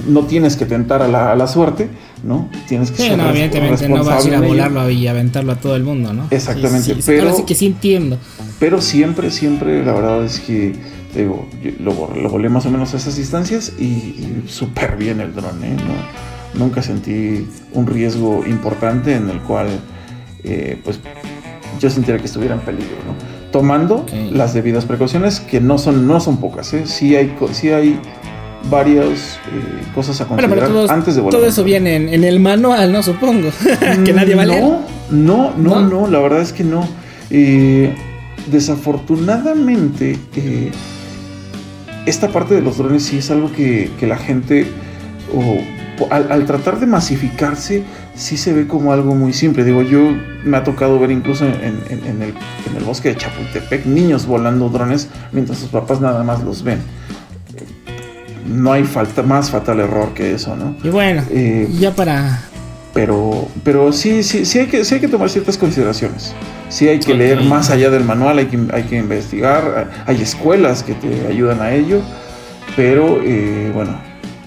no 0.07 0.21
tienes 0.27 0.55
que 0.55 0.65
tentar 0.65 1.01
a 1.01 1.07
la, 1.09 1.31
a 1.31 1.35
la 1.35 1.47
suerte, 1.47 1.89
¿no? 2.23 2.47
Tienes 2.69 2.91
que 2.91 2.97
Sí, 3.01 3.07
ser 3.09 3.17
no, 3.17 3.29
evidentemente 3.31 3.89
no 3.89 4.03
vas 4.05 4.23
a 4.23 4.27
ir 4.29 4.35
a 4.35 4.41
volarlo 4.41 4.89
y 4.89 5.07
aventarlo 5.07 5.51
a 5.51 5.55
todo 5.55 5.75
el 5.75 5.83
mundo, 5.83 6.13
¿no? 6.13 6.27
Exactamente, 6.29 6.85
Sí, 6.85 7.01
sí, 7.01 7.01
pero- 7.05 7.23
Ahora 7.23 7.35
sí 7.35 7.43
que 7.43 7.55
sí 7.55 7.65
entiendo. 7.65 8.17
Pero 8.59 8.79
siempre, 8.79 9.29
siempre, 9.31 9.83
la 9.83 9.91
verdad 9.93 10.23
es 10.23 10.39
que 10.39 10.73
digo, 11.15 11.47
yo 11.61 11.71
lo, 11.79 12.13
lo 12.15 12.29
volé 12.29 12.47
más 12.47 12.65
o 12.65 12.69
menos 12.71 12.93
a 12.93 12.97
esas 12.97 13.17
distancias 13.17 13.73
y, 13.77 13.83
y 13.83 14.43
súper 14.47 14.95
bien 14.95 15.19
el 15.19 15.33
dron, 15.33 15.61
¿eh? 15.63 15.75
No- 15.75 16.40
nunca 16.53 16.81
sentí 16.81 17.47
un 17.73 17.87
riesgo 17.87 18.43
importante 18.45 19.15
en 19.15 19.29
el 19.29 19.39
cual, 19.41 19.67
eh, 20.43 20.79
pues, 20.83 20.99
yo 21.79 21.89
sintiera 21.89 22.19
que 22.19 22.25
estuviera 22.25 22.55
en 22.55 22.61
peligro, 22.61 22.97
¿no? 23.07 23.51
Tomando 23.51 24.05
las 24.31 24.53
debidas 24.53 24.85
precauciones, 24.85 25.39
que 25.39 25.59
no 25.59 25.77
son, 25.77 26.07
no 26.07 26.19
son 26.19 26.37
pocas, 26.37 26.73
¿eh? 26.73 26.83
Sí 26.85 27.15
hay, 27.15 27.35
sí 27.51 27.69
hay 27.69 27.99
varias 28.69 29.39
eh, 29.47 29.81
cosas 29.93 30.21
a 30.21 30.27
considerar 30.27 30.59
pero 30.59 30.71
todo, 30.71 30.91
antes 30.91 31.15
de 31.15 31.21
volar. 31.21 31.39
todo 31.39 31.49
eso 31.49 31.63
viene 31.63 31.95
en, 31.95 32.09
en 32.09 32.23
el 32.23 32.39
manual, 32.39 32.91
¿no? 32.91 33.03
Supongo. 33.03 33.49
que 34.05 34.13
nadie 34.13 34.35
va 34.35 34.43
a 34.43 34.45
leer. 34.45 34.63
No, 34.63 34.81
no, 35.09 35.55
no, 35.57 35.81
¿No? 35.81 36.07
la 36.07 36.19
verdad 36.19 36.41
es 36.41 36.53
que 36.53 36.63
no. 36.63 36.87
Eh, 37.29 37.93
desafortunadamente, 38.47 40.17
eh, 40.35 40.71
esta 42.05 42.29
parte 42.29 42.55
de 42.55 42.61
los 42.61 42.77
drones 42.77 43.03
sí 43.03 43.17
es 43.17 43.31
algo 43.31 43.51
que, 43.51 43.89
que 43.99 44.07
la 44.07 44.17
gente, 44.17 44.67
o, 45.33 45.57
al, 46.09 46.31
al 46.31 46.45
tratar 46.45 46.79
de 46.79 46.85
masificarse, 46.87 47.83
sí 48.15 48.37
se 48.37 48.53
ve 48.53 48.67
como 48.67 48.93
algo 48.93 49.13
muy 49.15 49.33
simple. 49.33 49.63
Digo, 49.63 49.81
yo 49.81 49.99
me 50.43 50.57
ha 50.57 50.63
tocado 50.63 50.97
ver 50.99 51.11
incluso 51.11 51.45
en, 51.45 51.53
en- 51.89 52.05
en 52.07 52.21
el, 52.21 52.29
en 52.69 52.77
el 52.77 52.83
bosque 52.83 53.09
de 53.09 53.17
Chapultepec 53.17 53.85
niños 53.85 54.25
volando 54.25 54.69
drones 54.69 55.07
mientras 55.31 55.59
sus 55.59 55.69
papás 55.69 55.99
nada 56.01 56.23
más 56.23 56.43
los 56.43 56.63
ven. 56.63 56.79
No 58.47 58.73
hay 58.73 58.83
falta, 58.83 59.21
más 59.23 59.49
fatal 59.51 59.79
error 59.79 60.13
que 60.13 60.33
eso, 60.33 60.55
¿no? 60.55 60.75
Y 60.83 60.89
bueno, 60.89 61.23
Eh, 61.29 61.67
ya 61.79 61.91
para. 61.95 62.41
pero, 62.93 63.47
pero 63.63 63.93
sí, 63.93 64.23
sí, 64.23 64.45
sí 64.45 64.59
hay 64.59 64.67
que, 64.67 64.83
sí 64.83 64.95
hay 64.95 65.01
que 65.01 65.07
tomar 65.07 65.29
ciertas 65.29 65.57
consideraciones. 65.57 66.33
Sí 66.69 66.87
hay 66.87 66.99
que 66.99 67.13
leer 67.13 67.43
más 67.43 67.69
allá 67.69 67.89
del 67.89 68.03
manual, 68.03 68.39
hay 68.39 68.45
que, 68.47 68.57
hay 68.73 68.83
que 68.83 68.97
investigar, 68.97 69.89
hay 70.05 70.21
escuelas 70.21 70.83
que 70.83 70.93
te 70.93 71.27
ayudan 71.27 71.61
a 71.61 71.73
ello, 71.73 71.99
pero 72.75 73.19
eh, 73.23 73.71
bueno, 73.73 73.99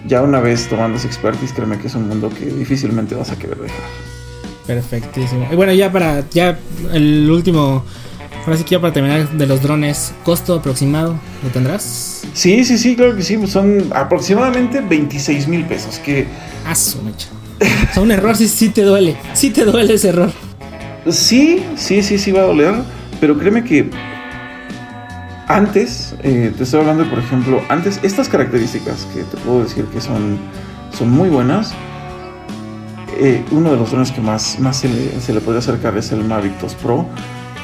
ya 0.06 0.22
una 0.22 0.40
vez 0.40 0.68
tomando 0.68 0.98
esa 0.98 1.06
expertise, 1.06 1.52
créeme 1.52 1.78
que 1.78 1.86
es 1.88 1.94
un 1.94 2.08
mundo 2.08 2.28
que 2.30 2.46
difícilmente 2.46 3.14
vas 3.14 3.30
a 3.30 3.36
querer 3.36 3.56
dejar. 3.58 3.84
Perfectísimo. 4.66 5.46
Y 5.52 5.56
bueno, 5.56 5.72
ya 5.72 5.92
para. 5.92 6.24
Ya 6.30 6.58
el 6.92 7.30
último. 7.30 7.84
Ahora 8.46 8.58
sí 8.58 8.64
que 8.64 8.72
ya 8.72 8.80
para 8.80 8.92
terminar 8.92 9.30
de 9.30 9.46
los 9.46 9.62
drones, 9.62 10.12
costo 10.22 10.54
aproximado, 10.54 11.18
¿lo 11.42 11.48
tendrás? 11.50 12.24
Sí, 12.34 12.62
sí, 12.64 12.76
sí, 12.76 12.94
claro 12.94 13.16
que 13.16 13.22
sí, 13.22 13.38
son 13.46 13.90
aproximadamente 13.94 14.80
26 14.82 15.48
mil 15.48 15.64
pesos, 15.64 15.98
que 15.98 16.26
Ah, 16.66 16.74
su 16.74 17.00
mecha. 17.02 17.28
O 17.90 17.94
sea, 17.94 18.02
un 18.02 18.10
error 18.10 18.36
sí, 18.36 18.48
sí 18.48 18.68
te 18.68 18.82
duele. 18.82 19.16
Sí 19.32 19.48
te 19.50 19.64
duele 19.64 19.94
ese 19.94 20.10
error. 20.10 20.30
Sí, 21.08 21.62
sí, 21.76 22.02
sí, 22.02 22.18
sí 22.18 22.32
va 22.32 22.40
a 22.40 22.44
doler, 22.44 22.74
pero 23.20 23.38
créeme 23.38 23.64
que 23.64 23.88
antes, 25.48 26.14
eh, 26.22 26.52
te 26.56 26.64
estoy 26.64 26.80
hablando, 26.80 27.08
por 27.08 27.18
ejemplo, 27.18 27.60
antes 27.68 28.00
estas 28.02 28.28
características 28.28 29.06
que 29.14 29.22
te 29.24 29.36
puedo 29.38 29.62
decir 29.62 29.84
que 29.86 30.00
son, 30.00 30.38
son 30.96 31.10
muy 31.10 31.28
buenas, 31.28 31.72
eh, 33.18 33.44
uno 33.50 33.70
de 33.70 33.76
los 33.76 33.90
drones 33.90 34.10
que 34.10 34.20
más, 34.20 34.58
más 34.58 34.78
se, 34.78 34.88
le, 34.88 35.20
se 35.20 35.32
le 35.32 35.40
podría 35.40 35.60
acercar 35.60 35.96
es 35.96 36.10
el 36.12 36.24
Mavic 36.24 36.58
2 36.60 36.74
Pro 36.74 37.06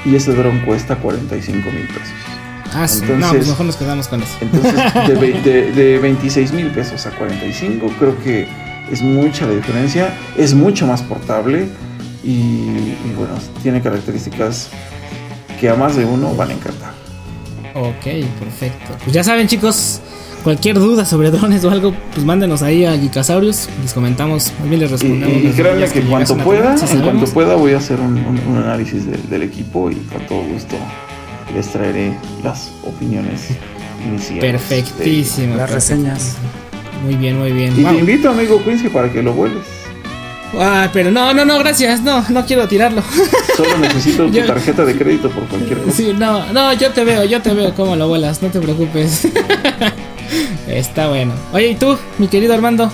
y 0.04 0.14
ese 0.14 0.32
dron 0.34 0.60
cuesta 0.60 0.96
45 0.96 1.70
mil 1.70 1.86
pesos. 1.88 2.14
Ah, 2.72 2.86
su- 2.86 3.04
no, 3.04 3.14
Entonces- 3.14 3.36
pues 3.38 3.48
mejor 3.48 3.66
nos 3.66 3.76
quedamos 3.76 4.08
con 4.08 4.22
eso. 4.22 4.32
Entonces, 4.40 4.74
de, 5.08 5.14
ve- 5.14 5.40
de, 5.44 5.72
de 5.72 5.98
26 5.98 6.52
mil 6.52 6.66
pesos 6.68 7.04
a 7.06 7.10
45, 7.10 7.86
creo 7.98 8.16
que 8.22 8.46
es 8.92 9.02
mucha 9.02 9.46
la 9.46 9.54
diferencia, 9.54 10.14
es 10.36 10.54
mucho 10.54 10.86
más 10.86 11.02
portable 11.02 11.66
y, 12.22 12.30
y 12.30 13.14
bueno, 13.16 13.34
tiene 13.62 13.80
características 13.82 14.68
que 15.58 15.68
a 15.68 15.74
más 15.74 15.96
de 15.96 16.04
uno 16.04 16.34
van 16.36 16.50
a 16.50 16.52
encantar. 16.52 16.99
Ok, 17.74 18.04
perfecto. 18.38 18.96
Pues 19.04 19.12
ya 19.12 19.22
saben, 19.24 19.46
chicos, 19.46 20.00
cualquier 20.42 20.78
duda 20.78 21.04
sobre 21.04 21.30
drones 21.33 21.64
o 21.64 21.70
algo, 21.70 21.94
pues 22.14 22.24
mándenos 22.26 22.62
ahí 22.62 22.85
a 22.85 22.96
Geekasaurius. 22.98 23.68
Les 23.83 23.92
comentamos, 23.92 24.52
más 24.59 24.68
bien 24.68 24.80
les 24.80 24.90
Y, 24.90 24.92
respondemos. 24.92 25.37
y 25.37 25.42
las 25.42 25.54
créanme 25.54 25.78
que 25.87 26.00
llegasen 26.02 26.09
cuanto 26.11 26.37
pueda, 26.38 26.76
si 26.76 26.96
en 26.96 27.02
cuanto 27.02 27.26
pueda 27.26 27.54
voy 27.54 27.72
a 27.74 27.78
hacer 27.78 28.00
un, 28.00 28.16
un- 28.18 28.40
un 28.48 28.56
análisis 28.59 29.06
del- 29.06 29.28
del 29.28 29.42
equipo 29.42 29.90
y 29.90 29.94
con 29.96 30.26
todo 30.26 30.42
gusto 30.42 30.76
les 31.54 31.68
traeré 31.68 32.12
las 32.42 32.70
opiniones 32.85 33.48
iniciales. 34.06 34.42
de- 34.42 34.50
Perfectísimo. 34.52 35.56
Las 35.56 35.70
reseñas. 35.70 36.37
Muy 37.04 37.14
bien, 37.16 37.38
muy 37.38 37.52
bien. 37.52 37.72
Y 37.78 37.83
Wow. 37.83 37.92
te 37.94 37.98
invito, 38.00 38.30
amigo 38.30 38.62
Quincy, 38.64 38.88
para 38.88 39.11
que 39.11 39.22
lo 39.22 39.33
vueles. 39.33 39.62
Ah, 40.58 40.88
pero 40.92 41.10
no, 41.10 41.32
no, 41.32 41.44
no, 41.44 41.58
gracias. 41.58 42.00
No, 42.02 42.24
no 42.28 42.44
quiero 42.44 42.66
tirarlo. 42.66 43.02
Solo 43.56 43.78
necesito 43.78 44.26
tu 44.26 44.32
Yo- 44.32 44.46
tarjeta 44.46 44.84
de 44.84 44.96
crédito 44.96 45.30
por 45.30 45.44
cualquier 45.46 45.78
cosa. 45.78 45.96
Sí, 45.96 46.12
no, 46.16 46.52
no, 46.52 46.72
yo 46.72 46.90
te 46.90 47.04
veo, 47.04 47.24
yo 47.24 47.40
te 47.40 47.54
veo 47.54 47.72
cómo 47.74 47.94
lo 47.96 48.08
vuelas, 48.08 48.42
no 48.42 48.48
te 48.48 48.58
preocupes. 48.60 49.28
Está 50.68 51.08
bueno. 51.08 51.32
Oye, 51.52 51.68
¿y 51.68 51.74
tú, 51.76 51.96
mi 52.18 52.28
querido 52.28 52.54
Armando? 52.54 52.90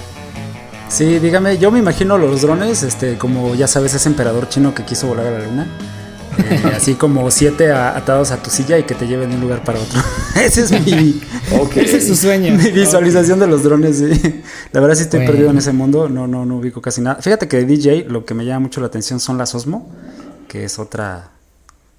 Sí, 0.89 1.19
dígame, 1.19 1.59
yo 1.59 1.71
me 1.71 1.79
imagino 1.81 2.17
los 2.17 2.43
drones, 2.43 2.83
este, 2.83 3.17
como 3.19 3.55
ya 3.55 3.67
sabes, 3.67 3.93
ese 3.95 4.09
emperador 4.09 4.49
chino 4.49 4.75
que 4.75 4.85
quiso 4.85 5.07
volar 5.09 5.27
a 5.27 5.31
la 5.33 5.39
luna. 5.41 5.67
Eh, 6.39 6.73
así 6.77 6.95
como 6.95 7.31
siete 7.31 7.73
a- 7.73 7.97
atados 7.97 8.31
a 8.31 8.43
tu 8.43 8.51
silla 8.51 8.79
y 8.79 8.83
que 8.85 8.95
te 8.95 9.07
lleven 9.07 9.31
de 9.31 9.37
un 9.37 9.41
lugar 9.43 9.65
para 9.65 9.79
otro. 9.81 10.01
Ese 10.37 10.63
es 10.63 10.71
mi. 10.73 11.21
Ese 11.77 11.97
es 11.99 12.07
su 12.09 12.17
sueño. 12.17 12.55
mi 12.55 12.71
visualización 12.71 13.39
de 13.41 13.47
los 13.47 13.63
drones. 13.63 13.99
sí. 13.99 14.43
La 14.73 14.81
verdad 14.81 14.95
sí 14.97 15.03
estoy 15.03 15.21
Bueno. 15.21 15.33
perdido 15.33 15.51
en 15.51 15.59
ese 15.59 15.73
mundo, 15.73 16.09
no, 16.09 16.27
no, 16.27 16.45
no 16.45 16.57
ubico 16.57 16.81
casi 16.83 17.01
nada. 17.01 17.21
Fíjate 17.23 17.49
que 17.49 17.57
de 17.59 17.65
DJ 17.65 18.07
lo 18.09 18.25
que 18.25 18.35
me 18.35 18.45
llama 18.45 18.61
mucho 18.61 18.81
la 18.81 18.87
atención 18.89 19.19
son 19.21 19.39
las 19.39 19.55
Osmo, 19.55 19.91
que 20.49 20.65
es 20.65 20.79
otra 20.79 21.31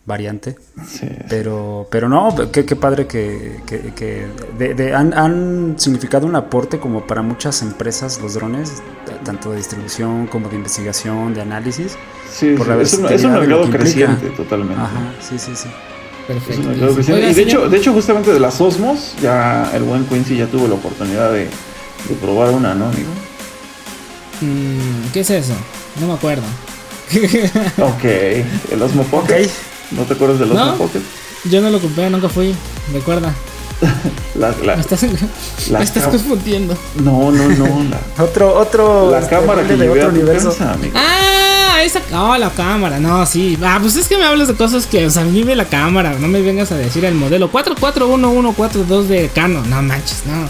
variante. 0.07 0.55
Sí. 0.87 1.07
Pero, 1.29 1.87
pero 1.91 2.07
no, 2.09 2.33
qué, 2.51 2.65
qué 2.65 2.75
padre 2.75 3.05
que, 3.05 3.59
que- 3.67 3.93
que 3.93 4.25
de- 4.57 4.73
de- 4.73 4.95
han, 4.95 5.13
han 5.13 5.75
significado 5.77 6.25
un 6.25 6.35
aporte 6.35 6.79
como 6.79 7.05
para 7.05 7.21
muchas 7.21 7.61
empresas 7.61 8.19
los 8.21 8.33
drones, 8.33 8.81
tanto 9.25 9.51
de 9.51 9.57
distribución 9.57 10.25
como 10.27 10.47
de 10.49 10.55
investigación, 10.55 11.33
de 11.33 11.41
análisis. 11.41 11.97
Sí, 12.31 12.55
por 12.57 12.65
sí, 12.67 12.71
la 12.73 12.81
es, 12.81 12.93
un, 12.93 13.05
es 13.07 13.23
un 13.25 13.33
mercado 13.33 13.69
creciente 13.69 14.29
totalmente. 14.29 14.81
Ajá, 14.81 15.13
sí, 15.21 15.37
sí, 15.37 15.51
sí. 15.55 15.67
Es 15.67 16.35
un 16.35 16.39
Perfecto. 16.39 16.67
mercado 16.69 16.93
creciente. 16.95 17.13
Oiga, 17.21 17.31
y 17.31 17.33
de 17.33 17.43
señor, 17.43 17.49
hecho, 17.63 17.69
de 17.69 17.77
hecho, 17.77 17.93
justamente 17.93 18.33
de 18.33 18.39
las 18.39 18.59
Osmos, 18.61 19.13
ya 19.21 19.69
el 19.73 19.83
buen 19.83 20.05
Quincy 20.05 20.37
ya 20.37 20.47
tuvo 20.47 20.67
la 20.69 20.75
oportunidad 20.75 21.31
de, 21.33 21.39
de 21.45 22.15
probar 22.21 22.49
una, 22.53 22.73
¿no, 22.73 22.85
amigo? 22.85 23.09
mm, 24.41 25.11
¿qué 25.11 25.19
es 25.19 25.29
eso? 25.29 25.53
No 25.99 26.07
me 26.07 26.13
acuerdo. 26.13 26.43
Ok, 27.77 28.03
el 28.71 28.81
Osmo 28.81 29.03
Pocket. 29.03 29.45
Ok. 29.45 29.49
¿No 29.91 30.03
te 30.03 30.13
acuerdas 30.13 30.39
del 30.39 30.51
Osmo 30.51 30.65
¿No? 30.65 30.75
Pocket? 30.75 31.01
Yo 31.45 31.61
no 31.61 31.69
lo 31.69 31.79
compré, 31.79 32.09
nunca 32.09 32.29
fui. 32.29 32.53
Recuerda. 32.93 33.33
La, 34.35 34.49
la- 34.63 34.75
Me 34.75 34.81
estás, 34.81 35.03
La 35.69 35.79
me 35.79 35.85
estás 35.85 36.07
confundiendo. 36.07 36.75
no, 36.95 37.31
no, 37.31 37.47
no. 37.49 37.65
La, 37.89 37.99
Otro, 38.23 38.57
otro. 38.59 39.11
la 39.11 39.19
este, 39.19 39.29
cámara 39.35 39.61
que 39.63 39.75
de 39.75 39.77
llevé 39.85 39.89
otro 39.99 40.03
a 40.03 40.09
tu 40.09 40.15
universo. 40.15 40.49
casa, 40.49 40.73
amigo. 40.73 40.93
Ah, 40.95 41.81
esa. 41.83 42.01
Oh, 42.13 42.35
la 42.37 42.49
cámara. 42.49 42.99
No, 42.99 43.23
sí. 43.27 43.57
Ah, 43.63 43.77
pues 43.79 43.95
es 43.95 44.07
que 44.07 44.17
me 44.17 44.25
hablas 44.25 44.47
de 44.47 44.55
cosas 44.55 44.87
que. 44.87 45.05
O 45.05 45.09
sea, 45.11 45.23
vive 45.25 45.55
la 45.55 45.65
cámara. 45.65 46.15
No 46.19 46.27
me 46.27 46.41
vengas 46.41 46.71
a 46.71 46.75
decir 46.75 47.05
el 47.05 47.13
modelo 47.15 47.51
441142 47.51 49.07
de 49.09 49.29
Canon. 49.29 49.69
No 49.69 49.81
manches, 49.83 50.23
no. 50.25 50.49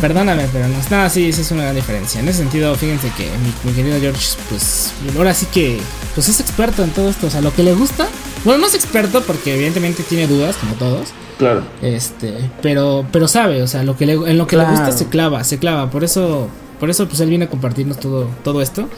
Perdóname, 0.00 0.46
pero 0.52 0.68
no. 0.68 0.76
No, 0.90 1.10
sí, 1.10 1.32
sí 1.32 1.40
es 1.40 1.50
una 1.50 1.62
gran 1.64 1.74
diferencia. 1.74 2.20
En 2.20 2.28
ese 2.28 2.38
sentido, 2.38 2.74
fíjense 2.74 3.10
que 3.16 3.24
mi, 3.24 3.70
mi 3.70 3.76
querido 3.76 3.98
George, 4.00 4.36
pues 4.48 4.92
ahora 5.16 5.34
sí 5.34 5.46
que. 5.52 5.78
Pues 6.14 6.28
es 6.28 6.40
experto 6.40 6.82
en 6.84 6.90
todo 6.90 7.08
esto. 7.10 7.26
O 7.26 7.30
sea, 7.30 7.40
lo 7.40 7.52
que 7.54 7.62
le 7.62 7.74
gusta. 7.74 8.06
Bueno, 8.44 8.60
no 8.60 8.66
es 8.66 8.74
experto 8.74 9.22
porque 9.22 9.54
evidentemente 9.54 10.02
tiene 10.02 10.26
dudas, 10.26 10.56
como 10.56 10.74
todos. 10.74 11.08
Claro. 11.38 11.62
Este, 11.82 12.34
pero, 12.62 13.06
pero 13.12 13.28
sabe, 13.28 13.62
o 13.62 13.66
sea, 13.68 13.82
lo 13.84 13.96
que 13.96 14.06
le, 14.06 14.12
en 14.14 14.38
lo 14.38 14.46
que 14.46 14.56
le 14.56 14.64
gusta 14.64 14.90
se 14.92 15.06
clava, 15.06 15.44
se 15.44 15.58
clava. 15.58 15.88
Por 15.90 16.02
eso, 16.04 16.48
por 16.80 16.90
eso, 16.90 17.06
pues 17.08 17.20
él 17.20 17.28
viene 17.28 17.44
a 17.44 17.48
compartirnos 17.48 17.98
todo, 18.00 18.28
todo 18.42 18.60
esto. 18.62 18.88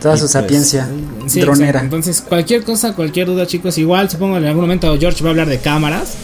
Toda 0.00 0.14
Y, 0.14 0.18
su 0.18 0.22
pues, 0.22 0.32
sapiencia 0.32 0.88
Sí, 1.26 1.40
dronera. 1.40 1.68
exacto. 1.68 1.84
Entonces, 1.84 2.20
cualquier 2.26 2.64
cosa, 2.64 2.94
cualquier 2.94 3.26
duda, 3.28 3.46
chicos, 3.46 3.76
igual 3.78 4.10
supongo 4.10 4.38
en 4.38 4.46
algún 4.46 4.62
momento 4.62 4.96
George 4.98 5.22
va 5.22 5.28
a 5.28 5.32
hablar 5.32 5.48
de 5.48 5.58
cámaras. 5.58 6.14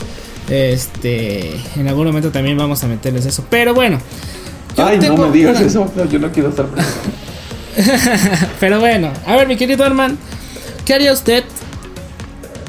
Este, 0.49 1.55
en 1.77 1.89
algún 1.89 2.07
momento 2.07 2.31
también 2.31 2.57
vamos 2.57 2.83
a 2.85 2.87
meterles 2.89 3.27
eso. 3.27 3.45
Pero 3.51 3.75
bueno. 3.75 3.99
yo 4.77 4.87
Ay, 4.87 4.99
tengo 4.99 5.17
no 5.19 5.27
me 5.29 5.33
digas 5.33 5.59
una- 5.59 5.67
eso. 5.67 5.93
No, 5.95 6.05
yo 6.07 6.19
no 6.19 6.33
quiero 6.33 6.49
estar. 6.51 6.67
Pero 8.61 8.81
bueno, 8.81 9.11
a 9.27 9.37
ver, 9.37 9.47
mi 9.47 9.57
querido 9.57 9.85
Arman, 9.85 10.18
¿qué 10.85 10.95
haría 10.95 11.12
usted 11.12 11.45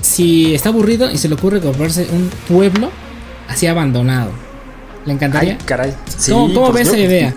si 0.01 0.53
está 0.53 0.69
aburrido 0.69 1.09
y 1.11 1.17
se 1.17 1.27
le 1.29 1.35
ocurre 1.35 1.59
comprarse 1.61 2.07
un 2.11 2.29
pueblo 2.47 2.91
así 3.47 3.67
abandonado? 3.67 4.31
¿Le 5.05 5.13
encantaría? 5.13 5.53
Ay, 5.53 5.65
caray. 5.65 5.93
Sí, 6.17 6.31
¿Cómo, 6.31 6.53
cómo 6.53 6.71
pues 6.71 6.83
ves 6.83 6.87
yo- 6.89 6.93
esa 6.95 7.03
idea? 7.03 7.33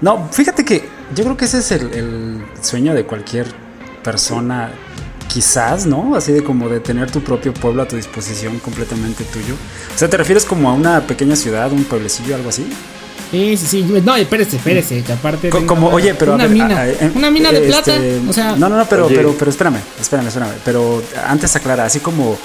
No, 0.00 0.28
fíjate 0.30 0.64
que 0.64 0.84
yo 1.14 1.24
creo 1.24 1.36
que 1.36 1.44
ese 1.44 1.58
es 1.58 1.72
el, 1.72 1.92
el 1.92 2.42
sueño 2.62 2.94
de 2.94 3.04
cualquier 3.04 3.46
persona, 4.02 4.70
quizás, 5.32 5.86
¿no? 5.86 6.14
Así 6.16 6.32
de 6.32 6.42
como 6.42 6.68
de 6.68 6.80
tener 6.80 7.10
tu 7.10 7.20
propio 7.22 7.54
pueblo 7.54 7.82
a 7.82 7.88
tu 7.88 7.96
disposición 7.96 8.58
completamente 8.58 9.24
tuyo. 9.24 9.54
O 9.94 9.98
sea, 9.98 10.08
¿te 10.10 10.16
refieres 10.16 10.44
como 10.44 10.68
a 10.70 10.72
una 10.74 11.00
pequeña 11.06 11.36
ciudad, 11.36 11.70
un 11.72 11.84
pueblecillo, 11.84 12.34
algo 12.34 12.48
así? 12.48 12.66
Sí, 13.30 13.56
sí, 13.56 13.66
sí. 13.66 13.82
No, 14.04 14.16
espérese, 14.16 14.56
espérese, 14.56 15.02
que 15.04 15.12
aparte. 15.12 15.50
Co- 15.50 15.64
Como, 15.66 15.88
oye, 15.90 16.14
pero 16.14 16.32
a 16.32 16.34
Una 16.34 16.44
ver, 16.44 16.52
mina. 16.52 16.76
a- 16.78 16.80
a- 16.80 16.90
em, 16.90 17.12
una 17.14 17.30
mina 17.30 17.52
de 17.52 17.58
este, 17.68 17.92
plata. 17.92 18.00
O 18.28 18.32
sea. 18.32 18.56
No, 18.56 18.68
no, 18.68 18.76
no, 18.76 18.84
pero, 18.86 19.06
Oye. 19.06 19.14
pero, 19.16 19.34
pero 19.38 19.50
espérame, 19.52 19.78
espérame, 20.00 20.26
espérame. 20.26 20.50
Pero 20.64 21.00
antes 21.26 21.54
aclara, 21.54 21.84
así 21.84 22.00
como 22.00 22.36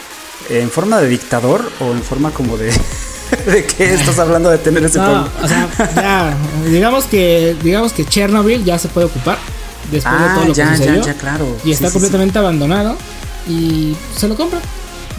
en 0.49 0.69
forma 0.69 1.01
de 1.01 1.07
dictador 1.07 1.63
o 1.79 1.91
en 1.91 2.03
forma 2.03 2.29
como 2.29 2.55
de. 2.57 2.71
¿De 3.47 3.65
qué 3.65 3.91
estás 3.95 4.19
hablando 4.19 4.51
de 4.51 4.59
tener 4.59 4.83
ese 4.86 4.99
No, 4.99 5.05
pueblo? 5.05 5.29
o 5.41 5.47
sea, 5.47 5.67
ya, 5.95 6.38
digamos 6.69 7.05
que, 7.05 7.55
digamos 7.63 7.91
que 7.91 8.05
Chernobyl 8.05 8.63
ya 8.63 8.77
se 8.77 8.88
puede 8.88 9.07
ocupar 9.07 9.39
después 9.91 10.13
de 10.21 10.27
todo 10.29 10.41
Ah, 10.41 10.45
lo 10.47 10.53
ya, 10.53 10.71
que 10.71 10.77
sucedió 10.77 11.01
ya, 11.01 11.05
ya, 11.07 11.13
claro. 11.13 11.57
y 11.63 11.71
está 11.71 11.88
Sí, 11.88 11.91
sí, 11.91 11.93
completamente 11.93 12.39
abandonado 12.39 12.95
y 13.47 13.95
se 14.15 14.27
lo 14.27 14.36
compra, 14.36 14.59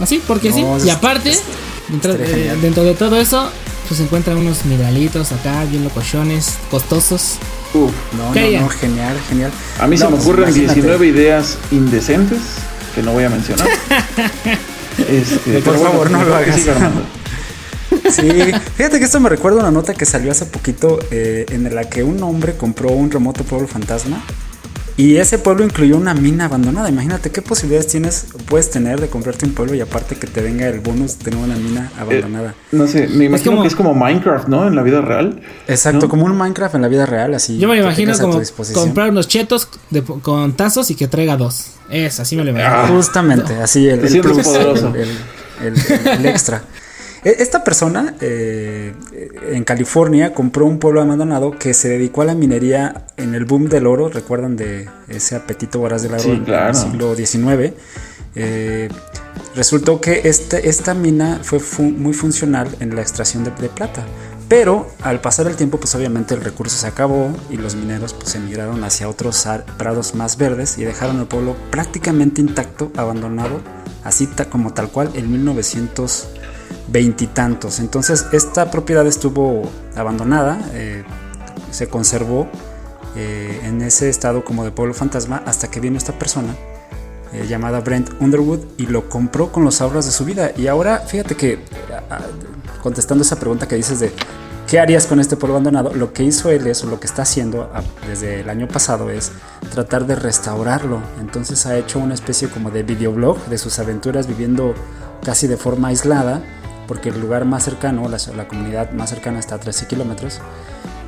así, 0.00 0.22
porque 0.26 0.52
sí. 0.52 0.62
No, 0.62 0.78
Y 0.78 0.88
es- 0.88 0.94
aparte, 0.94 1.30
es- 1.30 1.42
dentro, 1.88 2.14
de, 2.14 2.26
genial. 2.26 2.60
dentro 2.60 2.82
de 2.84 2.94
todo 2.94 3.16
eso, 3.20 3.50
pues 3.88 3.98
se 3.98 4.04
encuentran 4.04 4.36
unos 4.36 4.64
mineralitos 4.64 5.32
acá, 5.32 5.64
bien 5.64 5.84
locochones, 5.84 6.54
costosos. 6.70 7.36
Uf, 7.74 7.92
No, 8.16 8.32
¿Qué 8.32 8.56
no, 8.56 8.62
no, 8.62 8.68
genial, 8.68 9.16
genial. 9.28 9.50
a 9.80 9.86
mí 9.86 9.96
se 9.98 10.04
me 10.04 10.10
pues, 10.10 10.22
ocurren 10.22 10.48
imagínate. 10.48 10.74
19 10.80 11.06
ideas 11.06 11.58
indecentes 11.70 12.38
que 12.94 13.02
no 13.02 13.12
voy 13.12 13.24
a 13.24 13.30
mencionar. 13.30 13.68
Este, 14.98 15.58
Por 15.60 15.78
favor, 15.78 16.10
no 16.10 16.24
lo 16.24 16.34
hagas. 16.34 16.58
Sí, 18.10 18.28
fíjate 18.76 18.98
que 18.98 19.04
esto 19.04 19.20
me 19.20 19.28
recuerda 19.28 19.60
una 19.60 19.70
nota 19.70 19.92
que 19.94 20.06
salió 20.06 20.30
hace 20.32 20.46
poquito 20.46 20.98
eh, 21.10 21.44
en 21.50 21.74
la 21.74 21.84
que 21.88 22.02
un 22.02 22.22
hombre 22.22 22.56
compró 22.56 22.90
un 22.90 23.10
remoto 23.10 23.44
pueblo 23.44 23.68
fantasma 23.68 24.22
y 24.98 25.16
ese 25.16 25.38
pueblo 25.38 25.62
incluyó 25.64 25.96
una 25.96 26.14
mina 26.14 26.46
abandonada. 26.46 26.88
Imagínate 26.88 27.30
qué 27.30 27.42
posibilidades 27.42 27.86
tienes, 27.88 28.26
puedes 28.48 28.70
tener 28.70 29.00
de 29.00 29.08
comprarte 29.08 29.44
un 29.44 29.52
pueblo 29.52 29.74
y 29.74 29.80
aparte 29.80 30.16
que 30.16 30.26
te 30.26 30.40
venga 30.40 30.66
el 30.68 30.80
bonus 30.80 31.18
de 31.18 31.24
tener 31.24 31.38
una 31.44 31.54
mina 31.56 31.92
abandonada. 31.98 32.54
No 32.72 32.86
sé, 32.86 33.06
me 33.08 33.24
imagino 33.26 33.50
como- 33.52 33.62
que 33.62 33.68
es 33.68 33.74
como 33.76 33.94
Minecraft, 33.94 34.48
¿no? 34.48 34.66
En 34.66 34.74
la 34.74 34.82
vida 34.82 35.00
real. 35.02 35.40
Exacto, 35.68 36.06
¿no? 36.06 36.08
como 36.08 36.24
un 36.24 36.36
Minecraft 36.36 36.74
en 36.76 36.82
la 36.82 36.88
vida 36.88 37.04
real, 37.06 37.34
así. 37.34 37.58
Yo 37.58 37.68
me 37.68 37.76
imagino 37.78 38.16
como 38.18 38.40
comprar 38.72 39.10
unos 39.10 39.28
chetos 39.28 39.68
de- 39.90 40.02
con 40.02 40.54
tazos 40.54 40.90
y 40.90 40.94
que 40.94 41.08
traiga 41.08 41.36
dos. 41.36 41.72
Es, 41.90 42.18
así 42.18 42.34
me 42.36 42.44
lo 42.44 42.50
imagino. 42.50 42.70
Ah. 42.74 42.88
Justamente, 42.88 43.54
así 43.56 43.86
el, 43.88 44.00
plus, 44.00 44.38
poderoso. 44.38 44.94
el, 44.94 45.08
el- 45.66 45.74
el- 45.76 46.08
el 46.08 46.26
extra. 46.26 46.62
E- 47.26 47.42
Esta 47.42 47.64
persona 47.64 48.14
eh, 48.20 48.94
en 49.50 49.64
California 49.64 50.32
compró 50.32 50.64
un 50.64 50.78
pueblo 50.78 51.00
abandonado 51.02 51.58
que 51.58 51.74
se 51.74 51.88
dedicó 51.88 52.22
a 52.22 52.24
la 52.26 52.34
minería 52.36 53.06
en 53.16 53.34
el 53.34 53.44
boom 53.44 53.68
del 53.68 53.86
oro. 53.88 54.08
¿Recuerdan 54.08 54.54
de 54.56 54.88
ese 55.08 55.34
apetito 55.34 55.80
voraz 55.80 56.02
del 56.02 56.12
oro 56.12 56.22
Sí, 56.22 56.30
en 56.30 56.44
claro. 56.44 56.68
el 56.68 56.74
siglo 56.76 57.14
XIX? 57.16 57.72
Eh, 58.36 58.88
resultó 59.56 60.00
que 60.00 60.20
este, 60.24 60.68
esta 60.68 60.94
mina 60.94 61.40
fue 61.42 61.58
fu- 61.58 61.82
muy 61.82 62.12
funcional 62.14 62.68
en 62.80 62.94
la 62.94 63.02
extracción 63.02 63.42
de, 63.42 63.50
de 63.50 63.68
plata. 63.70 64.04
Pero 64.48 64.88
al 65.02 65.20
pasar 65.20 65.48
el 65.48 65.56
tiempo, 65.56 65.78
pues 65.80 65.92
obviamente 65.96 66.32
el 66.34 66.40
recurso 66.40 66.76
se 66.76 66.86
acabó 66.86 67.30
y 67.50 67.56
los 67.56 67.74
mineros 67.74 68.14
pues 68.14 68.32
emigraron 68.36 68.84
hacia 68.84 69.08
otros 69.08 69.44
prados 69.76 70.14
más 70.14 70.36
verdes 70.36 70.78
y 70.78 70.84
dejaron 70.84 71.18
el 71.18 71.26
pueblo 71.26 71.56
prácticamente 71.72 72.40
intacto, 72.40 72.92
abandonado, 72.96 73.60
así 74.04 74.28
ta- 74.28 74.44
como 74.48 74.72
tal 74.72 74.90
cual 74.90 75.10
en 75.14 75.32
1920 75.32 76.46
y 76.92 77.26
tantos. 77.26 77.78
Entonces 77.80 78.26
esta 78.32 78.70
propiedad 78.70 79.06
estuvo 79.06 79.68
abandonada, 79.94 80.58
eh, 80.72 81.04
se 81.70 81.88
conservó 81.88 82.48
eh, 83.16 83.60
en 83.64 83.82
ese 83.82 84.08
estado 84.08 84.44
como 84.44 84.64
de 84.64 84.70
pueblo 84.70 84.94
fantasma 84.94 85.42
hasta 85.46 85.70
que 85.70 85.80
vino 85.80 85.98
esta 85.98 86.12
persona 86.12 86.54
eh, 87.32 87.46
llamada 87.46 87.80
Brent 87.80 88.10
Underwood 88.20 88.60
y 88.78 88.86
lo 88.86 89.08
compró 89.08 89.52
con 89.52 89.64
los 89.64 89.80
ahorros 89.80 90.06
de 90.06 90.12
su 90.12 90.24
vida. 90.24 90.52
Y 90.56 90.68
ahora, 90.68 91.00
fíjate 91.00 91.34
que, 91.34 91.58
contestando 92.82 93.22
esa 93.22 93.36
pregunta 93.38 93.66
que 93.66 93.76
dices 93.76 94.00
de 94.00 94.12
qué 94.66 94.80
harías 94.80 95.06
con 95.06 95.20
este 95.20 95.36
pueblo 95.36 95.56
abandonado, 95.56 95.92
lo 95.94 96.12
que 96.12 96.22
hizo 96.24 96.50
él 96.50 96.66
es, 96.66 96.82
o 96.84 96.86
lo 96.86 96.98
que 96.98 97.06
está 97.06 97.22
haciendo 97.22 97.70
desde 98.06 98.40
el 98.40 98.48
año 98.48 98.68
pasado 98.68 99.10
es 99.10 99.32
tratar 99.70 100.06
de 100.06 100.14
restaurarlo. 100.14 101.00
Entonces 101.20 101.66
ha 101.66 101.76
hecho 101.76 101.98
una 101.98 102.14
especie 102.14 102.48
como 102.48 102.70
de 102.70 102.84
videoblog 102.84 103.44
de 103.46 103.58
sus 103.58 103.78
aventuras 103.78 104.26
viviendo 104.26 104.74
casi 105.24 105.46
de 105.46 105.56
forma 105.56 105.88
aislada, 105.88 106.42
porque 106.86 107.10
el 107.10 107.20
lugar 107.20 107.44
más 107.44 107.64
cercano, 107.64 108.08
la, 108.08 108.48
comunidad 108.48 108.90
más 108.92 109.10
cercana 109.10 109.38
está 109.38 109.56
a 109.56 109.58
13 109.58 109.86
kilómetros 109.86 110.40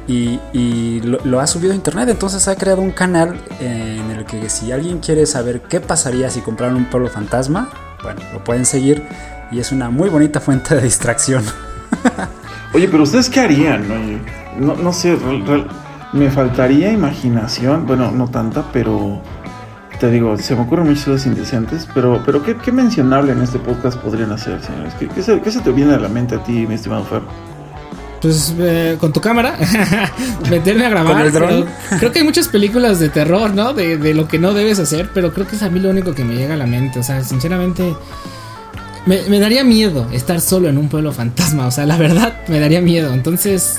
y, 0.06 1.00
lo, 1.02 1.40
ha 1.40 1.46
subido 1.46 1.72
a 1.72 1.76
internet. 1.76 2.08
Entonces 2.08 2.48
ha 2.48 2.56
creado 2.56 2.80
un 2.82 2.92
canal 2.92 3.40
en 3.60 4.10
el 4.10 4.24
que 4.24 4.48
si 4.48 4.72
alguien 4.72 4.98
quiere 4.98 5.26
saber 5.26 5.62
qué 5.62 5.80
pasaría 5.80 6.30
si 6.30 6.40
compraran 6.40 6.76
un 6.76 6.86
pueblo 6.86 7.08
fantasma, 7.08 7.70
bueno, 8.02 8.20
lo 8.32 8.42
pueden 8.44 8.64
seguir 8.64 9.02
y 9.50 9.60
es 9.60 9.72
una 9.72 9.90
muy 9.90 10.08
bonita 10.08 10.40
fuente 10.40 10.74
de 10.74 10.82
distracción. 10.82 11.44
Oye, 12.74 12.88
pero 12.88 13.02
ustedes 13.02 13.30
qué 13.30 13.40
harían? 13.40 14.20
No, 14.58 14.74
no 14.74 14.92
sé, 14.92 15.16
me 16.12 16.30
faltaría 16.30 16.90
imaginación, 16.90 17.86
bueno, 17.86 18.10
no 18.10 18.28
tanta, 18.28 18.64
pero 18.72 19.22
te 19.98 20.10
digo, 20.10 20.36
se 20.38 20.54
me 20.54 20.62
ocurren 20.62 20.86
muchas 20.86 21.04
cosas 21.04 21.26
indecentes, 21.26 21.88
pero, 21.92 22.22
pero 22.24 22.42
¿qué, 22.42 22.56
qué 22.56 22.72
mencionable 22.72 23.32
en 23.32 23.42
este 23.42 23.58
podcast 23.58 23.98
podrían 23.98 24.32
hacer, 24.32 24.62
señores? 24.62 24.94
¿Qué, 24.98 25.08
qué 25.08 25.22
se, 25.22 25.40
qué 25.40 25.50
se 25.50 25.60
te 25.60 25.72
viene 25.72 25.94
a 25.94 25.98
la 25.98 26.08
mente 26.08 26.36
a 26.36 26.42
ti, 26.42 26.66
mi 26.66 26.74
estimado 26.74 27.04
Fer? 27.04 27.22
Pues 28.20 28.54
eh, 28.58 28.96
con 28.98 29.12
tu 29.12 29.20
cámara, 29.20 29.56
meterme 30.50 30.86
a 30.86 30.88
grabar. 30.88 31.12
¿Con 31.12 31.22
el 31.22 31.32
dron? 31.32 31.66
Creo 31.98 32.12
que 32.12 32.18
hay 32.20 32.24
muchas 32.24 32.48
películas 32.48 32.98
de 32.98 33.10
terror, 33.10 33.50
¿no? 33.54 33.74
De, 33.74 33.96
de 33.96 34.14
lo 34.14 34.26
que 34.26 34.38
no 34.38 34.54
debes 34.54 34.78
hacer, 34.78 35.10
pero 35.14 35.32
creo 35.32 35.46
que 35.46 35.56
es 35.56 35.62
a 35.62 35.70
mí 35.70 35.78
lo 35.78 35.90
único 35.90 36.14
que 36.14 36.24
me 36.24 36.34
llega 36.34 36.54
a 36.54 36.56
la 36.56 36.66
mente. 36.66 36.98
O 36.98 37.02
sea, 37.02 37.22
sinceramente, 37.22 37.94
me, 39.06 39.22
me 39.28 39.38
daría 39.38 39.62
miedo 39.62 40.08
estar 40.12 40.40
solo 40.40 40.68
en 40.68 40.78
un 40.78 40.88
pueblo 40.88 41.12
fantasma. 41.12 41.66
O 41.68 41.70
sea, 41.70 41.86
la 41.86 41.96
verdad, 41.96 42.40
me 42.48 42.58
daría 42.58 42.80
miedo. 42.80 43.12
Entonces, 43.12 43.78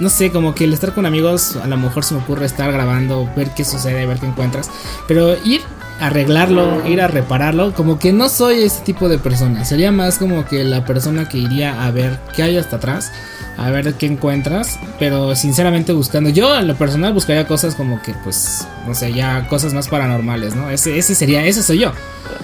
no 0.00 0.08
sé, 0.08 0.30
como 0.30 0.54
que 0.54 0.64
el 0.64 0.72
estar 0.72 0.92
con 0.92 1.06
amigos, 1.06 1.56
a 1.56 1.66
lo 1.66 1.76
mejor 1.76 2.04
se 2.04 2.14
me 2.14 2.20
ocurre 2.20 2.46
estar 2.46 2.70
grabando, 2.72 3.28
ver 3.36 3.50
qué 3.54 3.64
sucede, 3.64 4.06
ver 4.06 4.18
qué 4.18 4.26
encuentras. 4.26 4.70
Pero 5.06 5.36
ir 5.44 5.60
a 6.00 6.06
arreglarlo, 6.06 6.86
ir 6.86 7.00
a 7.00 7.06
repararlo, 7.08 7.72
como 7.72 7.98
que 7.98 8.12
no 8.12 8.28
soy 8.28 8.62
ese 8.62 8.82
tipo 8.82 9.08
de 9.08 9.18
persona. 9.18 9.64
Sería 9.64 9.92
más 9.92 10.18
como 10.18 10.44
que 10.44 10.64
la 10.64 10.84
persona 10.84 11.28
que 11.28 11.38
iría 11.38 11.84
a 11.84 11.90
ver 11.90 12.18
qué 12.34 12.42
hay 12.42 12.56
hasta 12.58 12.76
atrás, 12.76 13.12
a 13.56 13.70
ver 13.70 13.94
qué 13.94 14.06
encuentras. 14.06 14.78
Pero 14.98 15.36
sinceramente 15.36 15.92
buscando, 15.92 16.30
yo 16.30 16.56
en 16.58 16.66
lo 16.66 16.74
personal 16.74 17.12
buscaría 17.12 17.46
cosas 17.46 17.74
como 17.76 18.02
que, 18.02 18.14
pues, 18.24 18.66
no 18.86 18.94
sé, 18.94 19.12
ya 19.12 19.46
cosas 19.48 19.72
más 19.72 19.88
paranormales, 19.88 20.56
¿no? 20.56 20.70
Ese, 20.70 20.98
ese 20.98 21.14
sería, 21.14 21.44
ese 21.46 21.62
soy 21.62 21.78
yo. 21.80 21.92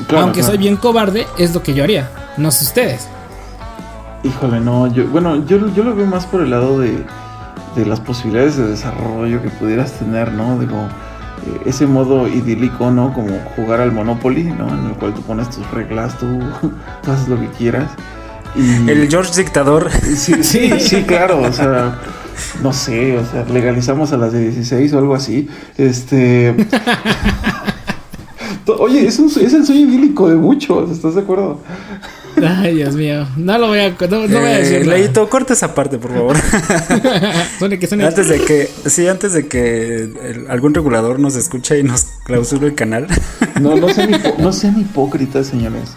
Claro, 0.07 0.25
Aunque 0.25 0.41
claro. 0.41 0.53
soy 0.55 0.59
bien 0.59 0.77
cobarde, 0.77 1.27
es 1.37 1.53
lo 1.53 1.63
que 1.63 1.75
yo 1.75 1.83
haría. 1.83 2.11
No 2.37 2.51
sé 2.53 2.65
ustedes. 2.65 3.09
Híjole, 4.23 4.61
no, 4.61 4.93
yo, 4.93 5.07
bueno, 5.09 5.45
yo, 5.47 5.73
yo 5.75 5.83
lo 5.83 5.97
veo 5.97 6.07
más 6.07 6.27
por 6.27 6.43
el 6.43 6.51
lado 6.51 6.79
de, 6.79 7.05
de 7.75 7.87
las 7.87 8.01
posibilidades 8.01 8.57
de 8.57 8.67
desarrollo 8.67 9.43
que 9.43 9.49
pudieras 9.51 9.93
tener, 9.93 10.33
¿no? 10.33 10.59
Digo, 10.59 10.89
eh, 11.47 11.61
ese 11.67 11.87
modo 11.87 12.27
idílico, 12.29 12.91
¿no? 12.91 13.13
Como 13.13 13.39
jugar 13.57 13.81
al 13.81 13.93
Monopoly, 13.93 14.45
¿no? 14.45 14.69
En 14.69 14.87
el 14.87 14.93
cual 14.97 15.15
tú 15.15 15.23
pones 15.23 15.49
tus 15.51 15.69
reglas, 15.71 16.19
tú, 16.19 16.27
tú 17.03 17.11
haces 17.11 17.29
lo 17.29 17.39
que 17.39 17.49
quieras. 17.49 17.91
Y, 18.55 18.91
El 18.91 19.09
George 19.09 19.33
Dictador. 19.37 19.91
Sí, 19.93 20.43
sí, 20.43 20.81
sí, 20.81 21.03
claro, 21.05 21.41
o 21.41 21.53
sea, 21.53 21.99
no 22.63 22.73
sé, 22.73 23.17
o 23.17 23.25
sea, 23.25 23.45
legalizamos 23.45 24.13
a 24.13 24.17
las 24.17 24.33
de 24.33 24.41
16 24.41 24.93
o 24.93 24.99
algo 24.99 25.15
así. 25.15 25.49
Este. 25.79 26.55
Oye, 28.79 29.07
es, 29.07 29.19
un, 29.19 29.27
es 29.27 29.53
el 29.53 29.67
sueño 29.67 29.89
idílico 29.89 30.29
de 30.29 30.37
muchos, 30.37 30.91
¿estás 30.91 31.15
de 31.15 31.23
acuerdo? 31.23 31.61
Ay, 32.47 32.75
Dios 32.77 32.95
mío. 32.95 33.27
No 33.37 33.59
lo 33.59 33.69
voy 33.69 33.79
a, 33.81 33.91
no, 33.91 33.97
no 34.09 34.41
voy 34.41 34.49
a 34.49 34.59
Eh, 34.59 34.63
decir. 34.63 34.87
nada. 34.87 34.99
Leito, 34.99 35.29
corta 35.29 35.53
esa 35.53 35.75
parte, 35.75 35.99
por 35.99 36.13
favor. 36.13 36.37
Suene 37.59 37.79
que 37.79 37.87
suene- 37.87 38.07
antes 38.07 38.29
de 38.29 38.41
que, 38.41 38.71
sí, 38.87 39.07
antes 39.07 39.33
de 39.33 39.47
que 39.47 39.95
el- 40.05 40.47
algún 40.49 40.73
regulador 40.75 41.19
nos 41.19 41.37
escuche 41.37 41.79
y 41.79 41.83
nos 41.83 42.05
clausure 42.25 42.67
el 42.69 42.75
canal. 42.75 43.07
No, 43.61 43.77
no 43.77 43.89
sean, 43.95 44.11
hipo- 44.13 44.37
no 44.39 44.53
sean 44.53 44.81
hipócritas, 44.81 45.47
señores. 45.49 45.91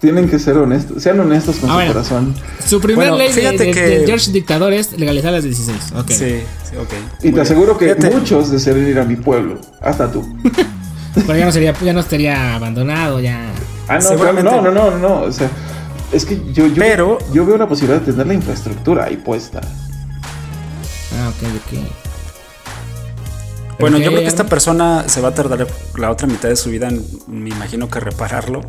Tienen 0.00 0.28
que 0.28 0.38
ser 0.40 0.56
honestos, 0.58 1.00
sean 1.00 1.20
honestos 1.20 1.56
con 1.56 1.70
Ah, 1.70 1.74
su 1.74 1.76
bueno. 1.78 1.92
corazón. 1.92 2.34
Su 2.66 2.80
primer 2.80 3.10
Bueno, 3.10 3.18
ley 3.18 3.32
de, 3.32 3.52
de- 3.56 3.70
que- 3.70 3.80
de 4.00 4.06
George 4.06 4.32
Dictador 4.32 4.72
es 4.72 4.98
legalizar 4.98 5.32
las 5.32 5.44
16. 5.44 5.92
Ok. 5.96 6.10
Sí, 6.10 6.40
sí, 6.68 6.76
ok. 6.76 6.92
Y 7.22 7.26
Muy 7.26 7.34
te 7.34 7.40
aseguro 7.40 7.78
que 7.78 7.84
bien. 7.86 7.96
Fíjate, 7.98 8.16
muchos 8.16 8.50
desean 8.50 8.86
ir 8.88 8.98
a 8.98 9.04
mi 9.04 9.14
pueblo, 9.16 9.60
hasta 9.80 10.10
tú. 10.10 10.24
Pero 11.14 11.36
ya 11.36 11.44
no 11.44 11.52
sería, 11.52 11.74
ya 11.80 11.92
no 11.92 12.00
estaría 12.00 12.54
abandonado, 12.54 13.20
ya. 13.20 13.50
Ah, 13.88 13.98
no, 13.98 14.16
claro, 14.16 14.42
no, 14.42 14.60
no, 14.62 14.70
no, 14.72 14.98
no, 14.98 15.20
o 15.22 15.32
sea, 15.32 15.50
es 16.12 16.24
que 16.24 16.36
yo, 16.52 16.66
yo, 16.66 16.74
Pero- 16.76 17.18
yo 17.32 17.44
veo 17.44 17.56
la 17.58 17.66
posibilidad 17.68 18.00
de 18.00 18.12
tener 18.12 18.26
la 18.26 18.34
infraestructura 18.34 19.04
ahí 19.04 19.16
puesta. 19.16 19.60
Ah, 21.18 21.28
ok, 21.30 21.48
ok. 21.56 21.78
Bueno, 23.78 23.98
yo 23.98 24.10
creo 24.10 24.20
que 24.20 24.28
esta 24.28 24.44
persona 24.46 25.04
se 25.08 25.20
va 25.20 25.28
a 25.28 25.34
tardar 25.34 25.66
la 25.98 26.10
otra 26.10 26.26
mitad 26.28 26.48
de 26.48 26.56
su 26.56 26.70
vida, 26.70 26.88
en- 26.88 27.04
me 27.26 27.50
imagino 27.50 27.88
que 27.90 27.98
repararlo, 28.00 28.60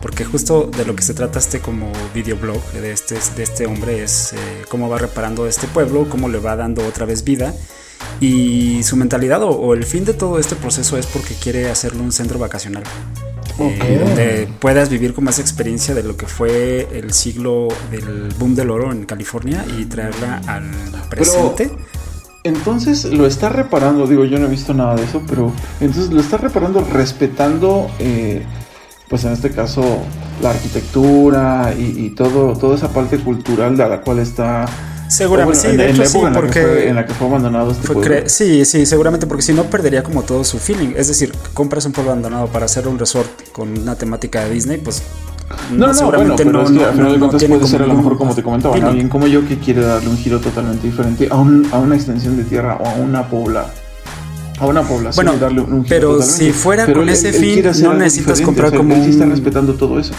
porque 0.00 0.24
justo 0.24 0.70
de 0.76 0.84
lo 0.84 0.94
que 0.94 1.02
se 1.02 1.14
trata 1.14 1.38
este 1.38 1.60
como 1.60 1.90
videoblog 2.14 2.62
de 2.72 2.92
este, 2.92 3.16
de 3.36 3.42
este 3.42 3.66
hombre 3.66 4.02
es 4.04 4.32
eh, 4.34 4.36
cómo 4.68 4.88
va 4.88 4.98
reparando 4.98 5.46
este 5.46 5.66
pueblo, 5.66 6.06
cómo 6.08 6.28
le 6.28 6.38
va 6.38 6.54
dando 6.56 6.86
otra 6.86 7.06
vez 7.06 7.24
vida. 7.24 7.54
Y 8.20 8.82
su 8.84 8.96
mentalidad 8.96 9.42
o, 9.42 9.50
o 9.50 9.74
el 9.74 9.84
fin 9.84 10.04
de 10.04 10.14
todo 10.14 10.38
este 10.38 10.56
proceso 10.56 10.96
es 10.98 11.06
porque 11.06 11.34
quiere 11.34 11.70
hacerlo 11.70 12.02
un 12.02 12.12
centro 12.12 12.38
vacacional. 12.38 12.84
eh, 13.58 13.98
donde 13.98 14.48
puedas 14.60 14.88
vivir 14.88 15.14
con 15.14 15.24
más 15.24 15.38
experiencia 15.38 15.94
de 15.94 16.02
lo 16.02 16.16
que 16.16 16.26
fue 16.26 16.88
el 16.98 17.12
siglo 17.12 17.68
del 17.90 18.34
boom 18.38 18.54
del 18.54 18.70
oro 18.70 18.92
en 18.92 19.04
California 19.06 19.64
y 19.68 19.86
traerla 19.86 20.42
al 20.46 21.04
presente. 21.08 21.78
Entonces 22.44 23.04
lo 23.04 23.26
está 23.26 23.50
reparando, 23.50 24.06
digo, 24.06 24.24
yo 24.24 24.38
no 24.38 24.46
he 24.46 24.50
visto 24.50 24.74
nada 24.74 24.96
de 24.96 25.04
eso, 25.04 25.24
pero 25.28 25.54
entonces 25.80 26.10
lo 26.12 26.20
está 26.20 26.38
reparando 26.38 26.80
respetando, 26.82 27.94
eh, 28.00 28.50
pues 29.08 29.24
en 29.24 29.32
este 29.32 29.52
caso, 29.52 30.10
la 30.40 30.50
arquitectura 30.50 31.74
y, 31.78 32.06
y 32.06 32.10
todo, 32.10 32.56
toda 32.58 32.76
esa 32.76 32.92
parte 32.92 33.20
cultural 33.20 33.76
de 33.76 33.88
la 33.88 34.00
cual 34.02 34.18
está... 34.18 34.66
Seguramente, 35.12 35.58
bueno, 35.60 35.70
sí, 35.72 35.76
de 35.76 35.90
hecho 35.90 36.02
la 36.02 36.08
sí, 36.08 36.18
porque 36.34 36.50
que 36.60 36.66
fue, 36.66 36.88
en 36.88 36.94
la 36.96 37.06
que 37.06 37.14
fue 37.14 37.26
abandonado 37.28 37.70
este 37.72 37.86
fue 37.86 38.24
sí, 38.28 38.64
sí, 38.64 38.86
seguramente 38.86 39.26
porque 39.26 39.42
si 39.42 39.52
no 39.52 39.64
perdería 39.64 40.02
como 40.02 40.22
todo 40.22 40.42
su 40.44 40.58
feeling. 40.58 40.94
Es 40.96 41.08
decir, 41.08 41.32
compras 41.54 41.84
un 41.86 41.92
pueblo 41.92 42.12
abandonado 42.12 42.46
para 42.46 42.64
hacer 42.64 42.88
un 42.88 42.98
resort 42.98 43.28
con 43.52 43.76
una 43.78 43.94
temática 43.96 44.44
de 44.44 44.50
Disney, 44.50 44.78
pues 44.78 45.02
No, 45.70 45.88
no, 45.88 45.94
seguramente 45.94 46.44
bueno, 46.44 46.60
pero 46.60 46.64
es 46.64 46.78
que 46.78 46.84
al 46.84 46.92
final 46.94 47.12
de 47.12 47.18
cuentas 47.18 47.44
puede 47.44 47.66
ser 47.66 47.82
a 47.82 47.86
lo 47.86 47.94
mejor 47.94 48.16
como 48.16 48.34
te 48.34 48.42
comentaba, 48.42 48.76
¿no? 48.78 48.86
alguien 48.88 49.08
como 49.08 49.26
yo 49.26 49.46
que 49.46 49.58
quiere 49.58 49.82
darle 49.82 50.08
un 50.08 50.16
giro 50.16 50.40
totalmente 50.40 50.86
diferente 50.86 51.28
a, 51.30 51.36
un, 51.36 51.68
a 51.72 51.78
una 51.78 51.94
extensión 51.94 52.36
de 52.36 52.44
tierra 52.44 52.78
o 52.80 52.86
a 52.86 52.94
una 52.94 53.28
pobla. 53.28 53.66
A 54.60 54.66
una 54.66 54.82
población 54.82 55.24
Bueno, 55.26 55.36
y 55.36 55.40
darle 55.40 55.60
un 55.62 55.84
giro 55.84 55.86
pero 55.88 56.08
totalmente. 56.12 56.44
si 56.44 56.52
fuera 56.52 56.86
Pero 56.86 57.00
con 57.00 57.08
él- 57.08 57.14
ese 57.14 57.28
él 57.30 57.34
fin, 57.34 57.64
no 57.82 57.94
necesitas 57.94 58.40
comprar 58.40 58.68
o 58.68 58.70
sea, 58.70 58.78
como 58.78 58.94
él 58.94 59.02
sí 59.04 59.10
está 59.10 59.24
un- 59.24 59.30
respetando 59.32 59.74
todo 59.74 59.98
eso. 59.98 60.12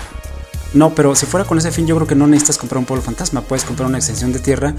No, 0.73 0.95
pero 0.95 1.15
si 1.15 1.25
fuera 1.25 1.45
con 1.45 1.57
ese 1.57 1.71
fin, 1.71 1.85
yo 1.85 1.95
creo 1.95 2.07
que 2.07 2.15
no 2.15 2.25
necesitas 2.27 2.57
comprar 2.57 2.79
un 2.79 2.85
pueblo 2.85 3.03
fantasma. 3.03 3.41
Puedes 3.41 3.63
comprar 3.63 3.87
una 3.87 3.97
extensión 3.99 4.33
de 4.33 4.39
tierra 4.39 4.73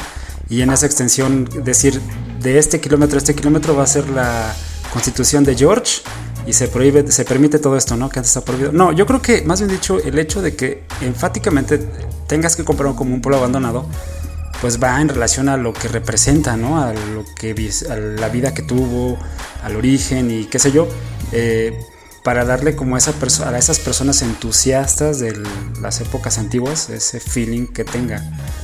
y 0.49 0.62
en 0.62 0.70
esa 0.70 0.86
extensión 0.86 1.49
decir 1.64 2.01
de 2.40 2.59
este 2.59 2.80
kilómetro 2.80 3.16
a 3.16 3.18
este 3.18 3.34
kilómetro 3.34 3.76
va 3.76 3.84
a 3.84 3.86
ser 3.86 4.09
la 4.11 4.55
constitución 4.92 5.45
de 5.45 5.55
George 5.57 6.03
y 6.47 6.53
se 6.53 6.68
prohíbe, 6.68 7.11
se 7.11 7.24
permite 7.24 7.59
todo 7.59 7.76
esto, 7.76 7.97
¿no? 7.97 8.09
Que 8.09 8.18
antes 8.18 8.36
está 8.36 8.45
prohibido. 8.45 8.72
No, 8.72 8.92
yo 8.92 9.07
creo 9.07 9.22
que 9.22 9.42
más 9.42 9.61
bien 9.61 9.70
dicho, 9.70 9.99
el 9.99 10.18
hecho 10.18 10.42
de 10.42 10.55
que 10.57 10.84
enfáticamente 11.01 11.78
tengas 12.26 12.57
que 12.57 12.64
comprar 12.64 12.95
como 12.95 13.14
un 13.14 13.22
pueblo 13.22 13.38
abandonado, 13.38 13.86
pues 14.61 14.82
va 14.82 15.01
en 15.01 15.09
relación 15.09 15.49
a 15.49 15.57
lo 15.57 15.72
que 15.72 15.88
representa, 15.88 16.57
¿no? 16.57 16.80
A 16.82 16.92
lo 16.92 17.24
que 17.36 17.55
a 17.88 17.97
la 17.97 18.28
vida 18.28 18.53
que 18.53 18.62
tuvo, 18.62 19.18
al 19.62 19.76
origen 19.76 20.30
y 20.30 20.45
qué 20.47 20.59
sé 20.59 20.72
yo. 20.72 20.88
eh, 21.32 21.78
para 22.25 22.45
darle 22.47 22.75
como 22.75 22.95
a, 22.97 22.99
esa 22.99 23.12
a 23.47 23.59
esas 23.59 23.79
personas 23.79 24.22
entusiastas 24.22 25.18
de 25.20 25.39
las 25.81 26.01
épocas 26.01 26.39
antiguas 26.39 26.89
ese 26.89 27.20
feeling 27.20 27.66
que 27.66 27.85
tenga. 27.85 28.22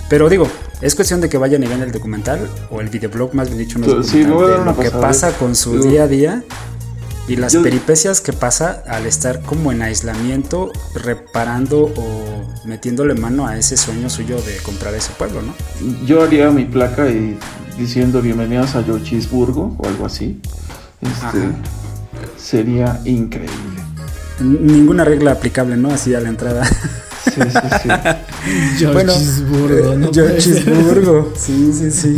Pero 0.09 0.31
digo, 0.31 0.49
es 0.81 0.95
cuestión 0.95 1.21
de 1.21 1.29
que 1.29 1.37
vayan 1.37 1.63
y 1.63 1.67
vean 1.67 1.83
el 1.83 1.93
documental 1.93 2.49
o 2.71 2.81
el 2.81 2.89
videoblog, 2.89 3.35
más 3.35 3.49
bien 3.49 3.59
dicho, 3.59 3.79
no 3.79 4.03
Sí, 4.03 4.25
voy 4.25 4.51
a 4.51 4.57
de 4.59 4.65
lo 4.65 4.77
que 4.79 4.91
pasa 4.91 5.33
con 5.33 5.55
su 5.55 5.79
día 5.83 6.05
a 6.05 6.09
día 6.09 6.43
y 7.29 7.37
las 7.37 7.53
yo- 7.53 7.63
peripecias 7.63 8.23
que 8.23 8.33
pasa 8.33 8.83
al 8.89 9.05
estar 9.05 9.43
como 9.43 9.73
en 9.73 9.83
aislamiento, 9.83 10.73
reparando 10.95 11.93
o 11.97 12.25
metiéndole 12.65 13.13
mano 13.15 13.47
a 13.47 13.59
ese 13.59 13.77
sueño 13.77 14.09
suyo 14.09 14.41
de 14.41 14.57
comprar 14.63 14.95
ese 14.95 15.11
pueblo, 15.19 15.43
¿no? 15.43 15.55
Yo 16.07 16.23
haría 16.23 16.51
mi 16.51 16.65
placa 16.65 17.11
y 17.11 17.39
diciendo 17.79 18.23
bienvenidos 18.23 18.75
a 18.75 18.83
Georgisburgo 18.83 19.77
o 19.79 19.87
algo 19.87 20.07
así. 20.07 20.41
Este, 21.03 21.27
Ajá. 21.27 21.33
Sería 22.43 23.01
increíble. 23.05 23.55
Ninguna 24.41 25.05
regla 25.05 25.33
aplicable, 25.33 25.77
¿no? 25.77 25.91
Así 25.91 26.15
a 26.15 26.21
la 26.21 26.29
entrada. 26.31 26.65
Sí, 26.65 27.41
sí, 27.43 27.59
sí. 27.83 27.89
Bueno, 28.95 29.13
Georgisburgo, 29.13 29.95
no 29.97 30.11
Yo, 30.11 30.25
puede 30.25 30.41
ser. 30.41 30.65
Chisburgo. 30.65 31.33
Sí, 31.37 31.71
sí, 31.75 31.91
sí. 31.91 32.17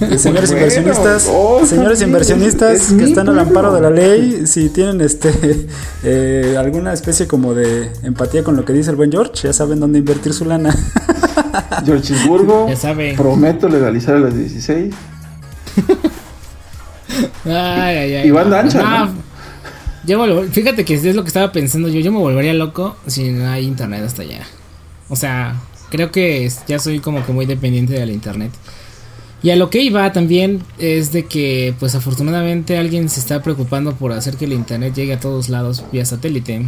Eh, 0.00 0.16
Señores 0.18 0.50
Bueno, 0.50 0.64
inversionistas, 0.64 1.28
oh, 1.30 1.66
señores 1.66 2.00
inversionistas 2.00 2.90
es 2.90 2.92
que 2.94 3.04
están 3.04 3.28
al 3.28 3.38
amparo 3.38 3.74
de 3.74 3.82
la 3.82 3.90
ley, 3.90 4.46
si 4.46 4.70
tienen 4.70 5.02
este 5.02 5.66
eh, 6.02 6.56
alguna 6.58 6.94
especie 6.94 7.26
como 7.26 7.52
de 7.52 7.92
empatía 8.02 8.42
con 8.42 8.56
lo 8.56 8.64
que 8.64 8.72
dice 8.72 8.88
el 8.88 8.96
buen 8.96 9.12
George, 9.12 9.32
ya 9.42 9.52
saben 9.52 9.78
dónde 9.80 9.98
invertir 9.98 10.32
su 10.32 10.46
lana. 10.46 10.74
Georgisburgo, 11.84 12.66
Ya 12.70 12.76
sabe. 12.76 13.12
prometo 13.14 13.68
legalizar 13.68 14.14
a 14.16 14.20
las 14.20 14.34
16. 14.34 14.94
Ay, 17.44 17.52
ay, 17.52 18.14
ay. 18.14 18.28
Y 18.28 18.30
banda 18.30 18.60
ancha, 18.60 18.80
Ah, 18.82 19.10
¿no? 19.12 19.29
Yo 20.06 20.18
me 20.18 20.32
vol- 20.32 20.48
fíjate 20.50 20.84
que 20.84 20.94
es 20.94 21.14
lo 21.14 21.22
que 21.22 21.28
estaba 21.28 21.52
pensando 21.52 21.88
yo. 21.88 22.00
Yo 22.00 22.12
me 22.12 22.18
volvería 22.18 22.54
loco 22.54 22.96
si 23.06 23.30
no 23.30 23.48
hay 23.50 23.66
internet 23.66 24.02
hasta 24.04 24.22
allá. 24.22 24.46
O 25.08 25.16
sea, 25.16 25.60
creo 25.90 26.10
que 26.10 26.50
ya 26.68 26.78
soy 26.78 27.00
como 27.00 27.24
que 27.24 27.32
muy 27.32 27.46
dependiente 27.46 27.94
del 27.94 28.10
internet. 28.10 28.52
Y 29.42 29.50
a 29.50 29.56
lo 29.56 29.70
que 29.70 29.80
iba 29.82 30.12
también 30.12 30.62
es 30.78 31.12
de 31.12 31.24
que, 31.24 31.74
pues 31.80 31.94
afortunadamente 31.94 32.76
alguien 32.76 33.08
se 33.08 33.20
está 33.20 33.42
preocupando 33.42 33.94
por 33.94 34.12
hacer 34.12 34.36
que 34.36 34.44
el 34.44 34.52
internet 34.52 34.94
llegue 34.94 35.14
a 35.14 35.20
todos 35.20 35.48
lados 35.48 35.82
vía 35.90 36.04
satélite. 36.04 36.66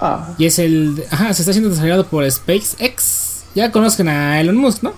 Ah, 0.00 0.34
Y 0.38 0.46
es 0.46 0.58
el. 0.58 1.04
Ajá, 1.10 1.32
se 1.34 1.42
está 1.42 1.52
siendo 1.52 1.68
desarrollado 1.70 2.06
por 2.06 2.30
SpaceX. 2.30 3.44
Ya 3.54 3.70
conozcan 3.72 4.08
a 4.08 4.40
Elon 4.40 4.56
Musk, 4.56 4.82
¿no? 4.82 4.92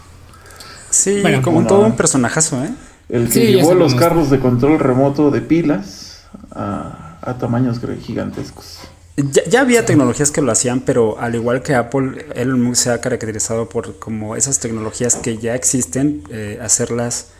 Sí, 0.91 1.21
Bueno, 1.23 1.43
como 1.43 1.61
no. 1.63 1.67
todo 1.69 1.81
un 1.87 1.97
personajazo, 1.97 2.65
¿eh? 2.65 2.71
el 3.09 3.27
que 3.27 3.33
Sí, 3.33 3.41
llevó 3.53 3.75
los 3.75 3.95
carros 3.95 4.31
de 4.31 4.39
control 4.41 4.79
remoto 4.79 5.31
de 5.31 5.41
pilas 5.41 6.23
a, 6.51 7.08
a 7.23 7.35
tamaños 7.39 7.81
gigantescos. 8.03 8.79
Ya, 9.17 9.43
ya 9.51 9.61
había 9.63 9.85
tecnologías 9.85 10.31
que 10.31 10.41
lo 10.41 10.53
hacían, 10.53 10.81
pero 10.81 11.19
al 11.19 11.35
igual 11.35 11.61
que 11.63 11.75
Apple, 11.75 12.27
Elon 12.37 12.63
Musk 12.63 12.83
se 12.85 12.91
ha 12.93 13.01
caracterizado 13.01 13.69
por 13.69 13.99
como 13.99 14.37
esas 14.37 14.61
tecnologías 14.61 15.17
que 15.17 15.39
ya 15.39 15.57
existen, 15.57 16.23
eh, 16.31 16.59
hacerlas 16.63 17.31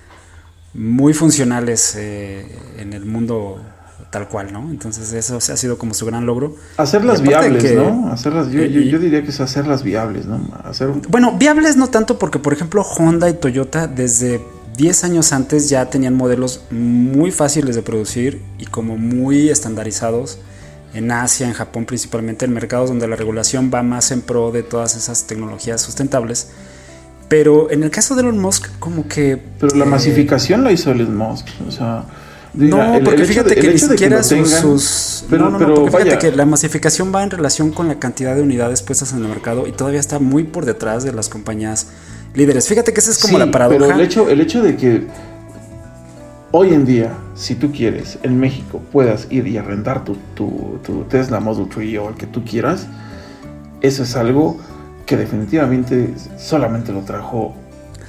muy 0.75 1.15
funcionales 1.15 1.95
eh, 1.97 2.47
en 2.79 2.93
el 2.93 3.05
mundo 3.07 3.61
tal 4.11 4.27
cual, 4.29 4.53
¿no? 4.53 4.71
Entonces 4.71 5.13
eso 5.13 5.37
ha 5.37 5.41
sido 5.57 5.77
como 5.79 5.93
su 5.95 6.05
gran 6.07 6.25
logro. 6.27 6.57
Hacerlas 6.79 7.21
viables, 7.23 7.63
que- 7.63 7.75
¿no? 7.75 8.11
Hacerlas, 8.11 8.49
yo, 8.51 8.63
yo, 8.65 8.81
y- 8.81 8.89
yo 8.91 8.99
diría 8.99 9.23
que 9.23 9.29
es 9.31 9.41
hacerlas 9.41 9.83
viables, 9.83 10.27
¿no? 10.27 10.41
Hacer 10.65 10.89
un- 10.89 11.03
Bueno, 11.09 11.37
viables 11.39 11.77
no 11.77 11.89
tanto 11.89 12.19
porque, 12.19 12.39
por 12.39 12.53
ejemplo, 12.55 12.83
Honda 12.83 13.29
y 13.29 13.35
Toyota 13.35 13.87
desde 13.87 14.41
10 14.79 15.05
años 15.05 15.33
antes 15.33 15.69
ya 15.69 15.91
tenían 15.91 16.15
modelos 16.15 16.63
muy 16.71 17.33
fáciles 17.33 17.75
de 17.75 17.83
producir 17.83 18.41
y 18.59 18.67
como 18.67 18.97
muy 18.97 19.49
estandarizados 19.51 20.39
en 20.95 21.11
Asia, 21.11 21.49
en 21.49 21.53
Japón 21.53 21.85
principalmente, 21.85 22.45
en 22.45 22.53
mercados 22.55 22.89
donde 22.89 23.09
la 23.09 23.17
regulación 23.17 23.71
va 23.75 23.83
más 23.83 24.13
en 24.13 24.23
pro 24.23 24.53
de 24.53 24.63
todas 24.63 24.95
esas 24.97 25.27
tecnologías 25.27 25.81
sustentables. 25.83 26.51
Pero 27.29 27.71
en 27.73 27.83
el 27.83 27.91
caso 27.91 28.15
de 28.15 28.23
Elon 28.23 28.39
Musk, 28.39 28.69
como 28.79 29.07
que... 29.09 29.37
Pero 29.59 29.77
la 29.77 29.85
eh, 29.85 29.89
masificación 29.89 30.63
la 30.63 30.71
hizo 30.73 30.93
Elon 30.93 31.15
Musk, 31.17 31.47
o 31.67 31.71
sea... 31.73 32.05
diga, 32.55 32.77
No, 32.77 32.95
el- 32.95 33.03
porque 33.05 33.23
el 33.23 33.27
fíjate 33.29 33.55
de- 33.57 33.61
que 33.61 33.73
ni 33.73 33.79
siquiera 33.79 34.23
sus, 34.23 34.31
tengan- 34.31 34.63
sus- 34.63 35.25
Pero, 35.29 35.45
no, 35.45 35.51
no, 35.51 35.59
no, 35.59 35.67
pero 35.67 35.75
porque 35.91 36.05
fíjate 36.05 36.31
que 36.31 36.37
la 36.37 36.47
masificación 36.47 37.13
va 37.13 37.25
en 37.25 37.31
relación 37.31 37.73
con 37.73 37.89
la 37.89 37.99
cantidad 37.99 38.37
de 38.37 38.43
unidades 38.43 38.81
puestas 38.83 39.13
en 39.13 39.19
el 39.19 39.29
mercado 39.29 39.67
y 39.67 39.73
todavía 39.73 39.99
está 40.01 40.21
muy 40.21 40.45
por 40.45 40.65
detrás 40.65 41.03
de 41.05 41.13
las 41.13 41.29
compañías 41.29 41.89
líderes. 42.35 42.69
Fíjate 42.69 42.93
que 42.93 43.01
esa 43.01 43.11
es 43.11 43.19
como 43.19 43.35
sí, 43.35 43.45
la 43.45 43.51
paradoja. 43.51 43.79
Pero 43.79 43.95
el 43.95 44.01
hecho, 44.01 44.29
el 44.29 44.41
hecho 44.41 44.63
de 44.63 44.77
que 44.77 45.07
hoy 46.53 46.73
en 46.75 46.85
día, 46.85 47.13
si 47.35 47.55
tú 47.55 47.73
quieres, 47.73 48.19
en 48.23 48.39
México, 48.39 48.81
puedas 48.93 49.27
ir 49.31 49.47
y 49.47 49.59
arrendar 49.59 50.05
tu, 50.05 50.17
tu, 50.35 50.79
tu 50.83 51.05
Tesla 51.05 51.41
Model 51.41 51.69
3 51.69 51.99
o 51.99 52.09
el 52.09 52.15
que 52.15 52.27
tú 52.27 52.45
quieras, 52.45 52.87
eso 53.81 54.03
es 54.03 54.17
algo 54.17 54.59
que 55.07 55.17
definitivamente 55.17 56.15
solamente 56.37 56.93
lo 56.93 57.01
trajo 57.01 57.55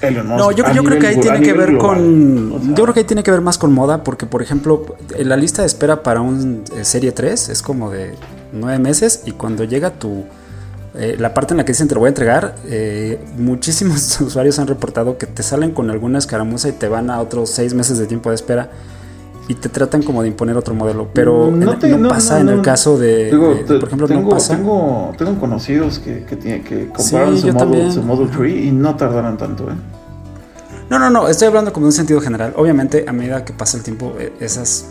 Elon 0.02 0.28
Musk. 0.28 0.40
No, 0.40 0.52
yo, 0.52 0.64
creo 0.84 1.00
que 1.00 1.08
ahí 1.08 1.20
tiene 1.20 1.42
que 1.42 1.54
ver 1.54 1.72
global. 1.72 1.98
con. 1.98 2.52
O 2.54 2.60
sea, 2.60 2.76
yo 2.76 2.84
creo 2.84 2.94
que 2.94 3.00
ahí 3.02 3.06
tiene 3.06 3.24
que 3.24 3.32
ver 3.32 3.42
más 3.42 3.58
con 3.58 3.74
moda, 3.74 4.04
porque, 4.04 4.26
por 4.26 4.42
ejemplo, 4.42 4.98
en 5.16 5.30
la 5.30 5.38
lista 5.38 5.62
de 5.62 5.68
espera 5.68 6.04
para 6.04 6.22
un 6.22 6.64
eh, 6.76 6.84
Serie 6.84 7.12
3 7.12 7.50
es 7.50 7.62
como 7.62 7.92
de 7.92 8.16
nueve 8.54 8.80
meses, 8.80 9.24
y 9.26 9.32
cuando 9.32 9.64
llega 9.64 9.92
tu. 9.92 10.26
Eh, 10.96 11.16
la 11.20 11.34
parte 11.34 11.54
en 11.54 11.58
la 11.58 11.66
que 11.66 11.72
dicen 11.74 11.88
te 11.88 11.94
lo 11.96 12.00
voy 12.02 12.08
a 12.08 12.10
entregar, 12.10 12.56
eh, 12.66 13.24
muchísimos 13.38 14.20
usuarios 14.22 14.58
han 14.60 14.68
reportado 14.68 15.18
que 15.18 15.28
te 15.28 15.44
salen 15.44 15.72
con 15.72 15.90
alguna 15.90 16.18
escaramuza 16.20 16.70
y 16.70 16.72
te 16.74 16.88
van 16.88 17.10
a 17.10 17.20
otros 17.22 17.50
seis 17.50 17.74
meses 17.74 17.98
de 18.00 18.08
tiempo 18.08 18.30
de 18.30 18.36
espera 18.36 18.70
y 19.48 19.56
te 19.56 19.68
tratan 19.70 20.04
como 20.04 20.22
de 20.22 20.28
imponer 20.28 20.56
otro 20.58 20.76
modelo. 20.76 21.08
Pero 21.14 21.50
No 21.52 21.74
en- 21.74 21.80
te- 21.80 21.90
no, 21.90 21.98
no, 21.98 22.10
pasa 22.10 22.36
no, 22.44 22.52
en 22.52 22.58
el 22.58 22.62
caso 22.64 22.98
de. 23.00 23.26
Digo, 23.32 23.56
de- 23.56 23.64
te- 23.64 23.80
por 23.80 23.86
ejemplo, 23.86 24.08
tengo, 24.08 24.22
no 24.22 24.30
pasa. 24.30 24.56
Tengo, 24.56 25.12
tengo 25.18 25.40
conocidos 25.40 25.98
que, 26.00 26.24
que, 26.26 26.36
tienen- 26.36 26.64
que 26.64 26.88
compraron 26.90 27.36
Sí, 27.36 27.42
su, 27.50 27.54
model, 27.54 27.92
su 27.92 28.04
Model 28.04 28.30
3 28.30 28.66
y 28.66 28.72
no 28.72 28.96
tardaron 28.96 29.38
tanto, 29.38 29.64
¿eh? 29.70 29.76
No, 30.90 30.98
no, 31.00 31.10
no, 31.12 31.28
estoy 31.28 31.48
hablando 31.48 31.72
como 31.74 31.86
de 31.86 31.90
un 31.90 31.94
sentido 31.94 32.20
general. 32.22 32.54
Obviamente, 32.58 33.06
a 33.08 33.14
medida 33.14 33.44
que 33.46 33.54
pasa 33.54 33.78
el 33.78 33.84
tiempo, 33.84 34.14
eh, 34.20 34.34
esas 34.40 34.86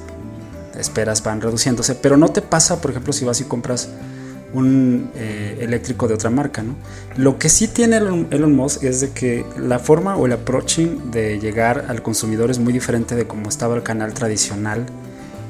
esperas 0.79 1.23
van 1.25 1.41
reduciéndose, 1.41 1.95
pero 1.97 2.17
no 2.17 2.29
te 2.29 2.41
pasa, 2.43 2.81
por 2.81 2.93
ejemplo, 2.93 3.13
si 3.13 3.25
vas 3.25 3.41
y 3.41 3.45
compras 3.45 3.89
un 4.53 5.11
eh, 5.15 5.59
eléctrico 5.61 6.09
de 6.09 6.15
otra 6.15 6.31
marca, 6.31 6.63
¿no? 6.63 6.75
Lo 7.17 7.39
que 7.39 7.49
sí 7.49 7.69
tiene 7.69 7.99
Elon, 7.99 8.29
Elon 8.31 8.55
Musk 8.55 8.83
es 8.85 9.01
de 9.01 9.11
que 9.11 9.45
la 9.59 9.79
forma 9.79 10.17
o 10.17 10.27
el 10.27 10.33
approaching 10.33 11.11
de 11.11 11.39
llegar 11.39 11.87
al 11.89 12.03
consumidor 12.03 12.51
es 12.51 12.59
muy 12.59 12.73
diferente 12.73 13.15
de 13.15 13.27
cómo 13.27 13.49
estaba 13.49 13.77
el 13.77 13.83
canal 13.83 14.15
tradicional 14.15 14.87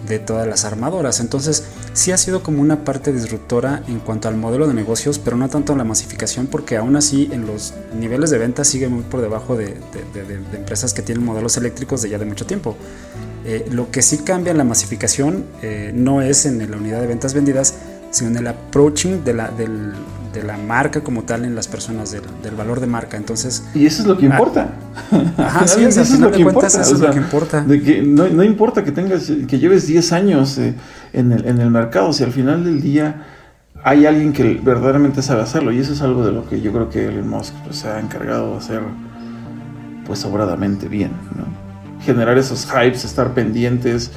de 0.08 0.18
todas 0.18 0.46
las 0.46 0.64
armadoras. 0.64 1.20
Entonces, 1.20 1.64
sí 1.92 2.12
ha 2.12 2.16
sido 2.16 2.42
como 2.42 2.62
una 2.62 2.84
parte 2.84 3.12
disruptora 3.12 3.82
en 3.86 4.00
cuanto 4.00 4.28
al 4.28 4.36
modelo 4.36 4.66
de 4.66 4.74
negocios, 4.74 5.18
pero 5.18 5.36
no 5.36 5.48
tanto 5.48 5.72
en 5.72 5.78
la 5.78 5.84
masificación, 5.84 6.46
porque 6.46 6.76
aún 6.76 6.96
así 6.96 7.28
en 7.32 7.46
los 7.46 7.74
niveles 7.98 8.30
de 8.30 8.38
venta 8.38 8.64
sigue 8.64 8.88
muy 8.88 9.02
por 9.02 9.20
debajo 9.20 9.56
de, 9.56 9.76
empresas 10.54 10.94
que 10.94 11.02
tienen 11.02 11.24
modelos 11.24 11.56
eléctricos 11.56 12.02
de 12.02 12.10
ya 12.10 12.18
de 12.18 12.24
mucho 12.24 12.46
tiempo. 12.46 12.76
Eh, 13.44 13.66
lo 13.70 13.90
que 13.90 14.02
sí 14.02 14.18
cambia 14.18 14.50
en 14.50 14.58
la 14.58 14.64
masificación 14.64 15.44
eh, 15.62 15.92
no 15.94 16.20
es 16.22 16.44
en 16.44 16.70
la 16.70 16.76
unidad 16.76 17.00
de 17.00 17.06
ventas 17.06 17.34
vendidas, 17.34 17.74
sino 18.10 18.30
en 18.30 18.36
el 18.36 18.46
approaching 18.46 19.24
de 19.24 19.34
la, 19.34 19.48
del, 19.48 19.92
de 20.32 20.42
la 20.42 20.56
marca 20.56 21.00
como 21.00 21.22
tal 21.22 21.44
en 21.44 21.54
las 21.54 21.68
personas, 21.68 22.12
del, 22.12 22.54
valor 22.56 22.80
de 22.80 22.86
marca. 22.86 23.16
Entonces, 23.16 23.64
y 23.74 23.86
eso 23.86 24.02
es 24.02 24.08
lo 24.08 24.16
que 24.16 24.26
ah, 24.26 24.30
importa. 24.30 24.68
Ajá, 25.36 25.66
sí, 25.66 25.84
eso, 25.84 26.00
es 26.02 26.18
lo 26.18 26.30
que 26.30 26.40
importa. 26.40 27.62
De 27.62 27.82
que 27.82 28.02
no, 28.02 28.28
no, 28.28 28.42
importa 28.42 28.84
que 28.84 28.92
tengas, 28.92 29.30
que 29.46 29.58
lleves 29.58 29.86
10 29.86 30.12
años 30.12 30.58
eh, 30.58 30.74
en, 31.12 31.32
el, 31.32 31.46
en 31.46 31.60
el 31.60 31.70
mercado, 31.70 32.12
si 32.12 32.24
al 32.24 32.32
final 32.32 32.64
del 32.64 32.80
día 32.80 33.26
hay 33.84 34.06
alguien 34.06 34.32
que 34.32 34.60
verdaderamente 34.62 35.22
sabe 35.22 35.42
hacerlo. 35.42 35.72
Y 35.72 35.78
eso 35.78 35.92
es 35.92 36.02
algo 36.02 36.24
de 36.24 36.32
lo 36.32 36.48
que 36.48 36.60
yo 36.60 36.72
creo 36.72 36.88
que 36.88 37.06
Elon 37.06 37.28
Musk 37.28 37.54
pues, 37.64 37.76
se 37.76 37.88
ha 37.88 38.00
encargado 38.00 38.52
de 38.52 38.58
hacer 38.58 38.80
pues 40.06 40.20
sobradamente 40.20 40.88
bien. 40.88 41.10
Generar 42.04 42.38
esos 42.38 42.66
hypes, 42.66 43.04
estar 43.04 43.34
pendientes, 43.34 44.10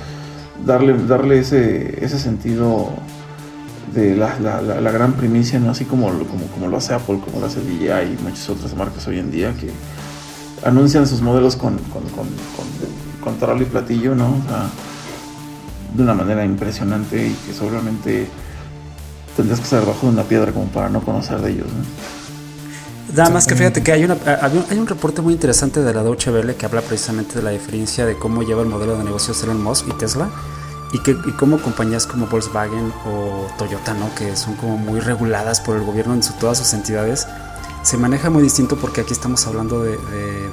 darle, 0.66 0.96
darle 1.08 1.40
ese, 1.40 2.04
ese 2.04 2.20
sentido 2.20 2.90
de 3.94 4.16
la, 4.16 4.40
la, 4.40 4.92
gran 4.92 5.14
primicia, 5.14 5.60
¿no? 5.60 5.72
así 5.72 5.86
como, 5.86 6.08
como, 6.08 6.46
como 6.54 6.68
lo 6.68 6.78
hace 6.78 6.94
Apple, 6.94 7.20
como 7.26 7.42
lo 7.42 7.48
hace 7.48 7.60
DJI 7.60 8.14
y 8.14 8.18
muchas 8.24 8.50
otras 8.50 8.76
marcas 8.76 9.06
hoy 9.08 9.20
en 9.20 9.32
día 9.32 9.54
que 9.54 9.70
anuncian 10.64 11.08
sus 11.08 11.22
modelos 11.22 11.56
con, 11.56 11.78
con, 11.78 12.04
con, 12.16 13.62
y 13.62 13.66
platillo, 13.66 14.16
¿no? 14.16 14.36
de 15.94 16.04
una 16.04 16.14
manera 16.14 16.46
impresionante 16.46 17.28
y 17.28 17.34
que 17.46 17.54
seguramente 17.54 18.28
tendrías 19.36 19.60
que 19.60 19.66
estar 19.66 19.82
debajo 19.82 20.08
de 20.08 20.14
una 20.14 20.24
piedra 20.24 20.52
como 20.54 20.68
para 20.68 20.90
no 20.90 21.02
conocer 21.02 21.42
de 21.42 21.52
ellos. 21.52 21.68
Nada 23.14 23.30
más 23.30 23.46
que 23.46 23.56
fíjate 23.56 23.84
que 23.84 23.92
hay, 23.92 24.06
una, 24.06 24.16
hay 24.70 24.78
un 24.78 24.88
reporte 24.88 25.22
muy 25.22 25.34
interesante 25.34 25.82
de 25.82 25.94
la 25.94 26.02
Deutsche 26.02 26.32
Welle 26.32 26.56
que 26.56 26.66
habla 26.66 26.82
precisamente 26.82 27.36
de 27.36 27.42
la 27.42 27.50
diferencia 27.50 28.06
de 28.06 28.18
cómo 28.18 28.42
lleva 28.44 28.62
el 28.62 28.70
modelo 28.70 28.98
de 28.98 29.04
negocios 29.04 29.44
Elon 29.44 29.62
Musk 29.62 29.88
y 29.90 29.98
Tesla 29.98 30.30
y, 30.92 31.00
que, 31.00 31.12
y 31.12 31.32
como 31.32 31.62
compañías 31.62 32.06
como 32.06 32.28
Volkswagen 32.28 32.92
o 33.06 33.48
Toyota, 33.58 33.94
¿no? 33.94 34.14
que 34.16 34.36
son 34.36 34.56
como 34.56 34.78
muy 34.78 35.00
reguladas 35.00 35.62
por 35.62 35.78
el 35.78 35.84
gobierno 35.84 36.14
en 36.14 36.22
todas 36.40 36.58
sus 36.58 36.74
entidades, 36.74 37.28
se 37.84 37.98
maneja 37.98 38.30
muy 38.30 38.44
distinto 38.44 38.76
porque 38.76 39.02
aquí 39.02 39.14
estamos 39.14 39.46
hablando 39.48 39.82
de, 39.82 39.98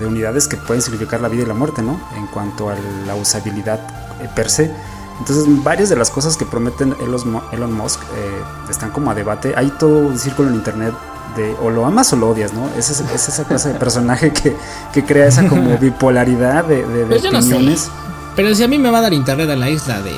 unidades 0.06 0.48
que 0.48 0.56
pueden 0.56 0.82
significar 0.82 1.20
la 1.20 1.28
vida 1.28 1.42
y 1.42 1.46
la 1.46 1.54
muerte, 1.54 1.82
¿no? 1.82 2.00
En 2.16 2.26
cuanto 2.28 2.70
a 2.70 2.76
la 3.06 3.14
usabilidad 3.14 3.80
eh, 4.22 4.28
per 4.34 4.48
se. 4.48 4.72
Entonces, 5.18 5.44
varias 5.62 5.88
de 5.88 5.96
las 5.96 6.10
cosas 6.10 6.36
que 6.36 6.46
prometen 6.46 6.94
Elon, 7.00 7.72
Musk 7.72 8.00
eh, 8.00 8.42
están 8.70 8.90
como 8.90 9.10
a 9.10 9.14
debate. 9.14 9.52
Hay 9.56 9.70
todo 9.78 9.98
un 9.98 10.18
círculo 10.18 10.48
en 10.48 10.54
internet 10.54 10.94
de 11.36 11.54
o 11.60 11.70
lo 11.70 11.84
amas 11.84 12.12
o 12.12 12.16
lo 12.16 12.30
odias, 12.30 12.54
¿no? 12.54 12.68
Es, 12.78 12.88
es 12.88 13.28
esa 13.28 13.44
clase 13.44 13.72
de 13.72 13.74
personaje 13.78 14.32
que, 14.32 14.56
que, 14.94 15.04
crea 15.04 15.26
esa 15.26 15.46
como 15.48 15.76
bipolaridad 15.76 16.64
de, 16.64 16.86
de, 16.86 17.04
pues 17.04 17.24
opiniones. 17.26 17.90
Pero 18.38 18.54
si 18.54 18.62
a 18.62 18.68
mí 18.68 18.78
me 18.78 18.88
va 18.88 18.98
a 18.98 19.00
dar 19.00 19.12
internet 19.12 19.50
en 19.50 19.58
la 19.58 19.68
isla 19.68 20.00
de, 20.00 20.14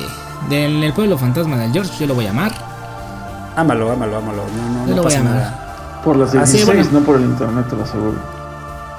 del 0.47 0.83
el 0.83 0.93
pueblo 0.93 1.17
fantasma 1.17 1.57
del 1.57 1.71
George, 1.71 1.91
yo 1.99 2.05
lo 2.05 2.13
voy 2.13 2.27
a 2.27 2.29
amar. 2.29 2.53
Ámalo, 3.55 3.91
ámalo, 3.91 4.17
ámalo. 4.17 4.43
No, 4.55 4.85
no, 4.85 4.95
no 4.95 5.01
pasa 5.01 5.23
nada. 5.23 6.01
Por 6.03 6.17
las 6.17 6.31
16, 6.31 6.91
no 6.91 6.99
por 6.99 7.15
el 7.15 7.23
internet, 7.23 7.65
te 7.67 7.75
lo 7.75 7.81
aseguro. 7.81 8.19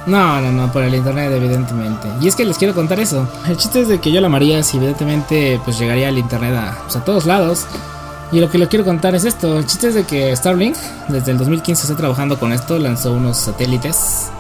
No, 0.06 0.40
no, 0.40 0.50
no, 0.50 0.72
por 0.72 0.82
el 0.82 0.96
internet 0.96 1.30
evidentemente. 1.36 2.08
Y 2.20 2.26
es 2.26 2.34
que 2.34 2.44
les 2.44 2.58
quiero 2.58 2.74
contar 2.74 2.98
eso. 2.98 3.28
El 3.46 3.56
chiste 3.56 3.82
es 3.82 3.86
de 3.86 4.00
que 4.00 4.10
yo 4.10 4.20
la 4.20 4.26
amaría 4.26 4.60
si 4.64 4.78
evidentemente 4.78 5.60
pues 5.64 5.78
llegaría 5.78 6.08
el 6.08 6.18
internet 6.18 6.56
a, 6.56 6.78
pues, 6.82 6.96
a 6.96 7.04
todos 7.04 7.24
lados. 7.24 7.66
Y 8.32 8.40
lo 8.40 8.50
que 8.50 8.58
les 8.58 8.66
quiero 8.66 8.84
contar 8.84 9.14
es 9.14 9.24
esto. 9.24 9.56
El 9.56 9.66
chiste 9.66 9.86
es 9.86 9.94
de 9.94 10.02
que 10.02 10.34
Starlink 10.34 10.74
desde 11.06 11.30
el 11.30 11.38
2015 11.38 11.82
está 11.84 11.96
trabajando 11.96 12.40
con 12.40 12.52
esto, 12.52 12.76
lanzó 12.76 13.12
unos 13.12 13.36
satélites 13.36 14.32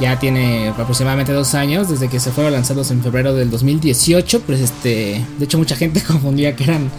ya 0.00 0.18
tiene 0.18 0.68
aproximadamente 0.68 1.32
dos 1.32 1.54
años 1.54 1.88
desde 1.88 2.08
que 2.08 2.20
se 2.20 2.30
fueron 2.30 2.52
lanzados 2.52 2.90
en 2.90 3.02
febrero 3.02 3.34
del 3.34 3.50
2018. 3.50 4.40
Pues 4.40 4.60
este, 4.60 5.24
de 5.38 5.44
hecho 5.44 5.58
mucha 5.58 5.76
gente 5.76 6.02
confundía 6.06 6.56
que 6.56 6.64
eran 6.64 6.90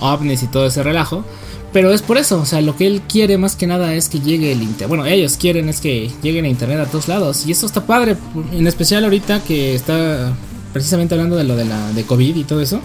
ovnis 0.00 0.42
y 0.42 0.46
todo 0.46 0.66
ese 0.66 0.82
relajo. 0.82 1.24
Pero 1.72 1.92
es 1.92 2.00
por 2.00 2.16
eso, 2.16 2.40
o 2.40 2.46
sea, 2.46 2.62
lo 2.62 2.76
que 2.76 2.86
él 2.86 3.02
quiere 3.06 3.36
más 3.36 3.54
que 3.56 3.66
nada 3.66 3.92
es 3.94 4.08
que 4.08 4.20
llegue 4.20 4.52
el 4.52 4.62
internet. 4.62 4.88
Bueno, 4.88 5.04
ellos 5.04 5.36
quieren 5.36 5.68
es 5.68 5.80
que 5.80 6.10
lleguen 6.22 6.46
a 6.46 6.48
internet 6.48 6.80
a 6.80 6.86
todos 6.86 7.08
lados. 7.08 7.46
Y 7.46 7.52
eso 7.52 7.66
está 7.66 7.84
padre, 7.84 8.16
en 8.52 8.66
especial 8.66 9.04
ahorita 9.04 9.40
que 9.40 9.74
está 9.74 10.32
precisamente 10.72 11.14
hablando 11.14 11.36
de 11.36 11.44
lo 11.44 11.56
de 11.56 11.64
la 11.64 11.92
de 11.92 12.04
COVID 12.04 12.36
y 12.36 12.44
todo 12.44 12.60
eso 12.60 12.80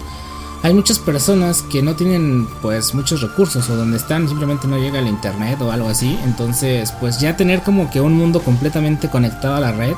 hay 0.62 0.74
muchas 0.74 0.98
personas 0.98 1.62
que 1.62 1.82
no 1.82 1.96
tienen 1.96 2.46
pues 2.60 2.94
muchos 2.94 3.20
recursos 3.20 3.68
o 3.68 3.76
donde 3.76 3.96
están 3.96 4.28
simplemente 4.28 4.68
no 4.68 4.78
llega 4.78 5.00
el 5.00 5.08
internet 5.08 5.60
o 5.60 5.72
algo 5.72 5.88
así. 5.88 6.18
Entonces 6.24 6.92
pues 7.00 7.20
ya 7.20 7.36
tener 7.36 7.62
como 7.62 7.90
que 7.90 8.00
un 8.00 8.14
mundo 8.14 8.40
completamente 8.42 9.08
conectado 9.08 9.56
a 9.56 9.60
la 9.60 9.72
red 9.72 9.94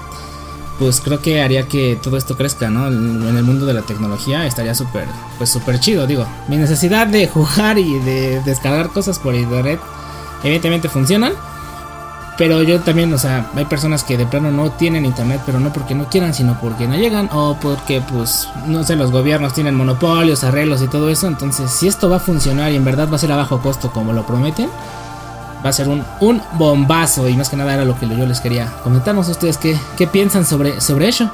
pues 0.79 1.01
creo 1.01 1.21
que 1.21 1.41
haría 1.41 1.69
que 1.69 1.99
todo 2.03 2.17
esto 2.17 2.37
crezca, 2.37 2.69
¿no? 2.69 2.89
En 2.89 3.37
el 3.37 3.45
mundo 3.45 3.65
de 3.65 3.75
la 3.75 3.83
tecnología 3.83 4.47
estaría 4.47 4.75
súper, 4.75 5.07
pues 5.39 5.51
súper 5.51 5.79
chido, 5.79 6.07
digo. 6.07 6.27
Mi 6.49 6.57
necesidad 6.57 7.07
de 7.07 7.29
jugar 7.29 7.79
y 7.79 7.99
de 8.01 8.41
descargar 8.43 8.91
cosas 8.91 9.19
por 9.19 9.35
internet 9.35 9.79
evidentemente 10.43 10.89
funcionan, 10.89 11.33
pero 12.37 12.63
yo 12.63 12.81
también, 12.81 13.13
o 13.13 13.19
sea, 13.19 13.47
hay 13.55 13.65
personas 13.65 14.03
que 14.03 14.17
de 14.17 14.27
plano 14.27 14.51
no 14.51 14.73
tienen 14.73 15.05
internet, 15.05 15.41
pero 15.47 15.61
no 15.61 15.73
porque 15.73 15.95
no 15.95 16.09
quieran, 16.09 16.35
sino 16.35 16.59
porque 16.61 16.89
no 16.89 16.97
llegan 16.97 17.29
o 17.33 17.57
porque, 17.61 18.01
pues, 18.01 18.49
no 18.67 18.83
sé, 18.83 18.97
los 18.97 19.13
gobiernos 19.13 19.53
tienen 19.53 19.77
monopolios, 19.77 20.43
arreglos 20.43 20.83
y 20.83 20.89
todo 20.89 21.11
eso. 21.11 21.29
Entonces, 21.29 21.71
si 21.71 21.87
esto 21.87 22.11
va 22.11 22.17
a 22.17 22.21
funcionar 22.21 22.73
y 22.73 22.77
en 22.77 22.85
verdad 22.85 23.09
va 23.11 23.17
a 23.17 23.19
ser 23.19 23.31
a 23.31 23.37
bajo 23.37 23.61
costo 23.61 23.93
como 23.93 24.13
lo 24.13 24.27
prometen, 24.27 24.69
va 25.65 25.71
a 25.71 25.73
ser 25.73 25.89
un, 25.89 26.05
un 26.21 26.43
bombazo. 26.55 27.29
Y 27.29 27.37
más 27.37 27.49
que 27.49 27.57
nada 27.57 27.73
era 27.73 27.85
lo 27.85 27.97
que 27.97 28.09
yo 28.09 28.27
les 28.27 28.41
quería 28.41 28.73
comentarnos 28.83 29.29
a 29.29 29.31
ustedes 29.31 29.57
qué, 29.57 29.79
qué 29.97 30.09
piensan 30.09 30.45
sobre, 30.45 30.81
sobre 30.81 31.09
eso. 31.09 31.31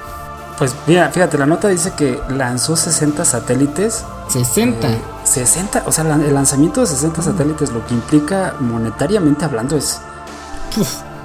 Pues 0.58 0.74
mira, 0.86 1.08
fíjate, 1.08 1.38
la 1.38 1.46
nota 1.46 1.68
dice 1.68 1.92
que 1.96 2.20
lanzó 2.28 2.76
60 2.76 3.24
satélites. 3.24 4.04
60. 4.28 4.88
60, 5.24 5.78
eh, 5.78 5.82
o 5.86 5.92
sea, 5.92 6.04
el 6.04 6.34
lanzamiento 6.34 6.82
de 6.82 6.86
60 6.88 7.22
satélites, 7.22 7.72
lo 7.72 7.86
que 7.86 7.94
implica 7.94 8.54
monetariamente 8.60 9.46
hablando 9.46 9.78
es 9.78 10.02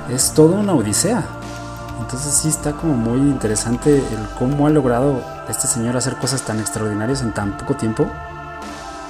es 0.09 0.31
toda 0.31 0.59
una 0.59 0.73
odisea. 0.73 1.23
Entonces 1.99 2.33
sí 2.33 2.49
está 2.49 2.73
como 2.73 2.93
muy 2.95 3.19
interesante 3.19 3.97
el 3.97 4.29
cómo 4.37 4.67
ha 4.67 4.69
logrado 4.69 5.21
este 5.49 5.67
señor 5.67 5.97
hacer 5.97 6.15
cosas 6.17 6.41
tan 6.43 6.59
extraordinarias 6.59 7.21
en 7.21 7.33
tan 7.33 7.57
poco 7.57 7.75
tiempo. 7.75 8.09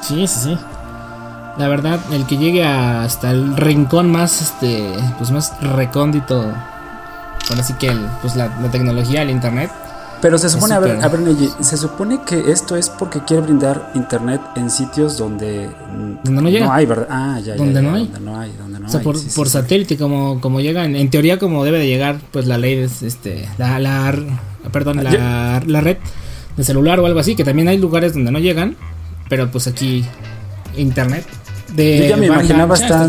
Sí, 0.01 0.27
sí, 0.27 0.39
sí. 0.39 0.59
La 1.57 1.67
verdad, 1.67 1.99
el 2.11 2.25
que 2.25 2.37
llegue 2.37 2.65
hasta 2.65 3.31
el 3.31 3.55
rincón 3.55 4.11
más, 4.11 4.41
este, 4.41 4.93
pues 5.17 5.31
más 5.31 5.53
recóndito, 5.61 6.41
bueno, 7.47 7.61
así 7.61 7.73
que 7.73 7.91
pues 8.21 8.35
la, 8.35 8.47
la 8.61 8.69
tecnología, 8.69 9.21
el 9.21 9.29
internet, 9.29 9.71
pero 10.25 10.39
se 10.39 10.49
supone, 10.49 10.73
a 10.73 10.79
ver, 10.79 11.03
a 11.03 11.07
ver, 11.07 11.21
se 11.61 11.77
supone 11.77 12.21
que 12.25 12.51
esto 12.51 12.75
es 12.75 12.89
porque 12.89 13.19
quiere 13.19 13.43
brindar 13.43 13.91
internet 13.93 14.41
en 14.55 14.71
sitios 14.71 15.19
donde, 15.19 15.69
donde 16.23 16.41
no, 16.41 16.49
llega. 16.49 16.65
no 16.65 16.73
hay, 16.73 16.87
¿verdad? 16.87 17.07
Ah, 17.11 17.39
ya, 17.45 17.55
donde 17.55 17.75
ya, 17.75 17.81
no 17.83 17.93
hay. 17.93 18.07
Donde 18.07 18.19
no 18.21 18.39
hay, 18.39 18.51
donde 18.57 18.79
no 18.79 18.87
o 18.87 18.89
sea, 18.89 19.01
por, 19.01 19.15
por 19.35 19.47
satélite, 19.47 19.97
como, 19.97 20.41
como 20.41 20.61
llega, 20.61 20.83
en, 20.83 21.09
teoría 21.11 21.37
como 21.37 21.63
debe 21.63 21.77
de 21.77 21.85
llegar, 21.85 22.17
pues 22.31 22.47
la 22.47 22.57
ley 22.57 22.73
es, 22.73 23.03
este, 23.03 23.47
la, 23.59 23.77
la 23.77 24.15
perdón, 24.71 25.03
la, 25.03 25.61
la 25.63 25.81
red 25.81 25.97
de 26.57 26.63
celular 26.63 26.99
o 26.99 27.05
algo 27.05 27.19
así, 27.19 27.35
que 27.35 27.43
también 27.43 27.67
hay 27.67 27.77
lugares 27.77 28.15
donde 28.15 28.31
no 28.31 28.39
llegan, 28.39 28.75
pero 29.29 29.51
pues 29.51 29.67
aquí 29.67 30.03
internet 30.75 31.23
de 31.75 31.99
yo 31.99 32.05
ya 32.05 32.17
me 32.17 32.25
imaginaba 32.25 32.73
estar, 32.73 33.07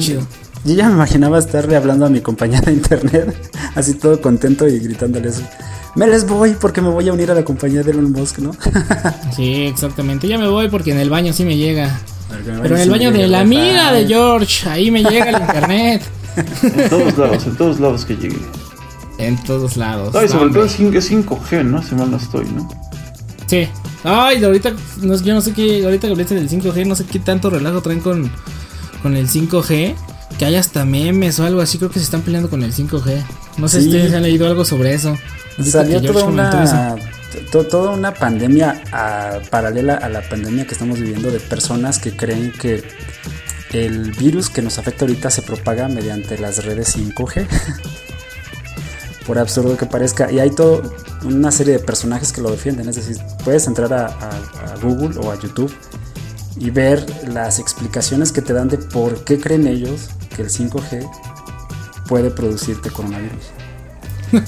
yo 0.67 0.75
ya 0.75 0.89
me 0.89 0.95
imaginaba 0.95 1.39
estarle 1.39 1.77
hablando 1.77 2.07
a 2.07 2.11
mi 2.11 2.21
compañera 2.21 2.67
de 2.67 2.73
internet, 2.73 3.51
así 3.75 3.95
todo 3.95 4.21
contento 4.21 4.69
y 4.69 4.79
gritándole 4.79 5.29
eso 5.31 5.43
me 5.97 6.07
les 6.07 6.27
voy 6.27 6.55
porque 6.61 6.83
me 6.83 6.91
voy 6.91 7.09
a 7.09 7.12
unir 7.14 7.31
a 7.31 7.35
la 7.35 7.43
compañía 7.43 7.83
de 7.83 7.91
Elon 7.91 8.12
Musk, 8.12 8.39
¿no? 8.39 8.53
sí, 9.35 9.62
exactamente. 9.62 10.29
Ya 10.29 10.39
me 10.39 10.47
voy 10.47 10.69
porque 10.69 10.93
en 10.93 10.99
el 10.99 11.09
baño 11.09 11.33
sí 11.33 11.45
me 11.45 11.57
llega. 11.57 11.99
Pero 12.45 12.77
en 12.77 12.83
el 12.83 12.91
baño 12.91 13.11
de 13.11 13.27
la 13.27 13.41
amiga 13.41 13.93
de 13.93 14.07
George, 14.07 14.69
ahí 14.69 14.91
me 14.91 15.03
llega 15.03 15.31
el 15.31 15.41
internet. 15.41 16.03
en 16.37 16.91
todos 16.91 17.17
lados, 17.17 17.47
en 17.47 17.57
todos 17.57 17.81
lados 17.81 18.05
que 18.05 18.14
llegue. 18.14 18.39
En 19.17 19.43
todos 19.45 19.79
lados. 19.79 20.14
Ay, 20.14 20.29
sobre 20.29 20.53
todo 20.53 20.64
es 20.67 20.79
5G, 20.79 21.64
¿no? 21.64 21.83
Si 21.83 21.95
mal 21.95 22.11
no 22.11 22.19
estoy, 22.19 22.45
¿no? 22.51 22.69
Sí. 23.47 23.67
Ay, 24.05 24.45
ahorita, 24.45 24.75
no, 25.01 25.17
yo 25.23 25.33
no 25.33 25.41
sé 25.41 25.55
qué, 25.55 25.83
ahorita 25.83 26.09
que 26.09 26.12
hablaste 26.12 26.35
del 26.35 26.51
5G, 26.51 26.87
no 26.87 26.95
sé 26.95 27.07
qué 27.07 27.21
tanto 27.21 27.49
relajo 27.49 27.81
traen 27.81 28.01
con, 28.01 28.31
con 29.03 29.17
el 29.17 29.29
5G. 29.29 29.95
Que 30.39 30.45
hay 30.45 30.57
hasta 30.57 30.84
memes 30.84 31.39
o 31.41 31.45
algo 31.45 31.61
así, 31.61 31.78
creo 31.78 31.91
que 31.91 31.99
se 31.99 32.05
están 32.05 32.22
peleando 32.22 32.51
con 32.51 32.62
el 32.62 32.72
5G. 32.72 33.24
No 33.59 33.68
sé 33.68 33.80
si 33.80 33.89
ustedes 33.89 34.12
han 34.12 34.22
leído 34.22 34.47
algo 34.47 34.64
sobre 34.64 34.93
eso. 34.93 35.16
Salió 35.62 36.03
toda 36.03 36.24
una, 36.24 36.97
toda 37.51 37.91
una 37.93 38.12
pandemia 38.12 38.82
paralela 39.51 39.95
a 39.95 40.09
la 40.09 40.20
pandemia 40.28 40.66
que 40.66 40.72
estamos 40.72 41.01
viviendo 41.01 41.30
de 41.30 41.41
personas 41.41 41.99
que 41.99 42.14
creen 42.14 42.53
que 42.53 42.84
el 43.72 44.12
virus 44.12 44.49
que 44.51 44.62
nos 44.62 44.78
afecta 44.78 45.05
ahorita 45.05 45.30
se 45.30 45.43
propaga 45.43 45.89
mediante 45.89 46.39
las 46.39 46.64
redes 46.64 46.97
5G. 46.97 47.47
Por 49.26 49.39
absurdo 49.39 49.76
que 49.76 49.87
parezca. 49.87 50.30
Y 50.30 50.39
hay 50.39 50.51
toda 50.51 50.82
una 51.24 51.51
serie 51.51 51.74
de 51.74 51.78
personajes 51.80 52.32
que 52.32 52.41
lo 52.41 52.51
defienden. 52.51 52.89
Es 52.89 52.97
decir, 52.97 53.16
puedes 53.45 53.66
entrar 53.66 53.93
a, 53.93 54.09
Google 54.82 55.18
o 55.18 55.32
a 55.32 55.41
YouTube 55.41 55.74
y 56.59 56.70
ver 56.70 57.05
las 57.28 57.59
explicaciones 57.59 58.30
que 58.30 58.43
te 58.43 58.53
dan 58.53 58.68
de 58.68 58.78
por 58.78 59.24
qué 59.24 59.41
creen 59.41 59.66
ellos 59.66 60.11
que 60.37 60.43
el 60.43 60.51
5G 60.51 61.09
puede 62.09 62.30
producirte 62.30 62.91
coronavirus. 62.91 63.51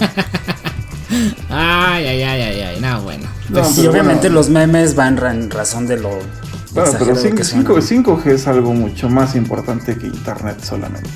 Ay, 1.50 2.04
ay, 2.06 2.22
ay, 2.22 2.42
ay, 2.42 2.60
ay. 2.60 2.80
No, 2.80 3.00
bueno. 3.02 3.24
No, 3.48 3.62
pero 3.74 3.90
obviamente 3.90 4.28
bueno. 4.28 4.34
los 4.34 4.50
memes 4.50 4.94
van 4.94 5.18
en 5.18 5.50
razón 5.50 5.86
de 5.86 5.96
lo 5.96 6.10
Bueno, 6.10 6.26
pero 6.72 6.84
exagerado 6.84 7.34
que 7.34 7.44
5, 7.44 7.80
suena. 7.80 8.04
5G 8.04 8.26
es 8.32 8.46
algo 8.46 8.74
mucho 8.74 9.08
más 9.08 9.34
importante 9.34 9.96
que 9.96 10.06
Internet 10.06 10.58
solamente. 10.62 11.08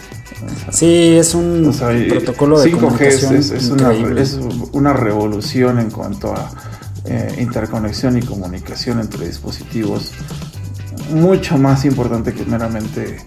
O 0.44 0.48
sea, 0.64 0.72
Sí, 0.72 1.16
es 1.18 1.34
un 1.34 1.66
o 1.68 1.72
sea, 1.74 1.92
y- 1.96 2.08
protocolo 2.08 2.58
de 2.58 2.70
5G 2.72 2.74
es, 2.74 2.80
comunicación 3.20 3.36
es- 3.36 3.50
es 3.50 3.68
una, 3.68 3.92
increíble. 3.94 4.22
es 4.22 4.38
una 4.72 4.92
revolución 4.94 5.78
en 5.78 5.90
cuanto 5.90 6.34
a 6.34 6.50
eh, 7.04 7.36
interconexión 7.40 8.16
y 8.16 8.22
comunicación 8.22 8.98
entre 9.00 9.26
dispositivos. 9.26 10.12
Mucho 11.10 11.58
más 11.58 11.84
importante 11.84 12.32
que 12.32 12.44
meramente 12.46 13.18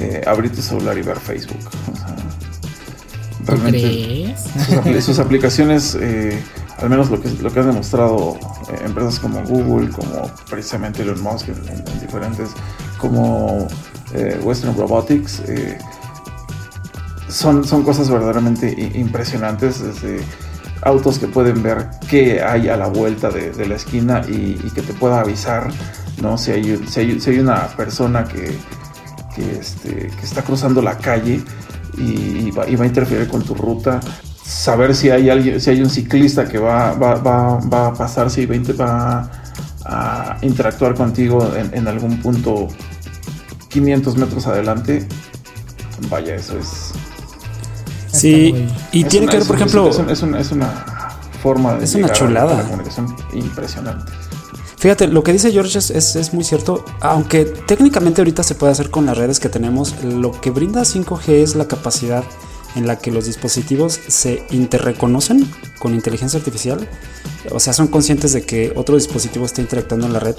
eh, 0.00 0.22
abrir 0.26 0.52
tu 0.54 0.62
celular 0.62 0.96
y 0.98 1.02
ver 1.02 1.18
Facebook. 1.18 1.58
O 1.92 1.96
sea, 1.96 2.16
¿Tú 2.16 3.44
realmente 3.46 3.78
crees? 3.80 4.40
sus, 4.66 4.74
apli- 4.76 5.00
sus 5.00 5.18
aplicaciones, 5.18 5.96
eh, 6.00 6.38
al 6.78 6.88
menos 6.90 7.10
lo 7.10 7.20
que, 7.20 7.28
lo 7.30 7.52
que 7.52 7.60
han 7.60 7.66
demostrado 7.66 8.36
eh, 8.72 8.80
empresas 8.84 9.18
como 9.20 9.42
Google, 9.44 9.90
como 9.90 10.30
precisamente 10.50 11.02
Elon 11.02 11.22
Musk 11.22 11.48
en, 11.48 11.56
en- 11.68 11.86
en 11.88 12.00
diferentes, 12.00 12.50
como 12.98 13.66
Western 14.44 14.76
Robotics, 14.76 15.42
son, 17.28 17.64
son 17.66 17.82
cosas 17.82 18.08
verdaderamente 18.10 18.70
impresionantes, 18.94 19.80
desde 19.80 20.20
autos 20.82 21.18
que 21.18 21.26
pueden 21.26 21.62
ver 21.62 21.88
qué 22.08 22.42
hay 22.42 22.68
a 22.68 22.76
la 22.76 22.86
vuelta 22.86 23.30
de, 23.30 23.50
de 23.50 23.66
la 23.66 23.76
esquina 23.76 24.22
y, 24.28 24.60
y 24.62 24.70
que 24.74 24.82
te 24.82 24.92
pueda 24.92 25.20
avisar, 25.20 25.68
¿no? 26.22 26.36
Si 26.38 26.52
hay, 26.52 26.72
un- 26.72 26.86
si 26.86 27.00
hay, 27.00 27.20
si 27.20 27.30
hay 27.30 27.38
una 27.40 27.66
persona 27.68 28.24
que, 28.24 28.56
que, 29.34 29.58
este, 29.58 29.90
que 30.08 30.22
está 30.24 30.42
cruzando 30.42 30.80
la 30.82 30.96
calle 30.98 31.42
y, 31.98 32.02
y 32.02 32.50
va, 32.50 32.68
y 32.68 32.76
va 32.76 32.84
a 32.84 32.86
interferir 32.86 33.28
con 33.28 33.42
tu 33.42 33.54
ruta. 33.54 34.00
Saber 34.44 34.94
si 34.94 35.10
hay 35.10 35.30
alguien, 35.30 35.60
si 35.60 35.70
hay 35.70 35.80
un 35.80 35.88
ciclista 35.90 36.46
que 36.46 36.58
va, 36.58 36.92
va, 36.92 37.14
va, 37.14 37.58
va 37.60 37.86
a 37.88 37.94
pasar, 37.94 38.30
si 38.30 38.44
va, 38.46 38.54
a 38.54 38.56
inter- 38.56 38.80
va 38.80 39.30
a 39.86 40.36
interactuar 40.42 40.94
contigo 40.94 41.52
en, 41.56 41.70
en 41.74 41.88
algún 41.88 42.20
punto 42.20 42.68
500 43.70 44.16
metros 44.16 44.46
adelante. 44.46 45.06
Vaya, 46.10 46.34
eso 46.34 46.58
es. 46.58 46.92
Sí, 48.12 48.66
y 48.92 49.02
es 49.02 49.08
tiene 49.08 49.26
una- 49.26 49.30
que 49.32 49.36
ver, 49.38 49.42
es 49.42 49.48
por 49.48 49.56
un- 49.56 49.62
ejemplo, 49.62 49.88
es, 49.90 49.98
un- 49.98 50.10
es 50.10 50.22
una, 50.22 50.40
es 50.40 50.52
una 50.52 50.70
forma 51.42 51.74
de 51.74 51.84
Es 51.84 51.94
una 51.94 52.12
chulada. 52.12 52.54
a 52.54 52.62
la 52.62 52.64
comunicación 52.64 53.14
impresionante. 53.32 54.12
Fíjate, 54.84 55.06
lo 55.08 55.22
que 55.22 55.32
dice 55.32 55.50
George 55.50 55.78
es, 55.78 55.88
es- 55.88 56.14
es 56.14 56.34
muy 56.34 56.44
cierto. 56.44 56.84
Aunque 57.00 57.46
técnicamente 57.46 58.20
ahorita 58.20 58.42
se 58.42 58.54
puede 58.54 58.70
hacer 58.72 58.90
con 58.90 59.06
las 59.06 59.16
redes 59.16 59.40
que 59.40 59.48
tenemos, 59.48 59.94
lo 60.04 60.30
que 60.38 60.50
brinda 60.50 60.84
5G 60.84 61.42
es 61.42 61.54
la 61.56 61.66
capacidad 61.66 62.22
en 62.76 62.86
la 62.86 62.98
que 62.98 63.10
los 63.10 63.24
dispositivos 63.24 63.98
se 64.08 64.42
interreconocen 64.50 65.50
con 65.78 65.94
inteligencia 65.94 66.38
artificial. 66.38 66.86
O 67.50 67.60
sea, 67.60 67.72
son 67.72 67.86
conscientes 67.88 68.34
de 68.34 68.42
que 68.42 68.74
otro 68.76 68.96
dispositivo 68.96 69.46
está 69.46 69.62
interactuando 69.62 70.06
en 70.06 70.12
la 70.12 70.20
red. 70.20 70.34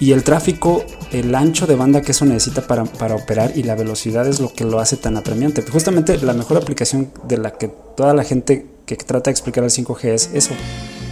Y 0.00 0.10
el 0.10 0.24
tráfico, 0.24 0.84
el 1.12 1.32
ancho 1.32 1.68
de 1.68 1.76
banda 1.76 2.00
que 2.00 2.10
eso 2.10 2.24
necesita 2.24 2.66
para, 2.66 2.82
para 2.84 3.14
operar 3.14 3.52
y 3.56 3.62
la 3.62 3.76
velocidad 3.76 4.26
es 4.26 4.40
lo 4.40 4.52
que 4.52 4.64
lo 4.64 4.80
hace 4.80 4.96
tan 4.96 5.16
apremiante. 5.16 5.62
Justamente 5.70 6.18
la 6.18 6.32
mejor 6.32 6.56
aplicación 6.56 7.12
de 7.28 7.38
la 7.38 7.52
que 7.52 7.68
toda 7.68 8.12
la 8.12 8.24
gente 8.24 8.66
que 8.86 8.96
trata 8.96 9.30
de 9.30 9.34
explicar 9.34 9.62
el 9.62 9.70
5G 9.70 10.06
es 10.06 10.30
eso. 10.34 10.50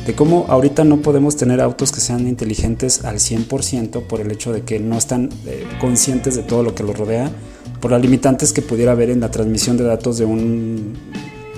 De 0.07 0.14
cómo 0.14 0.46
ahorita 0.48 0.84
no 0.84 0.98
podemos 0.98 1.36
tener 1.36 1.61
autos 1.61 1.92
que 1.92 2.01
sean 2.01 2.26
inteligentes 2.26 3.05
al 3.05 3.16
100% 3.16 4.03
por 4.05 4.20
el 4.20 4.30
hecho 4.30 4.53
de 4.53 4.62
que 4.62 4.78
no 4.80 4.96
están 4.96 5.28
eh, 5.46 5.66
conscientes 5.80 6.36
de 6.36 6.42
todo 6.42 6.62
lo 6.62 6.74
que 6.74 6.82
los 6.82 6.96
rodea, 6.96 7.30
por 7.80 7.90
las 7.90 8.01
limitantes 8.01 8.53
que 8.53 8.62
pudiera 8.62 8.92
haber 8.92 9.11
en 9.11 9.20
la 9.20 9.30
transmisión 9.30 9.76
de 9.76 9.84
datos 9.84 10.18
de 10.18 10.24
un, 10.24 10.94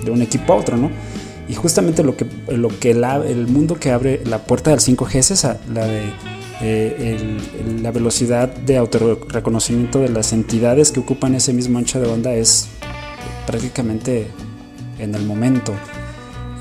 de 0.03 0.11
un 0.11 0.21
equipo 0.21 0.53
a 0.53 0.57
otro, 0.57 0.77
¿no? 0.77 0.91
Y 1.47 1.55
justamente 1.55 2.03
lo 2.03 2.15
que, 2.15 2.25
lo 2.49 2.69
que 2.69 2.91
el 2.91 3.47
mundo 3.47 3.75
que 3.75 3.91
abre 3.91 4.21
la 4.25 4.39
puerta 4.39 4.71
del 4.71 4.79
5G 4.79 5.15
es 5.15 5.31
esa, 5.31 5.59
la 5.73 5.85
de 5.85 6.01
eh, 6.61 7.37
la 7.81 7.91
velocidad 7.91 8.47
de 8.47 8.77
autorreconocimiento 8.77 9.99
de 9.99 10.07
las 10.07 10.31
entidades 10.31 10.91
que 10.91 11.01
ocupan 11.01 11.35
ese 11.35 11.51
mismo 11.51 11.79
ancho 11.79 11.99
de 11.99 12.07
banda 12.07 12.33
es 12.33 12.67
prácticamente 13.45 14.27
en 14.99 15.15
el 15.15 15.25
momento. 15.25 15.73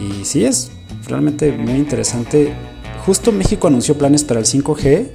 Y 0.00 0.24
sí 0.24 0.44
es 0.44 0.72
realmente 1.07 1.53
muy 1.53 1.74
interesante. 1.74 2.53
Justo 3.07 3.32
México 3.32 3.66
anunció 3.66 3.96
planes 3.96 4.24
para 4.24 4.40
el 4.40 4.46
5G 4.46 5.09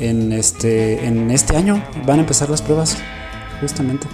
en 0.00 0.32
este, 0.32 1.04
en 1.06 1.30
este 1.30 1.56
año. 1.56 1.82
Van 2.06 2.18
a 2.18 2.22
empezar 2.22 2.48
las 2.50 2.62
pruebas, 2.62 2.96
justamente. 3.60 4.06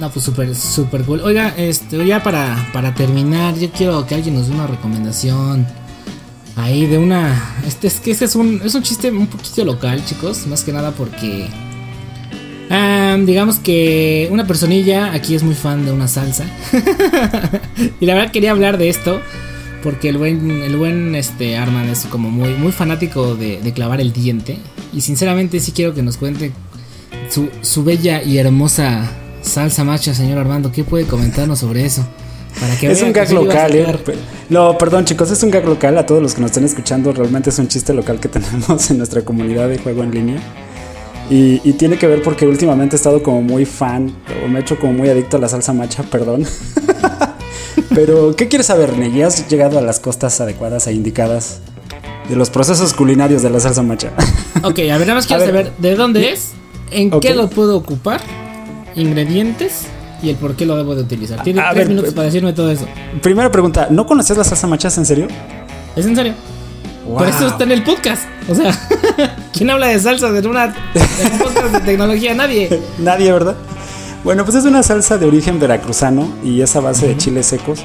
No, 0.00 0.10
pues 0.10 0.24
súper, 0.24 0.54
súper 0.54 1.02
cool. 1.02 1.20
Oiga, 1.20 1.54
este, 1.56 2.04
ya 2.04 2.22
para, 2.22 2.68
para 2.72 2.94
terminar, 2.94 3.54
yo 3.56 3.70
quiero 3.70 4.06
que 4.06 4.14
alguien 4.14 4.34
nos 4.34 4.48
dé 4.48 4.54
una 4.54 4.66
recomendación. 4.66 5.66
Ahí 6.56 6.86
de 6.86 6.98
una. 6.98 7.54
Este 7.66 7.88
es 7.88 8.00
que 8.00 8.10
este 8.12 8.24
es 8.26 8.36
un, 8.36 8.60
es 8.64 8.74
un 8.74 8.82
chiste 8.82 9.10
un 9.10 9.26
poquito 9.26 9.64
local, 9.64 10.04
chicos. 10.04 10.46
Más 10.46 10.64
que 10.64 10.72
nada 10.72 10.92
porque. 10.92 11.48
digamos 13.24 13.58
que 13.58 14.28
una 14.30 14.46
personilla 14.46 15.12
aquí 15.12 15.34
es 15.34 15.42
muy 15.42 15.54
fan 15.54 15.84
de 15.84 15.92
una 15.92 16.08
salsa. 16.08 16.44
y 18.00 18.06
la 18.06 18.14
verdad 18.14 18.32
quería 18.32 18.52
hablar 18.52 18.78
de 18.78 18.88
esto. 18.88 19.20
Porque 19.84 20.08
el 20.08 20.16
buen, 20.18 20.50
el 20.50 20.76
buen 20.76 21.14
este, 21.14 21.58
Arman 21.58 21.88
es 21.90 22.06
como 22.06 22.30
muy, 22.30 22.54
muy 22.54 22.72
fanático 22.72 23.36
de, 23.36 23.60
de 23.60 23.72
clavar 23.74 24.00
el 24.00 24.12
diente. 24.12 24.58
Y 24.94 25.02
sinceramente 25.02 25.60
sí 25.60 25.72
quiero 25.72 25.94
que 25.94 26.02
nos 26.02 26.16
cuente 26.16 26.52
su, 27.28 27.50
su 27.60 27.84
bella 27.84 28.22
y 28.22 28.38
hermosa 28.38 29.10
salsa 29.42 29.84
macha, 29.84 30.14
señor 30.14 30.38
Armando. 30.38 30.72
¿Qué 30.72 30.84
puede 30.84 31.04
comentarnos 31.04 31.58
sobre 31.58 31.84
eso? 31.84 32.02
Para 32.58 32.76
que 32.78 32.90
Es 32.90 33.02
un 33.02 33.12
gag 33.12 33.30
local, 33.32 33.74
¿eh? 33.74 33.86
No, 34.48 34.78
perdón 34.78 35.04
chicos, 35.04 35.30
es 35.30 35.42
un 35.42 35.50
gag 35.50 35.66
local. 35.66 35.98
A 35.98 36.06
todos 36.06 36.22
los 36.22 36.34
que 36.34 36.40
nos 36.40 36.50
estén 36.50 36.64
escuchando, 36.64 37.12
realmente 37.12 37.50
es 37.50 37.58
un 37.58 37.68
chiste 37.68 37.92
local 37.92 38.18
que 38.20 38.28
tenemos 38.30 38.90
en 38.90 38.98
nuestra 38.98 39.22
comunidad 39.22 39.68
de 39.68 39.78
juego 39.78 40.02
en 40.02 40.10
línea. 40.12 40.42
Y, 41.30 41.60
y 41.62 41.72
tiene 41.74 41.98
que 41.98 42.06
ver 42.06 42.22
porque 42.22 42.46
últimamente 42.46 42.96
he 42.96 42.98
estado 42.98 43.22
como 43.22 43.42
muy 43.42 43.64
fan, 43.64 44.14
o 44.44 44.48
me 44.48 44.58
he 44.58 44.62
hecho 44.62 44.78
como 44.78 44.92
muy 44.92 45.08
adicto 45.08 45.36
a 45.38 45.40
la 45.40 45.48
salsa 45.48 45.72
macha, 45.72 46.02
perdón. 46.04 46.44
Pero, 47.94 48.34
¿qué 48.36 48.48
quieres 48.48 48.66
saber, 48.66 48.96
Negui? 48.96 49.22
¿Has 49.22 49.48
llegado 49.48 49.78
a 49.78 49.82
las 49.82 50.00
costas 50.00 50.40
adecuadas 50.40 50.86
e 50.86 50.92
indicadas 50.92 51.60
de 52.28 52.36
los 52.36 52.50
procesos 52.50 52.94
culinarios 52.94 53.42
de 53.42 53.50
la 53.50 53.60
salsa 53.60 53.82
macha? 53.82 54.10
Ok, 54.62 54.78
a 54.78 54.96
ver, 54.96 55.00
nada 55.00 55.14
más 55.16 55.26
quiero 55.26 55.44
saber 55.44 55.72
de 55.78 55.94
dónde 55.94 56.30
es, 56.32 56.52
en 56.90 57.12
Ok. 57.12 57.20
qué 57.22 57.34
lo 57.34 57.50
puedo 57.50 57.76
ocupar, 57.76 58.20
ingredientes 58.94 59.82
y 60.22 60.30
el 60.30 60.36
por 60.36 60.56
qué 60.56 60.64
lo 60.64 60.76
debo 60.76 60.94
de 60.94 61.02
utilizar. 61.02 61.42
Tiene 61.42 61.60
A 61.60 61.70
tres 61.70 61.78
ver, 61.80 61.88
minutos 61.88 62.10
pe- 62.10 62.16
para 62.16 62.26
decirme 62.26 62.52
todo 62.52 62.70
eso. 62.70 62.86
Primera 63.20 63.50
pregunta, 63.50 63.88
¿no 63.90 64.06
conocías 64.06 64.38
la 64.38 64.44
salsa 64.44 64.66
macha 64.66 64.88
en 64.96 65.04
serio? 65.04 65.28
¿Es 65.96 66.06
en 66.06 66.16
serio? 66.16 66.32
Por 67.06 67.26
eso 67.28 67.46
está 67.48 67.64
en 67.64 67.72
el 67.72 67.82
podcast. 67.82 68.22
O 68.48 68.54
sea, 68.54 68.72
¿quién 69.52 69.68
habla 69.68 69.88
de 69.88 69.98
salsa 70.00 70.28
en, 70.28 70.46
una, 70.46 70.64
en 70.94 71.32
un 71.32 71.38
podcast 71.40 71.72
de 71.74 71.80
tecnología? 71.80 72.32
Nadie. 72.34 72.80
Nadie, 72.98 73.30
¿verdad? 73.32 73.56
Bueno, 74.24 74.44
pues 74.44 74.56
es 74.56 74.64
una 74.64 74.82
salsa 74.82 75.18
de 75.18 75.26
origen 75.26 75.60
veracruzano 75.60 76.28
y 76.42 76.62
es 76.62 76.74
a 76.76 76.80
base 76.80 77.06
de 77.08 77.16
chiles 77.16 77.44
secos 77.46 77.84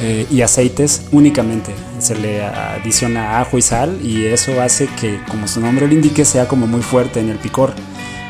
eh, 0.00 0.26
y 0.30 0.42
aceites 0.42 1.02
únicamente. 1.10 1.72
Se 1.98 2.14
le 2.14 2.44
adiciona 2.44 3.40
ajo 3.40 3.58
y 3.58 3.62
sal 3.62 3.98
y 4.02 4.26
eso 4.26 4.60
hace 4.62 4.86
que, 5.00 5.20
como 5.28 5.48
su 5.48 5.60
nombre 5.60 5.88
lo 5.88 5.92
indique, 5.94 6.24
sea 6.24 6.46
como 6.46 6.66
muy 6.68 6.82
fuerte 6.82 7.18
en 7.20 7.30
el 7.30 7.38
picor. 7.38 7.72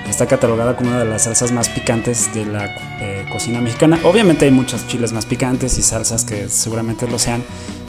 Está 0.08 0.26
catalogada 0.26 0.76
como 0.76 0.90
una 0.90 0.98
de 1.00 1.04
las 1.04 1.24
salsas 1.24 1.52
más 1.52 1.68
picantes 1.68 2.32
de 2.34 2.46
la 2.46 2.64
eh, 3.00 3.26
cocina 3.30 3.60
mexicana. 3.60 3.98
Obviamente 4.02 4.46
hay 4.46 4.50
muchos 4.50 4.86
chiles 4.88 5.12
más 5.12 5.26
picantes 5.26 5.76
y 5.78 5.82
salsas 5.82 6.24
que 6.24 6.48
seguramente 6.48 7.06
lo 7.06 7.18
sean, 7.18 7.44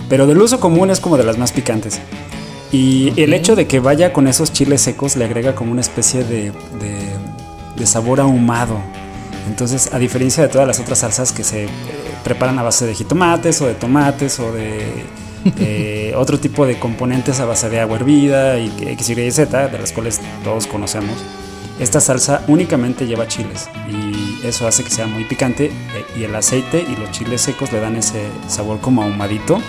pero 0.10 0.28
del 0.28 0.40
uso 0.42 0.60
común 0.60 0.92
es 0.92 1.00
como 1.00 1.18
de 1.18 1.24
las 1.24 1.38
más 1.38 1.54
picantes. 1.54 2.00
Y 2.72 3.14
el 3.20 3.34
hecho 3.34 3.56
de 3.56 3.66
que 3.66 3.80
vaya 3.80 4.12
con 4.14 4.28
esos 4.28 4.52
chiles 4.52 4.82
secos 4.82 5.16
le 5.16 5.24
agrega 5.26 5.56
como 5.56 5.72
una 5.72 5.82
especie 5.82 6.24
de, 6.26 6.52
de- 6.52 7.16
de 7.78 7.86
sabor 7.88 8.20
ahumado. 8.20 8.78
Entonces, 9.48 9.94
a 9.94 10.00
diferencia 10.00 10.44
de 10.44 10.50
todas 10.50 10.68
las 10.68 10.80
otras 10.80 11.00
salsas 11.00 11.32
que 11.32 11.44
se 11.44 11.66
eh, 11.66 11.70
preparan 12.24 12.58
a 12.60 12.64
base 12.64 12.86
de 12.86 12.94
jitomates 12.94 13.62
o 13.62 13.68
de 13.68 13.76
tomates 13.76 14.39
o 14.39 14.52
de 14.52 15.06
eh, 15.60 16.14
otro 16.16 16.39
tipo 16.39 16.66
de 16.66 16.80
componentes 16.80 17.39
a 17.39 17.46
base 17.46 17.70
de 17.70 17.80
agua 17.80 17.98
hervida 17.98 18.60
y 18.60 18.72
X, 18.80 19.10
Y, 19.10 19.32
Z, 19.32 19.68
de 19.70 19.80
las 19.80 19.92
cuales 19.92 20.22
todos 20.44 20.68
conocemos, 20.68 21.18
esta 21.80 22.00
salsa 22.00 22.44
únicamente 22.48 23.08
lleva 23.08 23.28
chiles 23.28 23.68
y 23.89 24.46
eso 24.46 24.68
hace 24.68 24.84
que 24.84 24.92
sea 24.92 25.08
muy 25.08 25.26
picante 25.26 25.66
eh, 25.66 25.72
y 26.16 26.24
el 26.24 26.36
aceite 26.36 26.86
y 26.88 26.96
los 26.96 27.12
chiles 27.12 27.42
secos 27.42 27.72
le 27.72 27.80
dan 27.80 27.96
ese 27.96 28.22
sabor 28.48 28.80
como 28.80 29.02
ahumadito 29.02 29.60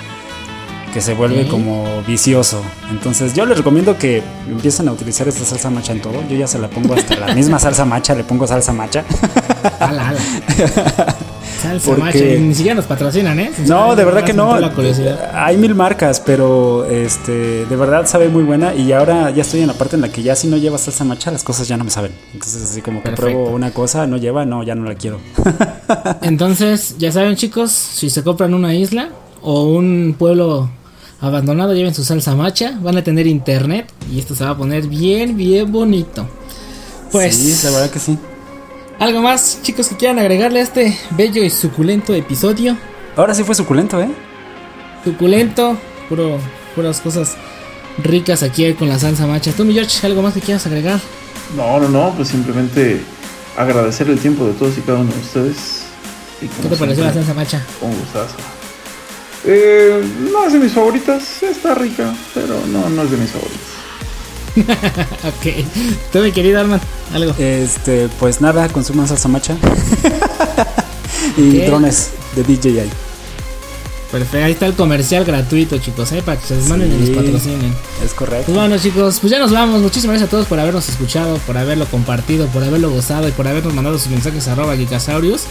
que 0.93 1.01
se 1.01 1.14
vuelve 1.14 1.49
como 1.49 2.03
vicioso. 2.07 2.61
Entonces 2.90 3.34
yo 3.34 3.47
les 3.47 3.57
recomiendo 3.59 3.97
que 3.97 4.22
empiecen 4.49 4.88
a 4.88 4.93
utilizar 4.93 5.26
esta 5.28 5.45
salsa 5.45 5.70
macha 5.70 5.93
en 5.93 6.03
todo. 6.03 6.14
Yo 6.28 6.36
ya 6.36 6.47
se 6.47 6.59
la 6.59 6.68
pongo 6.68 6.95
hasta 6.95 7.16
la 7.16 7.34
misma 7.34 7.59
salsa 7.61 7.84
macha, 7.84 8.14
le 8.14 8.24
pongo 8.24 8.47
salsa 8.47 8.72
macha. 8.72 9.05
Ala, 9.80 10.11
ala. 10.11 10.20
Salsa 11.62 11.86
Porque- 11.90 12.03
macha. 12.03 12.18
y 12.24 12.40
Ni 12.40 12.55
siquiera 12.55 12.74
nos 12.74 12.86
patrocinan, 12.86 13.38
¿eh? 13.38 13.53
No, 13.66 13.95
de 13.95 14.05
verdad 14.05 14.24
que 14.24 14.32
no. 14.32 14.55
Hay 15.32 15.57
mil 15.57 15.74
marcas, 15.74 16.20
pero 16.20 16.84
este, 16.86 17.64
de 17.66 17.76
verdad 17.76 18.07
sabe 18.07 18.28
muy 18.28 18.43
buena. 18.43 18.74
Y 18.74 18.93
ahora 18.93 19.30
ya 19.30 19.43
estoy 19.43 19.61
en 19.61 19.68
la 19.68 19.74
parte 19.74 19.97
en 19.97 20.03
la 20.03 20.09
que 20.11 20.22
ya 20.22 20.34
si 20.34 20.49
no 20.49 20.57
lleva 20.57 20.76
salsa 20.78 21.05
macha, 21.05 21.30
las 21.30 21.43
cosas 21.45 21.68
ya 21.68 21.76
no 21.76 21.84
me 21.84 21.90
saben. 21.90 22.12
Entonces, 22.34 22.62
así 22.64 22.82
como 22.82 22.99
que 23.03 23.11
Perfecto. 23.11 23.22
pruebo 23.32 23.51
una 23.51 23.70
cosa, 23.70 24.07
no 24.07 24.16
lleva, 24.16 24.45
no, 24.45 24.62
ya 24.62 24.74
no 24.74 24.84
la 24.84 24.95
quiero. 24.97 25.20
Entonces, 26.20 26.97
ya 26.99 27.12
saben, 27.12 27.36
chicos, 27.36 27.70
si 27.70 28.11
se 28.11 28.22
compran 28.22 28.55
una 28.55 28.74
isla 28.74 29.09
o 29.40 29.64
un 29.64 30.14
pueblo 30.18 30.68
abandonado, 31.23 31.73
lleven 31.73 31.95
su 31.95 32.05
salsa 32.05 32.35
macha, 32.35 32.77
van 32.83 32.99
a 32.99 33.05
tener 33.05 33.27
internet 33.27 33.91
y 34.12 34.18
esto 34.18 34.35
se 34.35 34.45
va 34.45 34.51
a 34.51 34.57
poner 34.57 34.89
bien, 34.89 35.37
bien 35.37 35.70
bonito. 35.70 36.29
Pues, 37.11 37.37
sí, 37.37 37.64
la 37.64 37.70
verdad 37.70 37.91
que 37.91 37.99
sí. 38.01 38.18
algo 38.99 39.23
más, 39.23 39.61
chicos, 39.62 39.89
que 39.89 39.97
quieran 39.97 40.18
agregarle 40.18 40.61
a 40.61 40.62
este 40.64 40.99
bello 41.12 41.43
y 41.43 41.51
suculento 41.51 42.12
episodio. 42.12 42.77
Ahora 43.16 43.35
sí 43.35 43.45
fue 43.45 43.55
suculento, 43.55 44.01
¿eh? 44.03 44.11
Suculento, 45.05 45.77
puro, 46.09 46.39
puras 46.75 47.01
cosas 47.01 47.37
ricas 48.03 48.43
aquí 48.43 48.73
con 48.75 48.89
la 48.89 48.99
salsa 48.99 49.27
macha. 49.27 49.53
Tú, 49.53 49.64
mi 49.64 49.75
George, 49.75 50.05
algo 50.07 50.23
más 50.23 50.35
que 50.35 50.41
quieras 50.41 50.66
agregar. 50.66 50.99
No, 51.57 51.79
no, 51.79 51.89
no, 51.89 52.12
pues 52.16 52.29
simplemente 52.29 53.01
agradecer 53.57 54.09
el 54.09 54.18
tiempo 54.18 54.47
de 54.47 54.55
todos 54.55 54.77
y 54.77 54.81
cada 54.81 54.99
uno 54.99 55.12
de 55.12 55.20
ustedes. 55.20 55.85
Y 56.41 56.47
¿Qué 56.47 56.68
te 56.68 56.77
pareció 56.77 57.05
la 57.05 57.12
salsa 57.12 57.35
macha? 57.35 57.64
Con 57.79 57.91
gustazo. 57.97 58.35
Eh, 59.45 60.03
no 60.30 60.47
es 60.47 60.53
de 60.53 60.59
mis 60.59 60.72
favoritas, 60.72 61.43
está 61.43 61.74
rica, 61.74 62.14
pero 62.32 62.61
no, 62.66 62.88
no 62.88 63.03
es 63.03 63.11
de 63.11 63.16
mis 63.16 63.30
favoritas. 63.30 63.72
ok. 65.24 65.66
Tú, 66.12 66.18
mi 66.20 66.32
querido 66.32 66.61
Arman, 66.61 66.80
algo. 67.12 67.34
Este, 67.38 68.09
pues 68.20 68.40
nada, 68.40 68.68
consuman 68.68 69.09
salsa 69.09 69.28
macha. 69.28 69.57
y 71.36 71.59
drones 71.61 72.11
de 72.36 72.43
DJI. 72.43 72.90
Perfecto, 74.12 74.45
ahí 74.45 74.53
está 74.53 74.66
el 74.66 74.74
comercial 74.74 75.24
gratuito, 75.24 75.78
chicos, 75.78 76.12
¿eh? 76.12 76.22
para 76.22 76.38
que 76.38 76.47
se 76.47 76.57
les 76.57 76.68
manden 76.68 76.93
y 76.93 77.07
los 77.07 77.16
patrocinen. 77.16 77.74
Es 78.05 78.12
correcto. 78.12 78.45
Pues 78.45 78.59
bueno, 78.59 78.76
chicos, 78.76 79.18
pues 79.20 79.30
ya 79.30 79.38
nos 79.38 79.53
vamos. 79.53 79.80
Muchísimas 79.80 80.14
gracias 80.14 80.28
a 80.28 80.30
todos 80.30 80.47
por 80.47 80.61
habernos 80.61 80.86
escuchado, 80.90 81.38
por 81.47 81.57
haberlo 81.57 81.86
compartido, 81.86 82.47
por 82.49 82.62
haberlo 82.62 82.90
gozado 82.90 83.26
y 83.26 83.32
por 83.32 83.49
habernos 83.49 83.72
mandado 83.72 83.99
sus 83.99 84.09
mensajes 84.09 84.47
a 84.49 84.53
arroba 84.53 84.76
Geekasaurius. 84.76 85.45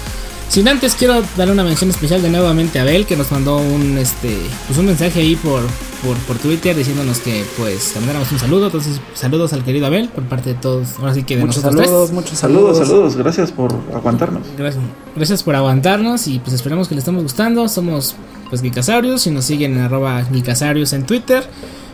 Sin 0.52 0.68
antes 0.68 0.96
quiero 0.96 1.24
darle 1.38 1.54
una 1.54 1.64
mención 1.64 1.90
especial 1.90 2.22
de 2.22 2.30
nuevamente 2.30 2.78
a 2.78 2.82
Abel 2.82 3.06
que 3.06 3.16
nos 3.16 3.32
mandó 3.32 3.56
un 3.56 3.98
este 3.98 4.36
pues 4.68 4.78
un 4.78 4.86
mensaje 4.88 5.22
ahí 5.22 5.38
por, 5.38 5.62
por, 6.04 6.18
por 6.28 6.38
Twitter 6.40 6.76
diciéndonos 6.76 7.20
que 7.20 7.46
pues 7.58 7.94
le 7.94 8.02
mandáramos 8.02 8.30
un 8.34 8.40
saludo. 8.40 8.66
Entonces, 8.66 9.00
saludos 9.14 9.54
al 9.54 9.64
querido 9.64 9.86
Abel 9.86 10.10
por 10.10 10.26
parte 10.26 10.50
de 10.50 10.56
todos, 10.56 11.00
ahora 11.00 11.14
sí 11.14 11.24
que 11.24 11.38
de 11.38 11.46
Muchos 11.46 11.64
nosotros 11.64 11.86
saludos, 11.86 12.10
tres. 12.10 12.16
muchos 12.16 12.38
saludos. 12.38 12.78
Saludos, 12.78 12.88
saludos, 12.90 13.16
gracias 13.16 13.52
por 13.54 13.74
aguantarnos. 13.96 14.44
Gracias, 14.58 14.84
gracias 15.16 15.42
por 15.42 15.56
aguantarnos 15.56 16.28
y 16.28 16.40
pues 16.40 16.52
esperamos 16.52 16.90
que 16.90 16.96
les 16.96 17.04
estemos 17.04 17.24
gustando. 17.24 17.70
Somos 17.70 18.16
pues 18.50 18.62
Geekasaurius 18.62 19.28
y 19.28 19.32
nos 19.32 19.46
siguen 19.46 19.78
en 19.78 19.84
arroba 19.84 20.22
Geekasaurius 20.34 20.92
en 20.92 21.06
Twitter. 21.06 21.50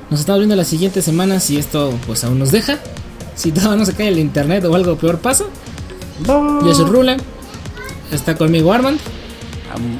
Nos 0.10 0.22
estamos 0.22 0.40
viendo 0.40 0.56
la 0.56 0.64
siguiente 0.64 1.04
semana 1.04 1.40
si 1.40 1.58
esto 1.58 1.94
pues 2.08 2.24
aún 2.24 2.40
nos 2.40 2.52
deja. 2.52 2.80
Si 3.36 3.52
todo 3.52 3.76
no 3.76 3.86
se 3.86 3.94
cae 3.94 4.08
el 4.08 4.18
internet 4.18 4.66
o 4.66 4.74
algo 4.74 4.96
peor 4.96 5.20
pasa. 5.20 5.44
Yo 6.26 6.74
soy 6.74 6.86
Rule. 6.86 7.18
Está 8.12 8.36
conmigo 8.36 8.72
Armand, 8.74 9.00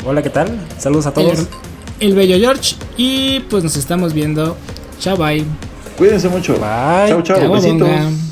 Hola, 0.06 0.22
¿qué 0.24 0.30
tal? 0.30 0.48
Saludos 0.78 1.06
a 1.08 1.14
todos. 1.14 1.40
el, 1.40 1.48
el 2.00 2.16
bello 2.16 2.38
George 2.38 2.76
y 2.96 3.42
pues 3.42 3.64
nos 3.64 3.76
estamos 3.76 4.14
viendo. 4.14 4.56
Chao 5.00 5.18
bye. 5.18 5.44
Cuídense 5.98 6.30
mucho. 6.30 6.54
Bye. 6.54 7.10
Chau, 7.10 7.22
chau, 7.22 7.38
Cowabunga. 7.40 7.86
besitos. 7.86 8.27